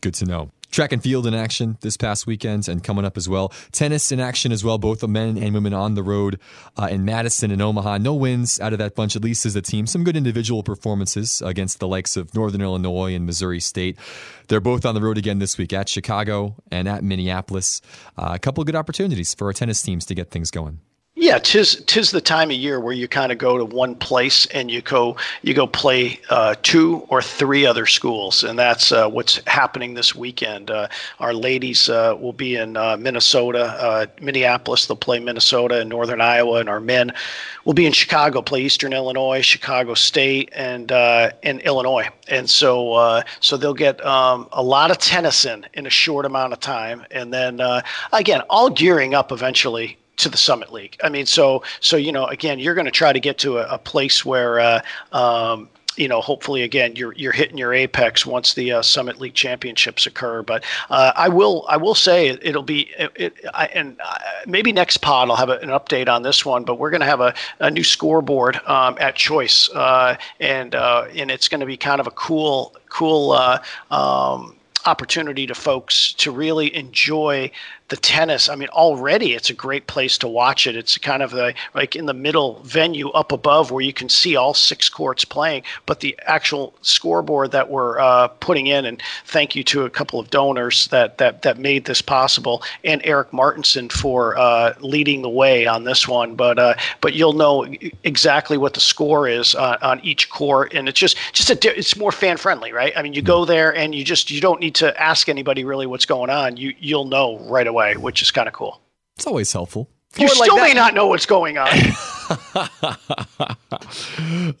Good 0.00 0.14
to 0.14 0.24
know. 0.24 0.50
Track 0.72 0.90
and 0.90 1.02
field 1.02 1.26
in 1.26 1.34
action 1.34 1.76
this 1.82 1.98
past 1.98 2.26
weekend 2.26 2.66
and 2.66 2.82
coming 2.82 3.04
up 3.04 3.18
as 3.18 3.28
well. 3.28 3.52
Tennis 3.72 4.10
in 4.10 4.18
action 4.18 4.52
as 4.52 4.64
well, 4.64 4.78
both 4.78 5.00
the 5.00 5.08
men 5.08 5.36
and 5.36 5.52
women 5.52 5.74
on 5.74 5.94
the 5.94 6.02
road 6.02 6.40
uh, 6.78 6.88
in 6.90 7.04
Madison 7.04 7.50
and 7.50 7.60
Omaha. 7.60 7.98
No 7.98 8.14
wins 8.14 8.58
out 8.58 8.72
of 8.72 8.78
that 8.78 8.94
bunch, 8.94 9.14
at 9.14 9.22
least 9.22 9.44
as 9.44 9.54
a 9.54 9.60
team. 9.60 9.86
Some 9.86 10.02
good 10.02 10.16
individual 10.16 10.62
performances 10.62 11.42
against 11.42 11.78
the 11.78 11.86
likes 11.86 12.16
of 12.16 12.34
Northern 12.34 12.62
Illinois 12.62 13.14
and 13.14 13.26
Missouri 13.26 13.60
State. 13.60 13.98
They're 14.48 14.60
both 14.60 14.86
on 14.86 14.94
the 14.94 15.02
road 15.02 15.18
again 15.18 15.40
this 15.40 15.58
week 15.58 15.74
at 15.74 15.90
Chicago 15.90 16.56
and 16.70 16.88
at 16.88 17.04
Minneapolis. 17.04 17.82
Uh, 18.16 18.30
a 18.32 18.38
couple 18.38 18.62
of 18.62 18.66
good 18.66 18.74
opportunities 18.76 19.34
for 19.34 19.48
our 19.48 19.52
tennis 19.52 19.82
teams 19.82 20.06
to 20.06 20.14
get 20.14 20.30
things 20.30 20.50
going. 20.50 20.80
Yeah, 21.22 21.38
tis 21.38 21.84
tis 21.86 22.10
the 22.10 22.20
time 22.20 22.50
of 22.50 22.56
year 22.56 22.80
where 22.80 22.92
you 22.92 23.06
kind 23.06 23.30
of 23.30 23.38
go 23.38 23.56
to 23.56 23.64
one 23.64 23.94
place 23.94 24.44
and 24.46 24.68
you 24.68 24.82
go 24.82 25.16
you 25.42 25.54
go 25.54 25.68
play 25.68 26.18
uh, 26.30 26.56
two 26.64 27.06
or 27.10 27.22
three 27.22 27.64
other 27.64 27.86
schools, 27.86 28.42
and 28.42 28.58
that's 28.58 28.90
uh, 28.90 29.08
what's 29.08 29.40
happening 29.46 29.94
this 29.94 30.16
weekend. 30.16 30.72
Uh, 30.72 30.88
our 31.20 31.32
ladies 31.32 31.88
uh, 31.88 32.16
will 32.20 32.32
be 32.32 32.56
in 32.56 32.76
uh, 32.76 32.96
Minnesota, 32.96 33.66
uh, 33.80 34.06
Minneapolis. 34.20 34.86
They'll 34.86 34.96
play 34.96 35.20
Minnesota 35.20 35.78
and 35.78 35.90
Northern 35.90 36.20
Iowa, 36.20 36.58
and 36.58 36.68
our 36.68 36.80
men 36.80 37.12
will 37.64 37.74
be 37.74 37.86
in 37.86 37.92
Chicago, 37.92 38.42
play 38.42 38.62
Eastern 38.62 38.92
Illinois, 38.92 39.42
Chicago 39.42 39.94
State, 39.94 40.50
and 40.56 40.90
and 40.90 41.60
Illinois. 41.60 42.08
And 42.26 42.50
so 42.50 43.22
so 43.38 43.56
they'll 43.56 43.74
get 43.74 44.04
um, 44.04 44.48
a 44.50 44.62
lot 44.64 44.90
of 44.90 44.98
tennis 44.98 45.44
in 45.44 45.66
in 45.74 45.86
a 45.86 45.90
short 45.90 46.26
amount 46.26 46.52
of 46.52 46.58
time, 46.58 47.06
and 47.12 47.32
then 47.32 47.60
again, 48.12 48.40
all 48.50 48.70
gearing 48.70 49.14
up 49.14 49.30
eventually 49.30 49.98
to 50.18 50.28
the 50.28 50.36
Summit 50.36 50.72
League. 50.72 50.96
I 51.02 51.08
mean, 51.08 51.26
so 51.26 51.62
so 51.80 51.96
you 51.96 52.12
know, 52.12 52.26
again, 52.26 52.58
you're 52.58 52.74
going 52.74 52.86
to 52.86 52.90
try 52.90 53.12
to 53.12 53.20
get 53.20 53.38
to 53.38 53.58
a, 53.58 53.74
a 53.74 53.78
place 53.78 54.24
where. 54.24 54.60
Uh, 54.60 54.80
um, 55.12 55.68
you 55.96 56.08
know, 56.08 56.20
hopefully, 56.20 56.62
again, 56.62 56.96
you're 56.96 57.12
you're 57.14 57.32
hitting 57.32 57.58
your 57.58 57.74
apex 57.74 58.24
once 58.24 58.54
the 58.54 58.72
uh, 58.72 58.82
Summit 58.82 59.20
League 59.20 59.34
championships 59.34 60.06
occur. 60.06 60.42
But 60.42 60.64
uh, 60.90 61.12
I 61.16 61.28
will 61.28 61.66
I 61.68 61.76
will 61.76 61.94
say 61.94 62.28
it, 62.28 62.54
will 62.54 62.62
be 62.62 62.90
it, 62.98 63.12
it 63.14 63.34
I, 63.52 63.66
and 63.66 64.00
uh, 64.02 64.18
maybe 64.46 64.72
next 64.72 64.98
pod 64.98 65.28
I'll 65.28 65.36
have 65.36 65.50
a, 65.50 65.58
an 65.58 65.68
update 65.68 66.08
on 66.08 66.22
this 66.22 66.44
one. 66.44 66.64
But 66.64 66.76
we're 66.78 66.90
going 66.90 67.00
to 67.00 67.06
have 67.06 67.20
a, 67.20 67.34
a 67.60 67.70
new 67.70 67.84
scoreboard 67.84 68.56
um, 68.66 68.96
at 69.00 69.16
Choice, 69.16 69.68
uh, 69.70 70.16
and 70.40 70.74
uh, 70.74 71.08
and 71.14 71.30
it's 71.30 71.48
going 71.48 71.60
to 71.60 71.66
be 71.66 71.76
kind 71.76 72.00
of 72.00 72.06
a 72.06 72.12
cool 72.12 72.74
cool. 72.88 73.32
Uh, 73.32 73.62
um, 73.90 74.56
opportunity 74.84 75.46
to 75.46 75.54
folks 75.54 76.12
to 76.14 76.32
really 76.32 76.74
enjoy 76.74 77.48
the 77.92 77.96
tennis. 77.98 78.48
I 78.48 78.54
mean, 78.54 78.70
already 78.70 79.34
it's 79.34 79.50
a 79.50 79.52
great 79.54 79.86
place 79.86 80.16
to 80.16 80.26
watch 80.26 80.66
it. 80.66 80.74
It's 80.76 80.96
kind 80.96 81.22
of 81.22 81.30
the, 81.30 81.52
like 81.74 81.94
in 81.94 82.06
the 82.06 82.14
middle 82.14 82.62
venue 82.64 83.10
up 83.10 83.32
above 83.32 83.70
where 83.70 83.82
you 83.82 83.92
can 83.92 84.08
see 84.08 84.34
all 84.34 84.54
six 84.54 84.88
courts 84.88 85.26
playing. 85.26 85.64
But 85.84 86.00
the 86.00 86.18
actual 86.22 86.72
scoreboard 86.80 87.52
that 87.52 87.68
we're 87.68 87.98
uh, 87.98 88.28
putting 88.28 88.68
in, 88.68 88.86
and 88.86 89.02
thank 89.26 89.54
you 89.54 89.62
to 89.64 89.84
a 89.84 89.90
couple 89.90 90.18
of 90.18 90.30
donors 90.30 90.88
that 90.88 91.18
that 91.18 91.42
that 91.42 91.58
made 91.58 91.84
this 91.84 92.00
possible, 92.00 92.62
and 92.82 93.02
Eric 93.04 93.30
Martinson 93.30 93.90
for 93.90 94.38
uh, 94.38 94.72
leading 94.80 95.20
the 95.20 95.28
way 95.28 95.66
on 95.66 95.84
this 95.84 96.08
one. 96.08 96.34
But 96.34 96.58
uh, 96.58 96.72
but 97.02 97.12
you'll 97.12 97.34
know 97.34 97.66
exactly 98.04 98.56
what 98.56 98.72
the 98.72 98.80
score 98.80 99.28
is 99.28 99.54
uh, 99.54 99.76
on 99.82 100.00
each 100.00 100.30
court, 100.30 100.72
and 100.72 100.88
it's 100.88 100.98
just 100.98 101.18
just 101.34 101.50
a, 101.50 101.78
it's 101.78 101.94
more 101.94 102.10
fan 102.10 102.38
friendly, 102.38 102.72
right? 102.72 102.94
I 102.96 103.02
mean, 103.02 103.12
you 103.12 103.20
go 103.20 103.44
there 103.44 103.76
and 103.76 103.94
you 103.94 104.02
just 104.02 104.30
you 104.30 104.40
don't 104.40 104.60
need 104.60 104.76
to 104.76 104.98
ask 104.98 105.28
anybody 105.28 105.62
really 105.62 105.84
what's 105.84 106.06
going 106.06 106.30
on. 106.30 106.56
You 106.56 106.72
you'll 106.78 107.04
know 107.04 107.38
right 107.40 107.66
away 107.66 107.81
way, 107.82 107.96
which 107.96 108.22
is 108.22 108.30
kind 108.30 108.48
of 108.48 108.54
cool. 108.54 108.80
It's 109.16 109.26
always 109.26 109.52
helpful. 109.52 109.90
You 110.16 110.26
like 110.26 110.34
still 110.34 110.56
that. 110.56 110.68
may 110.68 110.74
not 110.74 110.94
know 110.94 111.06
what's 111.06 111.24
going 111.24 111.56
on. 111.56 111.68
uh, 112.54 113.56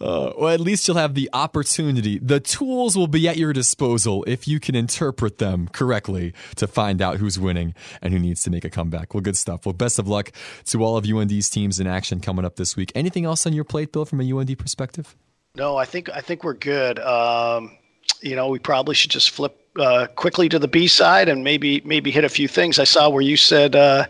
well, 0.00 0.48
at 0.48 0.60
least 0.60 0.88
you'll 0.88 0.96
have 0.96 1.14
the 1.14 1.28
opportunity. 1.34 2.18
The 2.18 2.40
tools 2.40 2.96
will 2.96 3.06
be 3.06 3.28
at 3.28 3.36
your 3.36 3.52
disposal 3.52 4.24
if 4.26 4.48
you 4.48 4.58
can 4.58 4.74
interpret 4.74 5.36
them 5.38 5.68
correctly 5.68 6.32
to 6.56 6.66
find 6.66 7.02
out 7.02 7.18
who's 7.18 7.38
winning 7.38 7.74
and 8.00 8.14
who 8.14 8.18
needs 8.18 8.42
to 8.44 8.50
make 8.50 8.64
a 8.64 8.70
comeback. 8.70 9.12
Well, 9.12 9.20
good 9.20 9.36
stuff. 9.36 9.66
Well, 9.66 9.74
best 9.74 9.98
of 9.98 10.08
luck 10.08 10.32
to 10.66 10.82
all 10.82 10.96
of 10.96 11.06
UND's 11.06 11.50
teams 11.50 11.78
in 11.78 11.86
action 11.86 12.20
coming 12.20 12.46
up 12.46 12.56
this 12.56 12.74
week. 12.74 12.90
Anything 12.94 13.26
else 13.26 13.46
on 13.46 13.52
your 13.52 13.64
plate, 13.64 13.92
Bill, 13.92 14.06
from 14.06 14.22
a 14.22 14.32
UND 14.32 14.58
perspective? 14.58 15.14
No, 15.54 15.76
I 15.76 15.84
think 15.84 16.08
I 16.08 16.22
think 16.22 16.44
we're 16.44 16.54
good. 16.54 16.98
Um, 16.98 17.76
you 18.20 18.36
know, 18.36 18.48
we 18.48 18.58
probably 18.58 18.94
should 18.94 19.10
just 19.10 19.30
flip 19.30 19.58
uh, 19.78 20.06
quickly 20.16 20.48
to 20.48 20.58
the 20.58 20.68
B 20.68 20.86
side 20.86 21.28
and 21.28 21.44
maybe 21.44 21.80
maybe 21.84 22.10
hit 22.10 22.24
a 22.24 22.28
few 22.28 22.48
things. 22.48 22.78
I 22.78 22.84
saw 22.84 23.08
where 23.08 23.22
you 23.22 23.36
said 23.36 23.74
uh, 23.74 24.06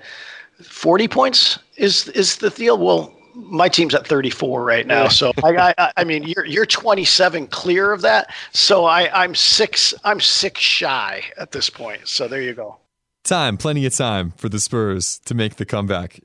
40 0.62 1.08
points 1.08 1.58
is 1.76 2.08
is 2.08 2.36
the 2.36 2.50
deal. 2.50 2.78
Well, 2.78 3.14
my 3.34 3.68
team's 3.68 3.94
at 3.94 4.06
34 4.06 4.64
right 4.64 4.86
now, 4.86 5.08
so 5.08 5.32
I, 5.42 5.74
I, 5.78 5.92
I 5.98 6.04
mean 6.04 6.24
you're 6.24 6.44
you're 6.44 6.66
27 6.66 7.46
clear 7.48 7.92
of 7.92 8.02
that. 8.02 8.32
So 8.52 8.84
I 8.84 9.10
I'm 9.22 9.34
six 9.34 9.94
I'm 10.04 10.20
six 10.20 10.60
shy 10.60 11.22
at 11.38 11.52
this 11.52 11.70
point. 11.70 12.08
So 12.08 12.28
there 12.28 12.42
you 12.42 12.54
go. 12.54 12.78
Time, 13.24 13.56
plenty 13.56 13.86
of 13.86 13.94
time 13.94 14.32
for 14.36 14.48
the 14.48 14.58
Spurs 14.58 15.20
to 15.26 15.34
make 15.34 15.54
the 15.54 15.64
comeback. 15.64 16.20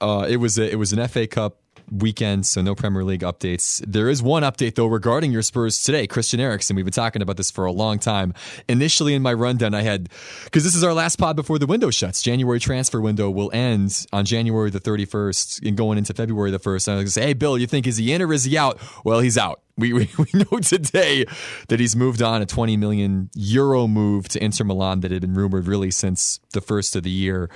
Uh, 0.00 0.26
it 0.28 0.36
was 0.36 0.58
a, 0.58 0.68
it 0.68 0.76
was 0.76 0.92
an 0.92 1.06
FA 1.06 1.26
Cup 1.28 1.58
weekend, 1.90 2.46
so 2.46 2.62
no 2.62 2.74
Premier 2.74 3.04
League 3.04 3.22
updates. 3.22 3.84
There 3.86 4.08
is 4.08 4.22
one 4.22 4.42
update, 4.42 4.74
though, 4.74 4.86
regarding 4.86 5.32
your 5.32 5.42
Spurs 5.42 5.82
today. 5.82 6.06
Christian 6.06 6.40
Eriksen, 6.40 6.76
we've 6.76 6.84
been 6.84 6.92
talking 6.92 7.22
about 7.22 7.36
this 7.36 7.50
for 7.50 7.64
a 7.64 7.72
long 7.72 7.98
time. 7.98 8.34
Initially, 8.68 9.14
in 9.14 9.22
my 9.22 9.32
rundown, 9.32 9.74
I 9.74 9.82
had, 9.82 10.08
because 10.44 10.64
this 10.64 10.74
is 10.74 10.84
our 10.84 10.94
last 10.94 11.16
pod 11.16 11.36
before 11.36 11.58
the 11.58 11.66
window 11.66 11.90
shuts. 11.90 12.22
January 12.22 12.60
transfer 12.60 13.00
window 13.00 13.30
will 13.30 13.50
end 13.52 14.06
on 14.12 14.24
January 14.24 14.70
the 14.70 14.80
31st 14.80 15.66
and 15.66 15.76
going 15.76 15.98
into 15.98 16.14
February 16.14 16.50
the 16.50 16.60
1st. 16.60 16.70
I 16.70 16.74
was 16.74 16.84
going 16.86 17.04
to 17.06 17.10
say, 17.10 17.22
hey, 17.22 17.32
Bill, 17.34 17.58
you 17.58 17.66
think, 17.66 17.86
is 17.86 17.96
he 17.96 18.12
in 18.12 18.22
or 18.22 18.32
is 18.32 18.44
he 18.44 18.56
out? 18.56 18.78
Well, 19.04 19.20
he's 19.20 19.38
out. 19.38 19.62
We, 19.76 19.92
we, 19.92 20.10
we 20.18 20.26
know 20.34 20.58
today 20.58 21.26
that 21.68 21.80
he's 21.80 21.96
moved 21.96 22.22
on 22.22 22.42
a 22.42 22.46
20 22.46 22.76
million 22.76 23.30
euro 23.34 23.86
move 23.86 24.28
to 24.28 24.42
Inter 24.42 24.64
Milan 24.64 25.00
that 25.00 25.10
had 25.10 25.22
been 25.22 25.34
rumored 25.34 25.66
really 25.66 25.90
since 25.90 26.40
the 26.52 26.60
first 26.60 26.96
of 26.96 27.02
the 27.02 27.10
year 27.10 27.50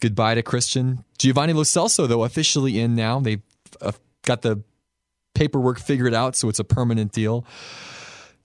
goodbye 0.00 0.34
to 0.34 0.42
Christian. 0.42 1.04
Giovanni 1.18 1.52
Lo 1.52 1.62
Celso, 1.62 2.06
though, 2.06 2.24
officially 2.24 2.80
in 2.80 2.94
now. 2.94 3.20
They 3.20 3.42
uh, 3.80 3.92
got 4.22 4.42
the 4.42 4.62
paperwork 5.34 5.78
figured 5.78 6.14
out, 6.14 6.36
so 6.36 6.48
it's 6.48 6.58
a 6.58 6.64
permanent 6.64 7.12
deal. 7.12 7.44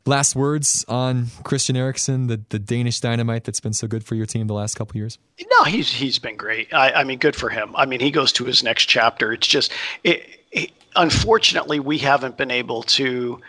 Last 0.05 0.35
words 0.35 0.83
on 0.89 1.27
Christian 1.43 1.77
Eriksen, 1.77 2.27
the, 2.27 2.41
the 2.49 2.59
Danish 2.59 2.99
dynamite 2.99 3.45
that's 3.45 3.61
been 3.61 3.71
so 3.71 3.87
good 3.87 4.03
for 4.03 4.15
your 4.15 4.25
team 4.25 4.47
the 4.47 4.53
last 4.53 4.75
couple 4.75 4.97
years. 4.97 5.17
No, 5.49 5.63
he's 5.63 5.89
he's 5.89 6.19
been 6.19 6.35
great. 6.35 6.73
I, 6.73 6.91
I 6.91 7.03
mean, 7.05 7.19
good 7.19 7.37
for 7.37 7.49
him. 7.49 7.73
I 7.75 7.85
mean, 7.85 8.01
he 8.01 8.11
goes 8.11 8.33
to 8.33 8.43
his 8.43 8.63
next 8.63 8.85
chapter. 8.85 9.31
It's 9.31 9.47
just, 9.47 9.71
it, 10.03 10.25
it, 10.51 10.71
unfortunately, 10.95 11.79
we 11.79 11.99
haven't 11.99 12.35
been 12.35 12.51
able 12.51 12.83
to 12.83 13.39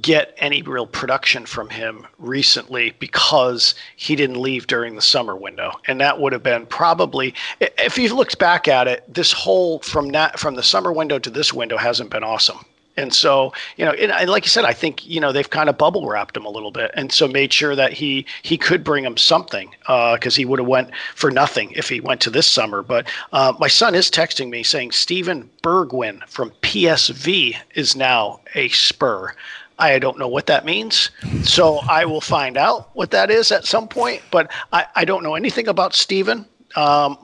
get 0.00 0.34
any 0.38 0.62
real 0.62 0.86
production 0.86 1.44
from 1.44 1.68
him 1.68 2.06
recently 2.18 2.94
because 2.98 3.74
he 3.96 4.16
didn't 4.16 4.40
leave 4.40 4.66
during 4.66 4.94
the 4.94 5.02
summer 5.02 5.36
window. 5.36 5.72
And 5.86 6.00
that 6.00 6.18
would 6.18 6.32
have 6.32 6.42
been 6.42 6.66
probably 6.66 7.34
if 7.60 7.98
you 7.98 8.14
looked 8.14 8.38
back 8.38 8.68
at 8.68 8.88
it 8.88 9.04
this 9.12 9.32
whole 9.32 9.80
from 9.80 10.08
that 10.10 10.38
from 10.38 10.54
the 10.54 10.62
summer 10.62 10.92
window 10.92 11.18
to 11.18 11.30
this 11.30 11.52
window 11.52 11.76
hasn't 11.76 12.10
been 12.10 12.24
awesome. 12.24 12.64
And 12.96 13.12
so 13.12 13.52
you 13.76 13.84
know 13.84 13.92
and 13.92 14.28
like 14.28 14.44
you 14.44 14.50
said 14.50 14.66
i 14.66 14.74
think 14.74 15.06
you 15.06 15.18
know 15.18 15.32
they've 15.32 15.48
kind 15.48 15.70
of 15.70 15.78
bubble 15.78 16.06
wrapped 16.06 16.36
him 16.36 16.44
a 16.44 16.50
little 16.50 16.70
bit 16.70 16.90
and 16.92 17.10
so 17.10 17.26
made 17.26 17.50
sure 17.50 17.74
that 17.74 17.94
he 17.94 18.26
he 18.42 18.58
could 18.58 18.84
bring 18.84 19.02
him 19.02 19.16
something 19.16 19.70
because 19.80 20.36
uh, 20.36 20.38
he 20.38 20.44
would 20.44 20.58
have 20.58 20.68
went 20.68 20.90
for 21.14 21.30
nothing 21.30 21.72
if 21.72 21.88
he 21.88 22.00
went 22.00 22.20
to 22.20 22.28
this 22.30 22.46
summer. 22.46 22.82
But 22.82 23.06
uh, 23.32 23.54
my 23.58 23.68
son 23.68 23.94
is 23.94 24.10
texting 24.10 24.50
me 24.50 24.62
saying 24.62 24.92
steven 24.92 25.48
Bergwijn 25.62 26.26
from 26.28 26.50
psv 26.62 27.56
is 27.74 27.96
now 27.96 28.40
a 28.54 28.68
spur 28.68 29.34
I 29.78 29.98
don't 29.98 30.18
know 30.18 30.28
what 30.28 30.46
that 30.46 30.64
means. 30.64 31.10
So 31.42 31.78
I 31.88 32.04
will 32.04 32.20
find 32.20 32.56
out 32.56 32.90
what 32.94 33.10
that 33.10 33.30
is 33.30 33.52
at 33.52 33.64
some 33.64 33.88
point. 33.88 34.22
But 34.30 34.50
I, 34.72 34.86
I 34.94 35.04
don't 35.04 35.22
know 35.22 35.34
anything 35.34 35.68
about 35.68 35.94
Steven. 35.94 36.46
Um, 36.76 37.18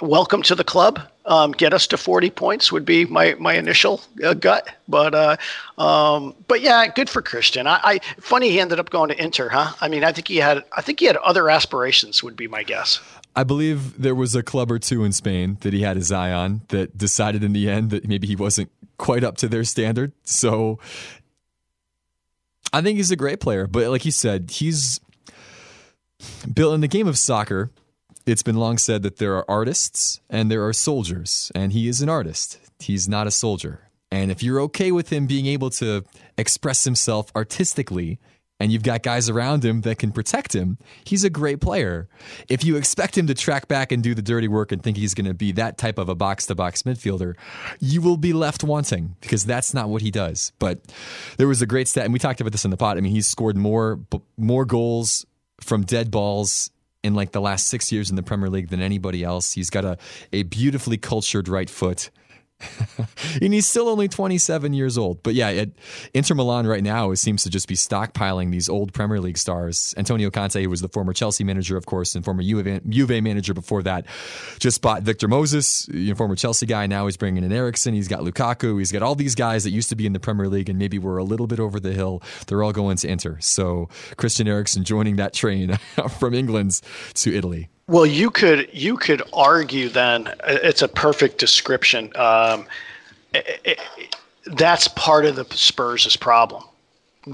welcome 0.00 0.42
to 0.42 0.54
the 0.54 0.64
club. 0.64 1.00
Um, 1.26 1.52
get 1.52 1.74
us 1.74 1.86
to 1.88 1.96
40 1.96 2.30
points 2.30 2.72
would 2.72 2.84
be 2.84 3.04
my, 3.04 3.34
my 3.38 3.54
initial 3.54 4.00
uh, 4.24 4.34
gut. 4.34 4.68
But 4.88 5.14
uh, 5.14 5.36
um, 5.78 6.34
but 6.48 6.60
yeah, 6.60 6.86
good 6.88 7.10
for 7.10 7.22
Christian. 7.22 7.66
I, 7.66 7.80
I, 7.82 7.98
funny 8.20 8.50
he 8.50 8.58
ended 8.58 8.80
up 8.80 8.90
going 8.90 9.10
to 9.10 9.22
Inter, 9.22 9.48
huh? 9.48 9.72
I 9.80 9.88
mean, 9.88 10.02
I 10.02 10.12
think 10.12 10.28
he 10.28 10.38
had 10.38 10.64
I 10.72 10.80
think 10.80 10.98
he 10.98 11.06
had 11.06 11.16
other 11.18 11.50
aspirations. 11.50 12.22
Would 12.22 12.36
be 12.36 12.48
my 12.48 12.62
guess. 12.62 13.00
I 13.36 13.44
believe 13.44 14.00
there 14.00 14.14
was 14.14 14.34
a 14.34 14.42
club 14.42 14.72
or 14.72 14.78
two 14.78 15.04
in 15.04 15.12
Spain 15.12 15.58
that 15.60 15.72
he 15.72 15.82
had 15.82 15.96
his 15.96 16.10
eye 16.10 16.32
on 16.32 16.62
that 16.68 16.98
decided 16.98 17.44
in 17.44 17.52
the 17.52 17.70
end 17.70 17.90
that 17.90 18.06
maybe 18.06 18.26
he 18.26 18.34
wasn't 18.34 18.70
quite 18.98 19.22
up 19.22 19.36
to 19.38 19.48
their 19.48 19.64
standard. 19.64 20.12
So 20.24 20.78
I 22.72 22.82
think 22.82 22.96
he's 22.98 23.10
a 23.10 23.16
great 23.16 23.40
player, 23.40 23.66
but 23.66 23.88
like 23.88 24.04
you 24.04 24.12
said, 24.12 24.50
he's 24.50 25.00
built 26.52 26.74
in 26.74 26.80
the 26.80 26.88
game 26.88 27.08
of 27.08 27.18
soccer. 27.18 27.70
It's 28.26 28.42
been 28.42 28.56
long 28.56 28.78
said 28.78 29.02
that 29.02 29.16
there 29.16 29.34
are 29.36 29.50
artists 29.50 30.20
and 30.28 30.50
there 30.50 30.64
are 30.66 30.72
soldiers, 30.72 31.50
and 31.54 31.72
he 31.72 31.88
is 31.88 32.00
an 32.00 32.08
artist. 32.08 32.58
He's 32.78 33.08
not 33.08 33.26
a 33.26 33.30
soldier. 33.30 33.90
And 34.12 34.30
if 34.30 34.42
you're 34.42 34.60
okay 34.62 34.92
with 34.92 35.10
him 35.10 35.26
being 35.26 35.46
able 35.46 35.70
to 35.70 36.04
express 36.36 36.84
himself 36.84 37.30
artistically 37.34 38.18
and 38.60 38.70
you've 38.70 38.82
got 38.82 39.02
guys 39.02 39.28
around 39.28 39.64
him 39.64 39.80
that 39.80 39.98
can 39.98 40.12
protect 40.12 40.54
him, 40.54 40.78
he's 41.04 41.24
a 41.24 41.30
great 41.30 41.60
player. 41.60 42.08
If 42.48 42.62
you 42.62 42.76
expect 42.76 43.16
him 43.16 43.26
to 43.26 43.34
track 43.34 43.66
back 43.66 43.90
and 43.90 44.02
do 44.02 44.14
the 44.14 44.22
dirty 44.22 44.46
work 44.46 44.70
and 44.70 44.82
think 44.82 44.98
he's 44.98 45.14
going 45.14 45.26
to 45.26 45.34
be 45.34 45.52
that 45.52 45.78
type 45.78 45.98
of 45.98 46.08
a 46.10 46.14
box 46.14 46.46
to 46.46 46.54
box 46.54 46.82
midfielder, 46.82 47.34
you 47.80 48.02
will 48.02 48.18
be 48.18 48.34
left 48.34 48.62
wanting 48.62 49.16
because 49.22 49.44
that's 49.44 49.72
not 49.72 49.88
what 49.88 50.02
he 50.02 50.10
does. 50.10 50.52
But 50.58 50.80
there 51.38 51.48
was 51.48 51.62
a 51.62 51.66
great 51.66 51.88
stat, 51.88 52.04
and 52.04 52.12
we 52.12 52.18
talked 52.18 52.40
about 52.40 52.52
this 52.52 52.66
in 52.66 52.70
the 52.70 52.76
pot. 52.76 52.98
I 52.98 53.00
mean, 53.00 53.12
he's 53.12 53.26
scored 53.26 53.56
more 53.56 53.98
more 54.36 54.64
goals 54.66 55.24
from 55.60 55.82
dead 55.82 56.10
balls 56.10 56.70
in 57.02 57.14
like 57.14 57.32
the 57.32 57.40
last 57.40 57.66
six 57.66 57.90
years 57.90 58.10
in 58.10 58.16
the 58.16 58.22
Premier 58.22 58.50
League 58.50 58.68
than 58.68 58.80
anybody 58.80 59.24
else. 59.24 59.54
He's 59.54 59.70
got 59.70 59.84
a, 59.84 59.96
a 60.32 60.42
beautifully 60.42 60.98
cultured 60.98 61.48
right 61.48 61.70
foot. 61.70 62.10
and 63.42 63.52
he's 63.52 63.66
still 63.66 63.88
only 63.88 64.08
27 64.08 64.72
years 64.72 64.98
old. 64.98 65.22
But 65.22 65.34
yeah, 65.34 65.48
at 65.48 65.70
Inter 66.14 66.34
Milan 66.34 66.66
right 66.66 66.82
now, 66.82 67.10
it 67.10 67.16
seems 67.16 67.42
to 67.44 67.50
just 67.50 67.68
be 67.68 67.74
stockpiling 67.74 68.50
these 68.50 68.68
old 68.68 68.92
Premier 68.92 69.20
League 69.20 69.38
stars. 69.38 69.94
Antonio 69.96 70.30
Conte, 70.30 70.62
who 70.62 70.70
was 70.70 70.80
the 70.80 70.88
former 70.88 71.12
Chelsea 71.12 71.44
manager, 71.44 71.76
of 71.76 71.86
course, 71.86 72.14
and 72.14 72.24
former 72.24 72.42
Juve, 72.42 72.80
Juve 72.88 73.22
manager 73.22 73.54
before 73.54 73.82
that, 73.82 74.06
just 74.58 74.82
bought 74.82 75.02
Victor 75.02 75.28
Moses, 75.28 75.88
you 75.88 76.10
know, 76.10 76.14
former 76.14 76.36
Chelsea 76.36 76.66
guy. 76.66 76.86
Now 76.86 77.06
he's 77.06 77.16
bringing 77.16 77.44
in 77.44 77.52
Eriksen. 77.52 77.94
He's 77.94 78.08
got 78.08 78.20
Lukaku. 78.20 78.78
He's 78.78 78.92
got 78.92 79.02
all 79.02 79.14
these 79.14 79.34
guys 79.34 79.64
that 79.64 79.70
used 79.70 79.88
to 79.90 79.96
be 79.96 80.06
in 80.06 80.12
the 80.12 80.20
Premier 80.20 80.48
League 80.48 80.68
and 80.68 80.78
maybe 80.78 80.98
were 80.98 81.18
a 81.18 81.24
little 81.24 81.46
bit 81.46 81.60
over 81.60 81.80
the 81.80 81.92
hill. 81.92 82.22
They're 82.46 82.62
all 82.62 82.72
going 82.72 82.96
to 82.98 83.08
Inter. 83.08 83.38
So 83.40 83.88
Christian 84.16 84.48
Eriksen 84.48 84.84
joining 84.84 85.16
that 85.16 85.32
train 85.32 85.78
from 86.18 86.34
England 86.34 86.80
to 87.14 87.34
Italy. 87.34 87.68
Well, 87.90 88.06
you 88.06 88.30
could 88.30 88.68
you 88.72 88.96
could 88.96 89.20
argue 89.32 89.88
then 89.88 90.32
it's 90.46 90.80
a 90.80 90.86
perfect 90.86 91.38
description. 91.38 92.12
Um, 92.14 92.66
it, 93.34 93.60
it, 93.64 94.16
that's 94.46 94.86
part 94.86 95.24
of 95.24 95.34
the 95.34 95.44
Spurs' 95.56 96.14
problem. 96.14 96.62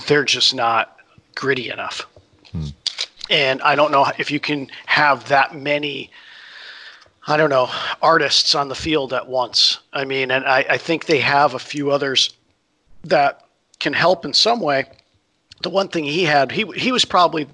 They're 0.07 0.25
just 0.25 0.55
not 0.55 0.99
gritty 1.35 1.69
enough, 1.69 2.07
hmm. 2.53 2.69
and 3.29 3.61
I 3.61 3.75
don't 3.75 3.93
know 3.93 4.11
if 4.17 4.31
you 4.31 4.41
can 4.41 4.69
have 4.87 5.29
that 5.29 5.55
many. 5.55 6.11
I 7.27 7.37
don't 7.37 7.51
know 7.51 7.69
artists 8.01 8.55
on 8.55 8.71
the 8.71 8.75
field 8.75 9.13
at 9.13 9.29
once. 9.29 9.81
I 9.93 10.07
mean, 10.07 10.31
and 10.31 10.47
I, 10.47 10.65
I 10.71 10.79
think 10.79 11.05
they 11.05 11.21
have 11.21 11.53
a 11.53 11.59
few 11.59 11.91
others 11.91 12.33
that 13.05 13.45
can 13.79 13.93
help 13.93 14.25
in 14.25 14.33
some 14.33 14.61
way. 14.61 14.87
The 15.61 15.69
one 15.69 15.89
thing 15.89 16.05
he 16.05 16.25
had, 16.25 16.51
he 16.51 16.65
he 16.77 16.93
was 16.93 17.05
probably 17.05 17.47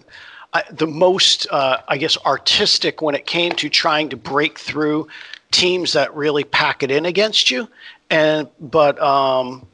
the 0.70 0.86
most, 0.86 1.46
uh, 1.50 1.78
I 1.88 1.96
guess, 1.96 2.16
artistic 2.26 3.00
when 3.00 3.14
it 3.14 3.26
came 3.26 3.52
to 3.52 3.68
trying 3.68 4.10
to 4.10 4.16
break 4.16 4.58
through 4.58 5.08
teams 5.50 5.92
that 5.92 6.14
really 6.14 6.44
pack 6.44 6.82
it 6.82 6.90
in 6.90 7.06
against 7.06 7.50
you. 7.50 7.68
And 8.10 8.48
but 8.60 9.00
um, 9.00 9.66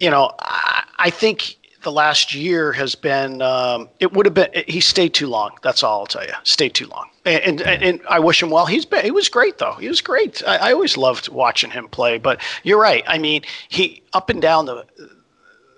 you 0.00 0.10
know, 0.10 0.32
I, 0.40 0.84
I, 0.98 1.10
think 1.10 1.56
the 1.82 1.92
last 1.92 2.34
year 2.34 2.72
has 2.72 2.94
been. 2.94 3.40
Um, 3.40 3.88
it 4.00 4.12
would 4.12 4.26
have 4.26 4.34
been. 4.34 4.48
He 4.66 4.80
stayed 4.80 5.14
too 5.14 5.28
long. 5.28 5.52
That's 5.62 5.82
all 5.82 6.00
I'll 6.00 6.06
tell 6.06 6.24
you. 6.24 6.34
Stayed 6.42 6.74
too 6.74 6.86
long. 6.88 7.08
And, 7.24 7.62
and, 7.62 7.82
and 7.82 8.00
I 8.08 8.18
wish 8.18 8.42
him 8.42 8.50
well. 8.50 8.66
He's 8.66 8.84
been. 8.84 9.02
He 9.02 9.10
was 9.10 9.30
great 9.30 9.56
though. 9.56 9.74
He 9.74 9.88
was 9.88 10.02
great. 10.02 10.42
I, 10.46 10.56
I 10.56 10.72
always 10.72 10.98
loved 10.98 11.30
watching 11.30 11.70
him 11.70 11.88
play. 11.88 12.18
But 12.18 12.42
you're 12.64 12.80
right. 12.80 13.04
I 13.06 13.16
mean, 13.16 13.42
he 13.68 14.02
up 14.12 14.28
and 14.28 14.42
down 14.42 14.66
the 14.66 14.84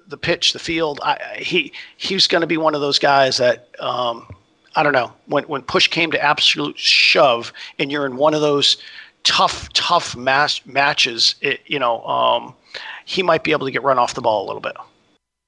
the 0.08 0.16
pitch, 0.16 0.52
the 0.52 0.58
field. 0.58 1.00
I, 1.02 1.38
he 1.38 1.72
he's 1.96 2.26
going 2.26 2.40
to 2.40 2.46
be 2.46 2.56
one 2.56 2.74
of 2.74 2.80
those 2.80 2.98
guys 2.98 3.38
that 3.38 3.68
um, 3.80 4.26
I 4.74 4.82
don't 4.82 4.92
know 4.92 5.12
when 5.26 5.44
when 5.44 5.62
push 5.62 5.88
came 5.88 6.10
to 6.12 6.22
absolute 6.22 6.78
shove, 6.78 7.52
and 7.78 7.90
you're 7.90 8.06
in 8.06 8.16
one 8.16 8.34
of 8.34 8.40
those 8.40 8.76
tough 9.24 9.72
tough 9.72 10.16
mass 10.16 10.64
matches. 10.66 11.34
It, 11.40 11.60
you 11.66 11.78
know, 11.78 12.04
um, 12.04 12.54
he 13.04 13.22
might 13.22 13.44
be 13.44 13.52
able 13.52 13.66
to 13.66 13.72
get 13.72 13.82
run 13.82 13.98
off 13.98 14.14
the 14.14 14.22
ball 14.22 14.44
a 14.44 14.46
little 14.46 14.60
bit. 14.60 14.76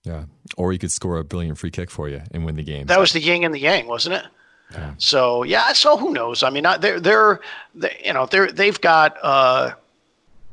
Yeah, 0.05 0.25
or 0.57 0.73
he 0.73 0.79
could 0.79 0.93
score 0.93 1.19
a 1.19 1.25
brilliant 1.25 1.59
free 1.59 1.71
kick 1.71 1.91
for 1.91 2.09
you 2.09 2.23
and 2.33 2.45
win 2.45 2.57
the 2.57 2.63
game. 2.63 2.87
That 2.87 3.01
was 3.01 3.13
the 3.13 3.21
yin 3.21 3.45
and 3.45 3.55
the 3.55 3.61
yang, 3.61 3.87
wasn't 3.87 4.17
it? 4.17 4.25
Yeah. 4.73 4.95
So 4.99 5.43
yeah, 5.45 5.73
so 5.73 5.97
who 5.97 6.13
knows? 6.13 6.43
I 6.43 6.51
mean, 6.51 6.67
they're 6.81 7.01
they're 7.01 7.41
they, 7.75 8.01
you 8.05 8.13
know 8.13 8.27
they're 8.27 8.51
they've 8.51 8.81
got. 8.81 9.17
Uh, 9.23 9.73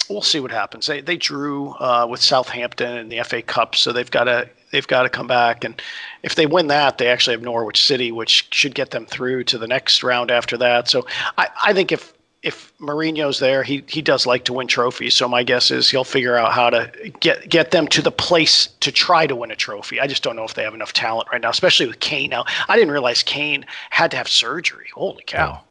we'll 0.09 0.21
see 0.21 0.39
what 0.39 0.51
happens. 0.51 0.87
They 0.87 1.01
they 1.01 1.17
drew 1.17 1.71
uh, 1.71 2.07
with 2.09 2.21
Southampton 2.21 2.97
in 2.97 3.09
the 3.09 3.23
FA 3.23 3.41
Cup, 3.41 3.75
so 3.75 3.91
they've 3.91 4.09
got 4.09 4.25
to 4.25 4.49
they've 4.71 4.87
got 4.87 5.03
to 5.03 5.09
come 5.09 5.27
back. 5.27 5.63
And 5.63 5.81
if 6.23 6.35
they 6.35 6.45
win 6.45 6.67
that, 6.67 6.97
they 6.97 7.07
actually 7.07 7.35
have 7.35 7.41
Norwich 7.41 7.83
City, 7.83 8.11
which 8.11 8.47
should 8.51 8.75
get 8.75 8.91
them 8.91 9.05
through 9.05 9.45
to 9.45 9.57
the 9.57 9.67
next 9.67 10.03
round 10.03 10.31
after 10.31 10.57
that. 10.57 10.89
So 10.89 11.07
I, 11.37 11.47
I 11.63 11.73
think 11.73 11.91
if 11.91 12.13
if 12.43 12.77
Mourinho's 12.77 13.39
there, 13.39 13.63
he 13.63 13.83
he 13.87 14.01
does 14.01 14.27
like 14.27 14.45
to 14.45 14.53
win 14.53 14.67
trophies. 14.67 15.15
So 15.15 15.27
my 15.27 15.43
guess 15.43 15.71
is 15.71 15.89
he'll 15.89 16.03
figure 16.03 16.35
out 16.35 16.51
how 16.53 16.69
to 16.69 16.91
get 17.19 17.49
get 17.49 17.71
them 17.71 17.87
to 17.87 18.01
the 18.01 18.11
place 18.11 18.67
to 18.81 18.91
try 18.91 19.25
to 19.25 19.35
win 19.35 19.49
a 19.49 19.55
trophy. 19.55 19.99
I 19.99 20.07
just 20.07 20.21
don't 20.21 20.35
know 20.35 20.43
if 20.43 20.53
they 20.53 20.63
have 20.63 20.75
enough 20.75 20.93
talent 20.93 21.27
right 21.31 21.41
now, 21.41 21.49
especially 21.49 21.87
with 21.87 21.99
Kane. 21.99 22.29
Now 22.29 22.45
I 22.69 22.75
didn't 22.75 22.91
realize 22.91 23.23
Kane 23.23 23.65
had 23.89 24.11
to 24.11 24.17
have 24.17 24.27
surgery. 24.27 24.87
Holy 24.93 25.23
cow! 25.25 25.63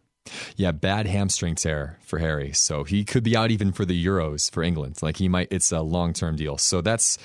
Yeah, 0.57 0.73
bad 0.73 1.07
hamstring 1.07 1.55
tear 1.55 1.99
for 2.03 2.19
Harry. 2.19 2.53
So 2.53 2.85
he 2.85 3.05
could 3.05 3.23
be 3.23 3.37
out 3.37 3.51
even 3.51 3.73
for 3.73 3.85
the 3.85 4.07
Euros 4.07 4.51
for 4.51 4.63
England. 4.63 5.03
Like 5.03 5.19
he 5.19 5.29
might 5.29 5.49
it's 5.51 5.71
a 5.71 5.83
long-term 5.83 6.37
deal. 6.37 6.57
So 6.57 6.81
that's 6.81 7.19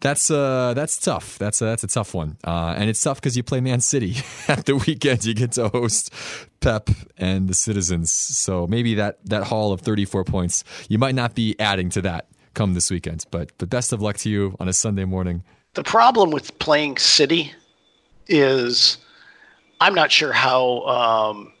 that's 0.00 0.30
uh 0.30 0.72
that's 0.74 0.98
tough. 0.98 1.38
That's 1.38 1.60
a, 1.60 1.64
that's 1.64 1.84
a 1.84 1.88
tough 1.88 2.14
one. 2.14 2.36
Uh, 2.44 2.74
and 2.76 2.88
it's 2.88 3.02
tough 3.02 3.20
cuz 3.20 3.36
you 3.36 3.42
play 3.42 3.60
Man 3.60 3.80
City 3.80 4.16
at 4.48 4.66
the 4.66 4.76
weekend. 4.76 5.24
You 5.24 5.34
get 5.34 5.52
to 5.52 5.68
host 5.68 6.12
Pep 6.60 6.90
and 7.18 7.48
the 7.48 7.54
Citizens. 7.54 8.12
So 8.12 8.66
maybe 8.66 8.94
that 8.94 9.18
that 9.26 9.44
haul 9.44 9.72
of 9.72 9.80
34 9.80 10.24
points, 10.24 10.64
you 10.88 10.98
might 10.98 11.14
not 11.14 11.34
be 11.34 11.58
adding 11.58 11.90
to 11.90 12.02
that 12.02 12.28
come 12.54 12.74
this 12.74 12.90
weekend. 12.90 13.24
But 13.30 13.50
but 13.58 13.68
best 13.68 13.92
of 13.92 14.00
luck 14.00 14.16
to 14.18 14.30
you 14.30 14.56
on 14.60 14.68
a 14.68 14.72
Sunday 14.72 15.04
morning. 15.04 15.42
The 15.74 15.82
problem 15.82 16.30
with 16.30 16.56
playing 16.60 16.98
City 16.98 17.52
is 18.28 18.98
I'm 19.80 19.94
not 19.94 20.12
sure 20.12 20.32
how 20.32 20.82
um, 20.82 21.52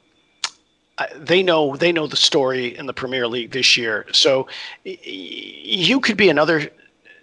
they 1.16 1.42
know 1.42 1.76
they 1.76 1.92
know 1.92 2.06
the 2.06 2.16
story 2.16 2.76
in 2.76 2.86
the 2.86 2.92
Premier 2.92 3.26
League 3.26 3.50
this 3.50 3.76
year. 3.76 4.06
So 4.12 4.46
you 4.84 6.00
could 6.00 6.16
be 6.16 6.28
another 6.28 6.70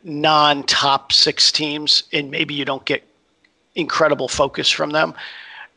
non-top 0.03 1.13
six 1.13 1.51
teams, 1.51 2.03
and 2.11 2.31
maybe 2.31 2.53
you 2.53 2.65
don't 2.65 2.85
get 2.85 3.03
incredible 3.75 4.27
focus 4.27 4.69
from 4.69 4.91
them. 4.91 5.13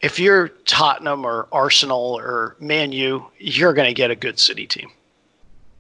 If 0.01 0.19
you're 0.19 0.49
Tottenham 0.67 1.25
or 1.25 1.47
Arsenal 1.53 2.19
or 2.19 2.57
Man 2.59 2.93
U, 2.93 3.27
you're 3.39 3.73
going 3.73 3.89
to 3.89 3.95
get 3.95 4.11
a 4.11 4.17
good 4.17 4.39
City 4.39 4.67
team. 4.67 4.91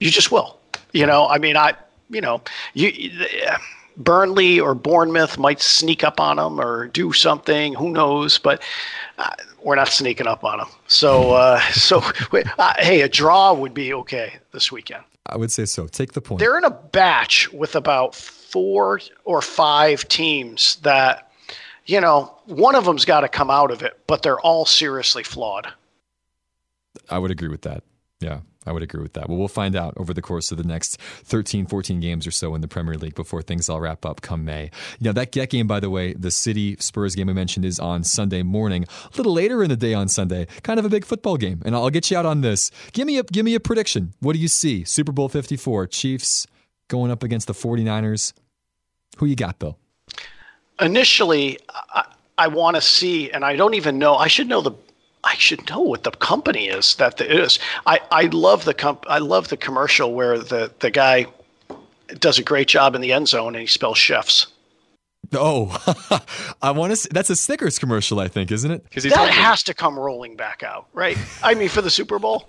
You 0.00 0.10
just 0.10 0.30
will. 0.30 0.58
You 0.92 1.06
know, 1.06 1.26
I 1.26 1.38
mean, 1.38 1.56
I 1.56 1.74
you 2.10 2.20
know 2.20 2.40
you. 2.74 3.10
Burnley 3.96 4.58
or 4.60 4.74
Bournemouth 4.74 5.38
might 5.38 5.60
sneak 5.60 6.02
up 6.04 6.20
on 6.20 6.36
them 6.36 6.60
or 6.60 6.88
do 6.88 7.12
something. 7.12 7.74
Who 7.74 7.90
knows? 7.90 8.38
But 8.38 8.62
uh, 9.18 9.30
we're 9.62 9.76
not 9.76 9.88
sneaking 9.88 10.26
up 10.26 10.44
on 10.44 10.58
them. 10.58 10.68
So, 10.86 11.32
uh, 11.32 11.60
so 11.72 12.02
uh, 12.32 12.74
hey, 12.78 13.02
a 13.02 13.08
draw 13.08 13.52
would 13.52 13.74
be 13.74 13.94
okay 13.94 14.34
this 14.52 14.70
weekend. 14.72 15.04
I 15.26 15.36
would 15.36 15.50
say 15.50 15.64
so. 15.64 15.86
Take 15.86 16.12
the 16.12 16.20
point. 16.20 16.40
They're 16.40 16.58
in 16.58 16.64
a 16.64 16.70
batch 16.70 17.50
with 17.52 17.76
about 17.76 18.14
four 18.14 19.00
or 19.24 19.40
five 19.40 20.06
teams 20.08 20.76
that, 20.76 21.30
you 21.86 22.00
know, 22.00 22.36
one 22.44 22.74
of 22.74 22.84
them's 22.84 23.04
got 23.04 23.20
to 23.20 23.28
come 23.28 23.50
out 23.50 23.70
of 23.70 23.82
it, 23.82 23.98
but 24.06 24.22
they're 24.22 24.40
all 24.40 24.66
seriously 24.66 25.22
flawed. 25.22 25.72
I 27.08 27.18
would 27.18 27.30
agree 27.30 27.48
with 27.48 27.62
that. 27.62 27.84
Yeah. 28.20 28.40
I 28.66 28.72
would 28.72 28.82
agree 28.82 29.02
with 29.02 29.12
that. 29.14 29.28
Well, 29.28 29.38
we'll 29.38 29.48
find 29.48 29.76
out 29.76 29.94
over 29.96 30.14
the 30.14 30.22
course 30.22 30.50
of 30.50 30.58
the 30.58 30.64
next 30.64 31.00
13, 31.00 31.66
14 31.66 32.00
games 32.00 32.26
or 32.26 32.30
so 32.30 32.54
in 32.54 32.60
the 32.60 32.68
Premier 32.68 32.94
League 32.94 33.14
before 33.14 33.42
things 33.42 33.68
all 33.68 33.80
wrap 33.80 34.04
up 34.06 34.20
come 34.20 34.44
May. 34.44 34.70
Know, 35.00 35.12
that 35.12 35.32
get 35.32 35.50
game, 35.50 35.66
by 35.66 35.80
the 35.80 35.90
way, 35.90 36.14
the 36.14 36.30
City 36.30 36.76
Spurs 36.78 37.14
game 37.14 37.28
I 37.28 37.32
mentioned 37.32 37.64
is 37.64 37.78
on 37.78 38.04
Sunday 38.04 38.42
morning. 38.42 38.84
A 39.12 39.16
little 39.16 39.32
later 39.32 39.62
in 39.62 39.68
the 39.68 39.76
day 39.76 39.94
on 39.94 40.08
Sunday, 40.08 40.46
kind 40.62 40.78
of 40.78 40.86
a 40.86 40.88
big 40.88 41.04
football 41.04 41.36
game. 41.36 41.62
And 41.64 41.74
I'll 41.74 41.90
get 41.90 42.10
you 42.10 42.16
out 42.16 42.26
on 42.26 42.40
this. 42.40 42.70
Give 42.92 43.06
me 43.06 43.18
a 43.18 43.22
give 43.22 43.44
me 43.44 43.54
a 43.54 43.60
prediction. 43.60 44.14
What 44.20 44.34
do 44.34 44.38
you 44.38 44.48
see? 44.48 44.84
Super 44.84 45.12
Bowl 45.12 45.28
54, 45.28 45.86
Chiefs 45.88 46.46
going 46.88 47.10
up 47.10 47.22
against 47.22 47.46
the 47.46 47.52
49ers. 47.54 48.32
Who 49.18 49.26
you 49.26 49.36
got, 49.36 49.58
Bill? 49.58 49.78
Initially, 50.80 51.58
I, 51.68 52.06
I 52.36 52.48
want 52.48 52.76
to 52.76 52.80
see, 52.80 53.30
and 53.30 53.44
I 53.44 53.56
don't 53.56 53.74
even 53.74 53.98
know, 53.98 54.16
I 54.16 54.26
should 54.26 54.48
know 54.48 54.60
the 54.60 54.72
I 55.24 55.34
should 55.36 55.68
know 55.68 55.80
what 55.80 56.04
the 56.04 56.10
company 56.10 56.66
is 56.68 56.94
that 56.96 57.16
the, 57.16 57.42
is. 57.42 57.58
I, 57.86 58.00
I 58.10 58.24
love 58.26 58.64
the 58.64 58.74
comp, 58.74 59.04
I 59.08 59.18
love 59.18 59.48
the 59.48 59.56
commercial 59.56 60.12
where 60.12 60.38
the, 60.38 60.72
the 60.80 60.90
guy 60.90 61.26
does 62.18 62.38
a 62.38 62.42
great 62.42 62.68
job 62.68 62.94
in 62.94 63.00
the 63.00 63.12
end 63.12 63.28
zone 63.28 63.54
and 63.54 63.62
he 63.62 63.66
spells 63.66 63.98
chefs. 63.98 64.46
Oh, 65.32 66.20
I 66.62 66.70
want 66.70 66.94
to. 66.94 67.08
That's 67.10 67.30
a 67.30 67.36
Snickers 67.36 67.78
commercial, 67.78 68.20
I 68.20 68.28
think, 68.28 68.52
isn't 68.52 68.70
it? 68.70 68.84
Because 68.84 69.04
that 69.04 69.30
has 69.30 69.62
to 69.64 69.74
come 69.74 69.98
rolling 69.98 70.36
back 70.36 70.62
out, 70.62 70.86
right? 70.92 71.16
I 71.42 71.54
mean, 71.54 71.68
for 71.68 71.80
the 71.80 71.90
Super 71.90 72.18
Bowl. 72.18 72.48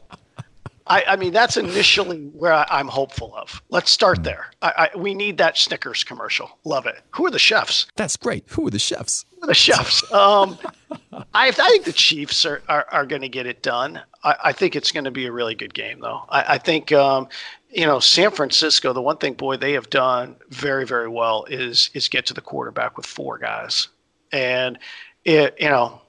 I, 0.88 1.04
I 1.08 1.16
mean, 1.16 1.34
that's 1.34 1.58
initially 1.58 2.26
where 2.34 2.54
I, 2.54 2.80
am 2.80 2.88
hopeful 2.88 3.36
of. 3.36 3.62
Let's 3.70 3.92
start 3.92 4.18
hmm. 4.18 4.24
there. 4.24 4.48
I, 4.62 4.90
I, 4.94 4.98
we 4.98 5.14
need 5.14 5.38
that 5.40 5.58
Snickers 5.58 6.04
commercial. 6.04 6.58
Love 6.64 6.86
it. 6.86 7.02
Who 7.12 7.26
are 7.26 7.32
the 7.32 7.40
chefs? 7.40 7.88
That's 7.96 8.18
great. 8.18 8.46
Who 8.50 8.68
are 8.68 8.72
the 8.72 8.80
chefs? 8.80 9.26
Are 9.42 9.48
the 9.48 9.54
chefs. 9.54 10.10
Um, 10.12 10.58
I, 11.14 11.48
I 11.48 11.52
think 11.52 11.86
the 11.86 11.94
Chiefs 11.94 12.46
are, 12.46 12.62
are, 12.68 12.86
are 12.92 13.06
going 13.06 13.22
to 13.22 13.30
get 13.30 13.48
it 13.48 13.62
done. 13.62 14.02
I, 14.24 14.36
I 14.46 14.52
think 14.52 14.76
it's 14.76 14.92
going 14.92 15.06
to 15.06 15.12
be 15.12 15.26
a 15.26 15.32
really 15.32 15.56
good 15.56 15.74
game, 15.74 16.00
though. 16.00 16.24
I, 16.30 16.56
I 16.56 16.58
think, 16.58 16.92
um, 16.92 17.28
you 17.70 17.86
know, 17.86 18.00
San 18.00 18.32
Francisco, 18.32 18.94
the 18.94 19.02
one 19.02 19.18
thing, 19.18 19.34
boy, 19.34 19.58
they 19.58 19.74
have 19.74 19.90
done 19.90 20.36
very, 20.50 20.86
very 20.86 21.10
well 21.10 21.46
is 21.46 21.90
is 21.94 22.08
get 22.08 22.26
to 22.28 22.34
the 22.34 22.42
quarterback 22.42 22.96
with 22.96 23.06
four 23.06 23.38
guys 23.38 23.90
and 24.36 24.78
it, 25.24 25.56
you 25.60 25.70
know 25.70 26.02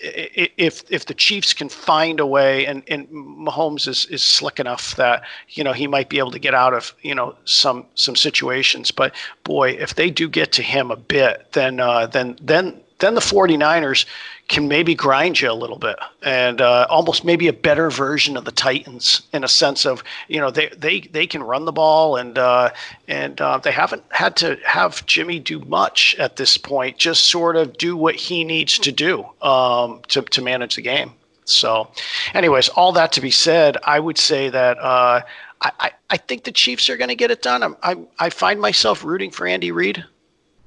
if 0.00 0.84
if 0.90 1.06
the 1.06 1.14
Chiefs 1.14 1.52
can 1.52 1.68
find 1.68 2.20
a 2.20 2.26
way, 2.26 2.66
and, 2.66 2.82
and 2.88 3.08
Mahomes 3.08 3.86
is, 3.86 4.06
is 4.06 4.22
slick 4.22 4.58
enough 4.58 4.96
that 4.96 5.22
you 5.50 5.64
know 5.64 5.72
he 5.72 5.86
might 5.86 6.08
be 6.08 6.18
able 6.18 6.30
to 6.32 6.38
get 6.38 6.54
out 6.54 6.74
of 6.74 6.94
you 7.02 7.14
know 7.14 7.34
some 7.44 7.86
some 7.94 8.16
situations. 8.16 8.90
But 8.90 9.14
boy, 9.44 9.70
if 9.70 9.94
they 9.94 10.10
do 10.10 10.28
get 10.28 10.52
to 10.52 10.62
him 10.62 10.90
a 10.90 10.96
bit, 10.96 11.52
then 11.52 11.80
uh, 11.80 12.06
then 12.06 12.36
then 12.40 12.80
then 12.98 13.14
the 13.14 13.20
49ers 13.20 14.06
can 14.48 14.68
maybe 14.68 14.94
grind 14.94 15.40
you 15.40 15.50
a 15.50 15.54
little 15.54 15.78
bit 15.78 15.96
and 16.22 16.60
uh, 16.60 16.86
almost 16.90 17.24
maybe 17.24 17.48
a 17.48 17.52
better 17.52 17.90
version 17.90 18.36
of 18.36 18.44
the 18.44 18.52
Titans 18.52 19.22
in 19.32 19.42
a 19.42 19.48
sense 19.48 19.86
of 19.86 20.04
you 20.28 20.38
know 20.38 20.50
they 20.50 20.68
they, 20.76 21.00
they 21.00 21.26
can 21.26 21.42
run 21.42 21.64
the 21.64 21.72
ball 21.72 22.16
and 22.16 22.38
uh, 22.38 22.70
and 23.08 23.40
uh, 23.40 23.58
they 23.58 23.72
haven't 23.72 24.02
had 24.10 24.36
to 24.36 24.58
have 24.64 25.04
Jimmy 25.06 25.38
do 25.38 25.60
much 25.60 26.14
at 26.16 26.36
this 26.36 26.56
point 26.56 26.98
just 26.98 27.26
sort 27.26 27.56
of 27.56 27.76
do 27.78 27.96
what 27.96 28.14
he 28.14 28.44
needs 28.44 28.78
to 28.80 28.92
do 28.92 29.24
um, 29.40 30.02
to 30.08 30.22
to 30.22 30.42
manage 30.42 30.76
the 30.76 30.82
game. 30.82 31.12
So 31.46 31.90
anyways 32.34 32.68
all 32.70 32.92
that 32.92 33.12
to 33.12 33.20
be 33.20 33.30
said 33.30 33.78
I 33.84 33.98
would 33.98 34.18
say 34.18 34.50
that 34.50 34.78
uh, 34.78 35.22
I, 35.62 35.92
I 36.10 36.16
think 36.18 36.44
the 36.44 36.52
Chiefs 36.52 36.90
are 36.90 36.96
going 36.98 37.08
to 37.08 37.14
get 37.14 37.30
it 37.30 37.40
done. 37.40 37.62
I'm, 37.62 37.74
I'm, 37.82 38.06
I 38.18 38.28
find 38.28 38.60
myself 38.60 39.02
rooting 39.02 39.30
for 39.30 39.46
Andy 39.46 39.72
Reid 39.72 40.04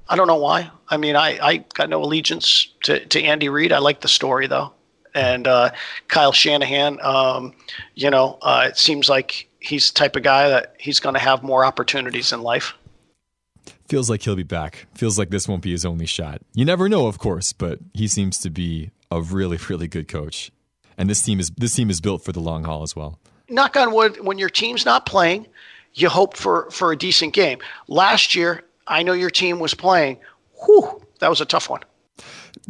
I 0.08 0.16
don't 0.16 0.26
know 0.26 0.36
why. 0.36 0.70
I 0.88 0.96
mean, 0.96 1.16
I, 1.16 1.38
I 1.46 1.56
got 1.74 1.88
no 1.88 2.02
allegiance 2.02 2.68
to, 2.84 3.04
to 3.06 3.22
Andy 3.22 3.48
Reid. 3.48 3.72
I 3.72 3.78
like 3.78 4.00
the 4.00 4.08
story 4.08 4.46
though, 4.46 4.72
and 5.14 5.46
uh, 5.46 5.70
Kyle 6.08 6.32
Shanahan. 6.32 6.98
Um, 7.02 7.54
you 7.94 8.10
know, 8.10 8.38
uh, 8.42 8.66
it 8.68 8.78
seems 8.78 9.08
like 9.08 9.48
he's 9.60 9.90
the 9.90 9.94
type 9.98 10.16
of 10.16 10.22
guy 10.22 10.48
that 10.48 10.74
he's 10.78 11.00
going 11.00 11.14
to 11.14 11.20
have 11.20 11.42
more 11.42 11.64
opportunities 11.64 12.32
in 12.32 12.42
life. 12.42 12.74
Feels 13.88 14.10
like 14.10 14.22
he'll 14.22 14.36
be 14.36 14.42
back. 14.42 14.86
Feels 14.94 15.18
like 15.18 15.30
this 15.30 15.48
won't 15.48 15.62
be 15.62 15.72
his 15.72 15.84
only 15.84 16.06
shot. 16.06 16.42
You 16.54 16.64
never 16.64 16.88
know, 16.88 17.06
of 17.06 17.18
course, 17.18 17.52
but 17.52 17.78
he 17.94 18.06
seems 18.06 18.38
to 18.38 18.50
be 18.50 18.90
a 19.10 19.20
really, 19.20 19.58
really 19.68 19.88
good 19.88 20.08
coach. 20.08 20.50
And 20.96 21.08
this 21.08 21.22
team 21.22 21.40
is 21.40 21.50
this 21.50 21.74
team 21.74 21.90
is 21.90 22.00
built 22.00 22.24
for 22.24 22.32
the 22.32 22.40
long 22.40 22.64
haul 22.64 22.82
as 22.82 22.96
well. 22.96 23.18
Knock 23.48 23.76
on 23.76 23.92
wood. 23.94 24.24
When 24.24 24.36
your 24.36 24.50
team's 24.50 24.84
not 24.84 25.06
playing, 25.06 25.46
you 25.94 26.08
hope 26.08 26.36
for 26.36 26.70
for 26.70 26.92
a 26.92 26.96
decent 26.96 27.32
game. 27.32 27.58
Last 27.86 28.34
year, 28.34 28.62
I 28.88 29.02
know 29.02 29.12
your 29.12 29.30
team 29.30 29.58
was 29.58 29.74
playing. 29.74 30.18
Whew, 30.64 31.02
that 31.20 31.28
was 31.28 31.40
a 31.40 31.44
tough 31.44 31.68
one. 31.68 31.82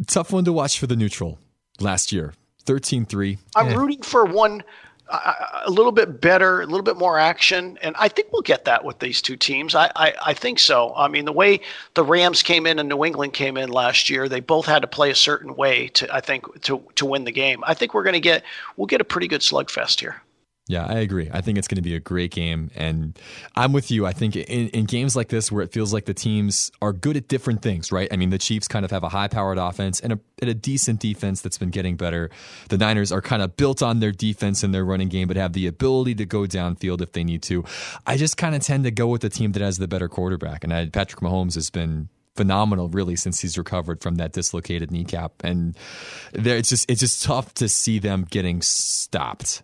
Tough 0.07 0.31
one 0.31 0.45
to 0.45 0.53
watch 0.53 0.79
for 0.79 0.87
the 0.87 0.95
neutral 0.95 1.39
last 1.79 2.11
year. 2.11 2.33
13 2.63 3.05
3. 3.05 3.37
I'm 3.55 3.75
rooting 3.75 4.01
for 4.01 4.25
one 4.25 4.63
uh, 5.09 5.33
a 5.65 5.71
little 5.71 5.91
bit 5.91 6.21
better, 6.21 6.61
a 6.61 6.65
little 6.67 6.83
bit 6.83 6.97
more 6.97 7.17
action, 7.17 7.79
and 7.81 7.95
I 7.97 8.09
think 8.09 8.31
we'll 8.31 8.43
get 8.43 8.65
that 8.65 8.85
with 8.85 8.99
these 8.99 9.23
two 9.23 9.35
teams. 9.35 9.73
I, 9.73 9.91
I, 9.95 10.13
I 10.27 10.33
think 10.35 10.59
so. 10.59 10.93
I 10.95 11.07
mean, 11.07 11.25
the 11.25 11.31
way 11.31 11.61
the 11.95 12.03
Rams 12.03 12.43
came 12.43 12.67
in 12.67 12.77
and 12.77 12.87
New 12.87 13.03
England 13.03 13.33
came 13.33 13.57
in 13.57 13.69
last 13.69 14.09
year, 14.09 14.29
they 14.29 14.39
both 14.39 14.67
had 14.67 14.83
to 14.83 14.87
play 14.87 15.09
a 15.09 15.15
certain 15.15 15.55
way 15.55 15.87
to, 15.89 16.13
I 16.13 16.21
think, 16.21 16.61
to 16.61 16.83
to 16.95 17.05
win 17.07 17.23
the 17.23 17.31
game. 17.31 17.63
I 17.65 17.73
think 17.73 17.95
we're 17.95 18.03
going 18.03 18.13
to 18.13 18.19
get 18.19 18.43
we'll 18.77 18.85
get 18.85 19.01
a 19.01 19.05
pretty 19.05 19.27
good 19.27 19.41
slugfest 19.41 19.99
here. 19.99 20.21
Yeah, 20.69 20.85
I 20.85 20.99
agree. 20.99 21.27
I 21.33 21.41
think 21.41 21.57
it's 21.57 21.67
going 21.67 21.77
to 21.77 21.81
be 21.81 21.95
a 21.95 21.99
great 21.99 22.29
game. 22.29 22.69
And 22.75 23.17
I'm 23.55 23.73
with 23.73 23.89
you. 23.89 24.05
I 24.05 24.13
think 24.13 24.35
in, 24.35 24.69
in, 24.69 24.85
games 24.85 25.15
like 25.15 25.29
this 25.29 25.51
where 25.51 25.63
it 25.63 25.71
feels 25.71 25.91
like 25.93 26.05
the 26.05 26.13
teams 26.13 26.71
are 26.79 26.93
good 26.93 27.17
at 27.17 27.27
different 27.27 27.63
things, 27.63 27.91
right? 27.91 28.07
I 28.11 28.17
mean, 28.17 28.29
the 28.29 28.37
Chiefs 28.37 28.67
kind 28.67 28.85
of 28.85 28.91
have 28.91 29.01
a 29.03 29.09
high 29.09 29.29
powered 29.29 29.57
offense 29.57 29.99
and 29.99 30.13
a, 30.13 30.19
and 30.39 30.47
a 30.47 30.53
decent 30.53 30.99
defense 30.99 31.41
that's 31.41 31.57
been 31.57 31.71
getting 31.71 31.95
better. 31.95 32.29
The 32.69 32.77
Niners 32.77 33.11
are 33.11 33.19
kind 33.19 33.41
of 33.41 33.57
built 33.57 33.81
on 33.81 33.99
their 33.99 34.11
defense 34.11 34.61
and 34.61 34.71
their 34.71 34.85
running 34.85 35.09
game, 35.09 35.27
but 35.27 35.37
have 35.37 35.53
the 35.53 35.65
ability 35.65 36.13
to 36.15 36.25
go 36.27 36.41
downfield 36.41 37.01
if 37.01 37.13
they 37.13 37.23
need 37.23 37.41
to. 37.43 37.65
I 38.05 38.15
just 38.15 38.37
kind 38.37 38.53
of 38.53 38.61
tend 38.61 38.83
to 38.83 38.91
go 38.91 39.07
with 39.07 39.21
the 39.21 39.29
team 39.29 39.53
that 39.53 39.63
has 39.63 39.79
the 39.79 39.87
better 39.87 40.07
quarterback. 40.07 40.63
And 40.63 40.71
I, 40.71 40.85
Patrick 40.85 41.23
Mahomes 41.23 41.55
has 41.55 41.71
been 41.71 42.09
phenomenal 42.35 42.89
really 42.89 43.15
since 43.15 43.39
he's 43.39 43.57
recovered 43.57 44.01
from 44.01 44.15
that 44.15 44.31
dislocated 44.31 44.91
kneecap 44.91 45.33
and 45.43 45.75
there 46.31 46.55
it's 46.55 46.69
just 46.69 46.89
it's 46.89 47.01
just 47.01 47.21
tough 47.21 47.53
to 47.53 47.67
see 47.67 47.99
them 47.99 48.25
getting 48.29 48.61
stopped 48.61 49.61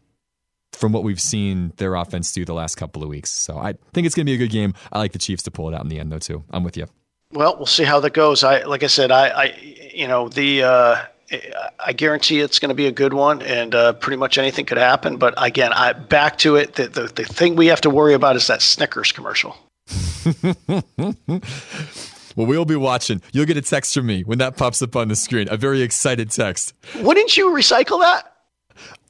from 0.76 0.92
what 0.92 1.04
we've 1.04 1.22
seen 1.22 1.74
their 1.78 1.96
offense 1.96 2.32
do 2.32 2.46
the 2.46 2.54
last 2.54 2.76
couple 2.76 3.04
of 3.04 3.10
weeks. 3.10 3.32
So 3.32 3.58
I 3.58 3.74
think 3.94 4.06
it's 4.06 4.16
going 4.16 4.26
to 4.26 4.30
be 4.30 4.36
a 4.36 4.38
good 4.38 4.52
game. 4.52 4.74
I 4.92 5.00
like 5.00 5.14
the 5.14 5.20
Chiefs 5.20 5.44
to 5.44 5.52
pull 5.52 5.70
it 5.70 5.76
out 5.76 5.82
in 5.82 5.90
the 5.90 6.00
end, 6.00 6.12
though. 6.12 6.20
Too. 6.20 6.44
I'm 6.52 6.64
with 6.64 6.78
you. 6.78 6.86
Well, 7.32 7.56
we'll 7.58 7.66
see 7.66 7.84
how 7.84 8.00
that 8.02 8.14
goes. 8.14 8.44
I 8.44 8.64
like 8.64 8.84
I 8.84 8.88
said, 8.88 9.12
I, 9.12 9.28
I 9.30 9.46
you 9.94 10.08
know 10.08 10.30
the. 10.30 10.64
Uh, 10.64 10.96
I 11.80 11.94
guarantee 11.94 12.40
it's 12.40 12.60
going 12.60 12.70
to 12.70 12.76
be 12.76 12.86
a 12.86 12.92
good 12.92 13.12
one, 13.12 13.42
and 13.42 13.74
uh, 13.74 13.94
pretty 13.94 14.18
much 14.18 14.38
anything 14.38 14.66
could 14.66 14.78
happen. 14.78 15.18
But 15.18 15.34
again, 15.38 15.74
I 15.74 15.94
back 15.94 16.38
to 16.40 16.56
it. 16.56 16.76
The, 16.76 16.88
the, 16.88 17.08
the 17.08 17.24
thing 17.24 17.56
we 17.56 17.66
have 17.68 17.82
to 17.82 17.90
worry 17.90 18.14
about 18.14 18.36
is 18.36 18.46
that 18.46 18.62
Snickers 18.62 19.12
commercial. 19.12 19.58
Well, 22.36 22.48
we'll 22.48 22.66
be 22.66 22.76
watching. 22.76 23.22
You'll 23.32 23.46
get 23.46 23.58
a 23.58 23.62
text 23.62 23.94
from 23.94 24.08
me 24.08 24.24
when 24.24 24.40
that 24.40 24.58
pops 24.58 24.82
up 24.82 24.96
on 24.96 25.08
the 25.08 25.16
screen. 25.16 25.48
A 25.50 25.58
very 25.58 25.82
excited 25.82 26.32
text. 26.32 26.74
Wouldn't 27.00 27.38
you 27.38 27.48
recycle 27.48 28.02
that? 28.02 28.35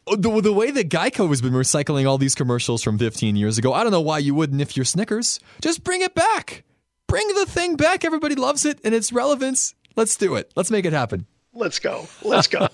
Oh, 0.07 0.15
the, 0.15 0.41
the 0.41 0.53
way 0.53 0.69
that 0.69 0.89
Geico 0.89 1.29
has 1.29 1.41
been 1.41 1.53
recycling 1.53 2.07
all 2.07 2.19
these 2.19 2.35
commercials 2.35 2.83
from 2.83 2.99
15 2.99 3.35
years 3.35 3.57
ago, 3.57 3.73
I 3.73 3.81
don't 3.81 3.91
know 3.91 4.01
why 4.01 4.19
you 4.19 4.35
wouldn't 4.35 4.61
if 4.61 4.77
you're 4.77 4.85
Snickers. 4.85 5.39
Just 5.61 5.83
bring 5.83 6.01
it 6.01 6.13
back. 6.13 6.63
Bring 7.07 7.27
the 7.29 7.45
thing 7.47 7.75
back. 7.75 8.05
Everybody 8.05 8.35
loves 8.35 8.65
it 8.65 8.79
and 8.83 8.93
its 8.93 9.11
relevance. 9.11 9.73
Let's 9.95 10.15
do 10.15 10.35
it. 10.35 10.51
Let's 10.55 10.69
make 10.69 10.85
it 10.85 10.93
happen. 10.93 11.25
Let's 11.53 11.79
go. 11.79 12.07
Let's 12.21 12.47
go. 12.47 12.67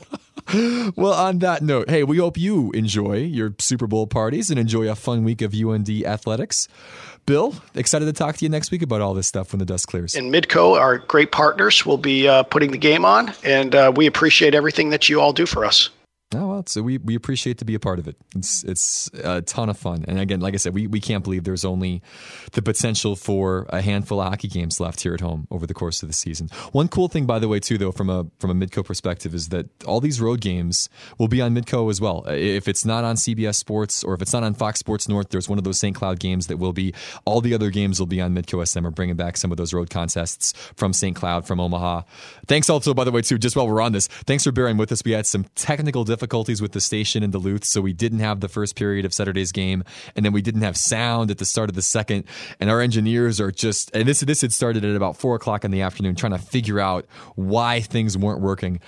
well, 0.96 1.14
on 1.14 1.40
that 1.40 1.62
note, 1.62 1.90
hey, 1.90 2.04
we 2.04 2.18
hope 2.18 2.38
you 2.38 2.72
enjoy 2.72 3.18
your 3.18 3.54
Super 3.60 3.88
Bowl 3.88 4.08
parties 4.08 4.50
and 4.50 4.60
enjoy 4.60 4.90
a 4.90 4.96
fun 4.96 5.24
week 5.24 5.42
of 5.42 5.54
UND 5.54 5.90
athletics. 6.04 6.68
Bill, 7.26 7.56
excited 7.76 8.06
to 8.06 8.14
talk 8.14 8.38
to 8.38 8.46
you 8.46 8.50
next 8.50 8.72
week 8.72 8.82
about 8.82 9.00
all 9.00 9.14
this 9.14 9.28
stuff 9.28 9.54
when 9.54 9.60
the 9.60 9.66
dust 9.66 9.88
clears. 9.88 10.16
And 10.16 10.34
Midco, 10.34 10.78
our 10.78 10.98
great 10.98 11.32
partners, 11.32 11.86
will 11.86 12.00
be 12.00 12.28
uh, 12.28 12.44
putting 12.44 12.72
the 12.72 12.78
game 12.78 13.06
on, 13.06 13.34
and 13.44 13.74
uh, 13.74 13.94
we 13.96 14.08
appreciate 14.08 14.56
everything 14.56 14.90
that 14.90 15.08
you 15.08 15.22
all 15.22 15.32
do 15.32 15.46
for 15.46 15.64
us. 15.64 15.90
Oh 16.34 16.48
well, 16.48 16.64
so 16.66 16.82
we, 16.82 16.98
we 17.00 17.16
appreciate 17.16 17.58
to 17.58 17.66
be 17.66 17.76
a 17.76 17.80
part 17.80 18.00
of 18.00 18.08
it. 18.08 18.16
It's 18.38 18.64
it's 18.64 19.10
a 19.22 19.42
ton 19.42 19.68
of 19.68 19.78
fun, 19.78 20.06
and 20.08 20.18
again, 20.18 20.40
like 20.40 20.54
I 20.54 20.58
said, 20.58 20.74
we, 20.74 20.88
we 20.88 21.02
can't 21.02 21.26
believe 21.26 21.44
there's 21.44 21.66
only 21.66 22.02
the 22.54 22.62
potential 22.62 23.18
for 23.18 23.66
a 23.68 23.82
handful 23.82 24.22
of 24.22 24.30
hockey 24.30 24.48
games 24.48 24.80
left 24.80 25.02
here 25.02 25.14
at 25.14 25.20
home 25.20 25.46
over 25.52 25.68
the 25.68 25.74
course 25.74 26.02
of 26.02 26.08
the 26.08 26.14
season. 26.14 26.48
One 26.72 26.88
cool 26.88 27.10
thing, 27.10 27.26
by 27.26 27.40
the 27.40 27.50
way, 27.50 27.60
too, 27.60 27.78
though, 27.78 27.92
from 27.92 28.10
a 28.10 28.28
from 28.40 28.50
a 28.50 28.66
Midco 28.66 28.86
perspective, 28.86 29.36
is 29.36 29.50
that 29.50 29.68
all 29.84 30.00
these 30.00 30.22
road 30.22 30.40
games 30.40 30.88
will 31.18 31.28
be 31.28 31.42
on 31.42 31.54
Midco 31.54 31.90
as 31.90 32.00
well. 32.00 32.24
If 32.28 32.70
it's 32.70 32.86
not 32.86 33.04
on 33.04 33.18
CBS 33.18 33.56
Sports 33.56 34.02
or 34.02 34.14
if 34.14 34.22
it's 34.22 34.32
not 34.32 34.44
on 34.44 34.54
Fox 34.54 34.80
Sports 34.80 35.10
North, 35.10 35.32
there's 35.32 35.50
one 35.50 35.58
of 35.58 35.66
those 35.66 35.80
St. 35.80 35.96
Cloud 35.96 36.20
games 36.20 36.48
that 36.48 36.58
will 36.58 36.74
be. 36.74 36.94
All 37.26 37.42
the 37.42 37.54
other 37.54 37.72
games 37.72 38.00
will 38.00 38.08
be 38.08 38.22
on 38.22 38.34
Midco 38.34 38.66
SM. 38.66 38.84
We're 38.84 38.92
bringing 38.92 39.18
back 39.18 39.36
some 39.36 39.52
of 39.52 39.58
those 39.58 39.74
road 39.74 39.90
contests 39.90 40.54
from 40.78 40.94
St. 40.94 41.16
Cloud, 41.16 41.46
from 41.46 41.60
Omaha. 41.60 42.04
Thanks 42.48 42.70
also, 42.70 42.94
by 42.94 43.04
the 43.04 43.12
way, 43.12 43.22
too, 43.22 43.38
just 43.38 43.58
while 43.58 43.68
we're 43.68 43.82
on 43.82 43.92
this, 43.92 44.08
thanks 44.08 44.46
for 44.46 44.54
bearing 44.54 44.78
with 44.78 44.94
us. 44.94 45.04
We 45.04 45.12
had 45.12 45.26
some 45.26 45.46
technical 45.56 46.06
difficulties 46.06 46.21
difficulties 46.22 46.62
with 46.62 46.74
the 46.74 46.80
station 46.80 47.24
in 47.24 47.32
Duluth, 47.32 47.66
so 47.66 47.82
we 47.82 47.94
didn't 47.94 48.20
have 48.20 48.42
the 48.42 48.48
first 48.48 48.76
period 48.76 49.06
of 49.06 49.14
Saturday's 49.14 49.52
game, 49.52 49.84
and 50.16 50.24
then 50.24 50.32
we 50.32 50.44
didn't 50.44 50.62
have 50.62 50.78
sound 50.78 51.32
at 51.32 51.40
the 51.40 51.46
start 51.46 51.68
of 51.68 51.76
the 51.76 51.82
second. 51.82 52.26
And 52.60 52.70
our 52.70 52.80
engineers 52.80 53.42
are 53.42 53.50
just, 53.50 53.90
and 53.96 54.08
this 54.08 54.20
this 54.20 54.42
had 54.42 54.54
started 54.54 54.86
at 54.86 54.96
about 54.96 55.18
four 55.18 55.34
o'clock 55.34 55.66
in 55.66 55.72
the 55.72 55.82
afternoon, 55.82 56.14
trying 56.14 56.34
to 56.34 56.38
figure 56.38 56.80
out 56.80 57.08
why 57.34 57.82
things 57.82 58.16
weren't 58.16 58.40
working. 58.40 58.80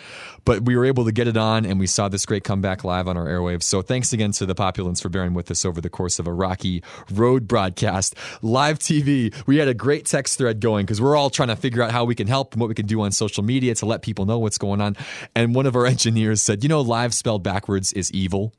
But 0.45 0.65
we 0.65 0.75
were 0.75 0.86
able 0.86 1.05
to 1.05 1.11
get 1.11 1.27
it 1.27 1.38
on, 1.38 1.65
and 1.65 1.79
we 1.79 1.88
saw 1.88 2.07
this 2.07 2.23
great 2.23 2.43
comeback 2.43 2.84
live 2.84 3.07
on 3.07 3.17
our 3.17 3.25
airwaves. 3.25 3.63
So 3.63 3.81
thanks 3.81 4.13
again 4.13 4.31
to 4.34 4.45
the 4.45 4.53
populace 4.53 5.01
for 5.01 5.09
bearing 5.09 5.34
with 5.34 5.49
us 5.49 5.65
over 5.65 5.81
the 5.81 5.89
course 5.89 6.19
of 6.19 6.27
a 6.27 6.34
rocky 6.34 6.84
road 7.11 7.47
broadcast. 7.47 8.15
Live 8.43 8.77
TV, 8.77 9.34
we 9.47 9.57
had 9.57 9.67
a 9.67 9.73
great 9.73 10.05
text 10.05 10.38
thread 10.38 10.59
going 10.59 10.86
because 10.86 11.01
we're 11.01 11.15
all 11.15 11.31
trying 11.31 11.47
to 11.47 11.55
figure 11.55 11.81
out 11.81 11.89
how 11.89 12.03
we 12.03 12.13
can 12.13 12.27
help 12.27 12.53
and 12.53 12.61
what 12.61 12.67
we 12.67 12.75
can 12.75 12.86
do 12.86 13.01
on 13.01 13.11
social 13.11 13.43
media 13.43 13.73
to 13.73 13.88
let 13.88 14.03
people 14.03 14.25
know 14.25 14.38
what's 14.38 14.59
going 14.59 14.81
on. 14.81 14.95
And 15.34 15.55
one 15.55 15.65
of 15.65 15.75
our 15.75 15.86
engineers 15.93 16.41
said, 16.41 16.61
you 16.61 16.69
know, 16.69 16.81
live 16.81 17.13
spelled 17.24 17.41
backwards 17.41 17.93
is 17.93 18.11
evil. 18.11 18.53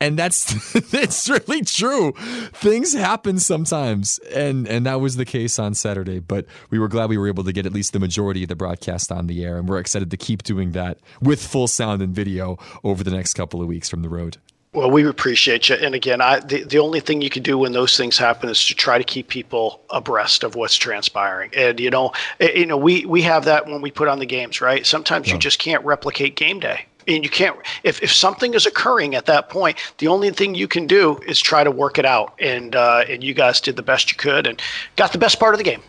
And 0.00 0.16
that's 0.16 0.54
it's 0.94 1.28
really 1.28 1.62
true. 1.62 2.12
Things 2.52 2.94
happen 2.94 3.40
sometimes. 3.40 4.20
And 4.32 4.68
and 4.68 4.86
that 4.86 5.00
was 5.00 5.16
the 5.16 5.24
case 5.24 5.58
on 5.58 5.74
Saturday, 5.74 6.20
but 6.20 6.46
we 6.70 6.78
were 6.78 6.86
glad 6.86 7.10
we 7.10 7.18
were 7.18 7.26
able 7.26 7.42
to 7.42 7.52
get 7.52 7.66
at 7.66 7.72
least 7.72 7.92
the 7.92 7.98
majority 7.98 8.44
of 8.44 8.48
the 8.48 8.54
broadcast 8.54 9.10
on 9.10 9.26
the 9.26 9.44
air 9.44 9.58
and 9.58 9.68
we're 9.68 9.80
excited 9.80 10.12
to 10.12 10.16
keep 10.16 10.44
doing 10.44 10.70
that 10.70 11.00
with 11.20 11.44
full 11.44 11.66
sound 11.66 12.00
and 12.00 12.14
video 12.14 12.58
over 12.84 13.02
the 13.02 13.10
next 13.10 13.34
couple 13.34 13.60
of 13.60 13.66
weeks 13.66 13.88
from 13.88 14.02
the 14.02 14.08
road. 14.08 14.36
Well, 14.72 14.90
we 14.92 15.04
appreciate 15.04 15.68
you. 15.68 15.74
And 15.74 15.96
again, 15.96 16.20
I, 16.20 16.38
the, 16.38 16.62
the 16.62 16.78
only 16.78 17.00
thing 17.00 17.20
you 17.20 17.30
can 17.30 17.42
do 17.42 17.58
when 17.58 17.72
those 17.72 17.96
things 17.96 18.18
happen 18.18 18.50
is 18.50 18.64
to 18.66 18.74
try 18.74 18.98
to 18.98 19.02
keep 19.02 19.26
people 19.26 19.80
abreast 19.90 20.44
of 20.44 20.54
what's 20.54 20.76
transpiring. 20.76 21.50
And, 21.56 21.80
you 21.80 21.90
know, 21.90 22.12
eh, 22.38 22.52
you 22.54 22.66
know, 22.66 22.76
we, 22.76 23.04
we 23.06 23.22
have 23.22 23.46
that 23.46 23.66
when 23.66 23.80
we 23.80 23.90
put 23.90 24.06
on 24.06 24.20
the 24.20 24.26
games, 24.26 24.60
right? 24.60 24.86
Sometimes 24.86 25.26
yeah. 25.26 25.34
you 25.34 25.40
just 25.40 25.58
can't 25.58 25.82
replicate 25.84 26.36
game 26.36 26.60
day 26.60 26.84
and 27.08 27.24
you 27.24 27.30
can't 27.30 27.56
if, 27.82 28.02
if 28.02 28.12
something 28.12 28.54
is 28.54 28.66
occurring 28.66 29.14
at 29.14 29.26
that 29.26 29.48
point 29.48 29.76
the 29.98 30.06
only 30.06 30.30
thing 30.30 30.54
you 30.54 30.68
can 30.68 30.86
do 30.86 31.18
is 31.26 31.40
try 31.40 31.64
to 31.64 31.70
work 31.70 31.98
it 31.98 32.04
out. 32.04 32.34
And 32.38 32.76
uh, 32.76 33.04
and 33.08 33.24
you 33.24 33.34
guys 33.34 33.60
did 33.60 33.76
the 33.76 33.82
best 33.82 34.10
you 34.10 34.16
could 34.16 34.46
and 34.46 34.60
got 34.96 35.12
the 35.12 35.18
best 35.18 35.40
part 35.40 35.54
of 35.54 35.58
the 35.58 35.64
game. 35.64 35.82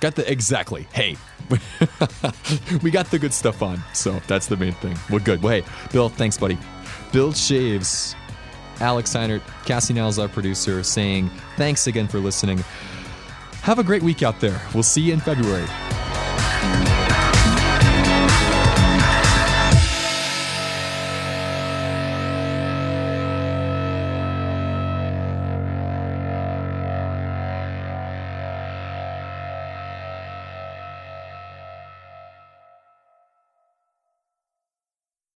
Got 0.00 0.16
the 0.16 0.30
exactly. 0.30 0.86
Hey 0.92 1.16
we 2.82 2.90
got 2.90 3.10
the 3.10 3.18
good 3.18 3.32
stuff 3.32 3.62
on. 3.62 3.82
So 3.92 4.20
that's 4.26 4.46
the 4.46 4.56
main 4.56 4.72
thing. 4.72 4.96
We're 5.10 5.20
good. 5.20 5.42
Well 5.42 5.52
hey 5.52 5.64
bill 5.92 6.08
thanks 6.08 6.36
buddy. 6.36 6.58
Bill 7.12 7.32
Chaves 7.32 8.14
alex 8.80 9.14
Heinert, 9.14 9.40
cassie 9.64 9.94
nell's 9.94 10.18
our 10.18 10.26
producer 10.26 10.82
saying 10.82 11.30
thanks 11.56 11.86
again 11.86 12.08
for 12.08 12.18
listening. 12.18 12.58
Have 13.62 13.78
a 13.78 13.84
great 13.84 14.02
week 14.02 14.22
out 14.22 14.40
there. 14.40 14.60
We'll 14.74 14.82
see 14.82 15.02
you 15.02 15.12
in 15.12 15.20
february 15.20 15.66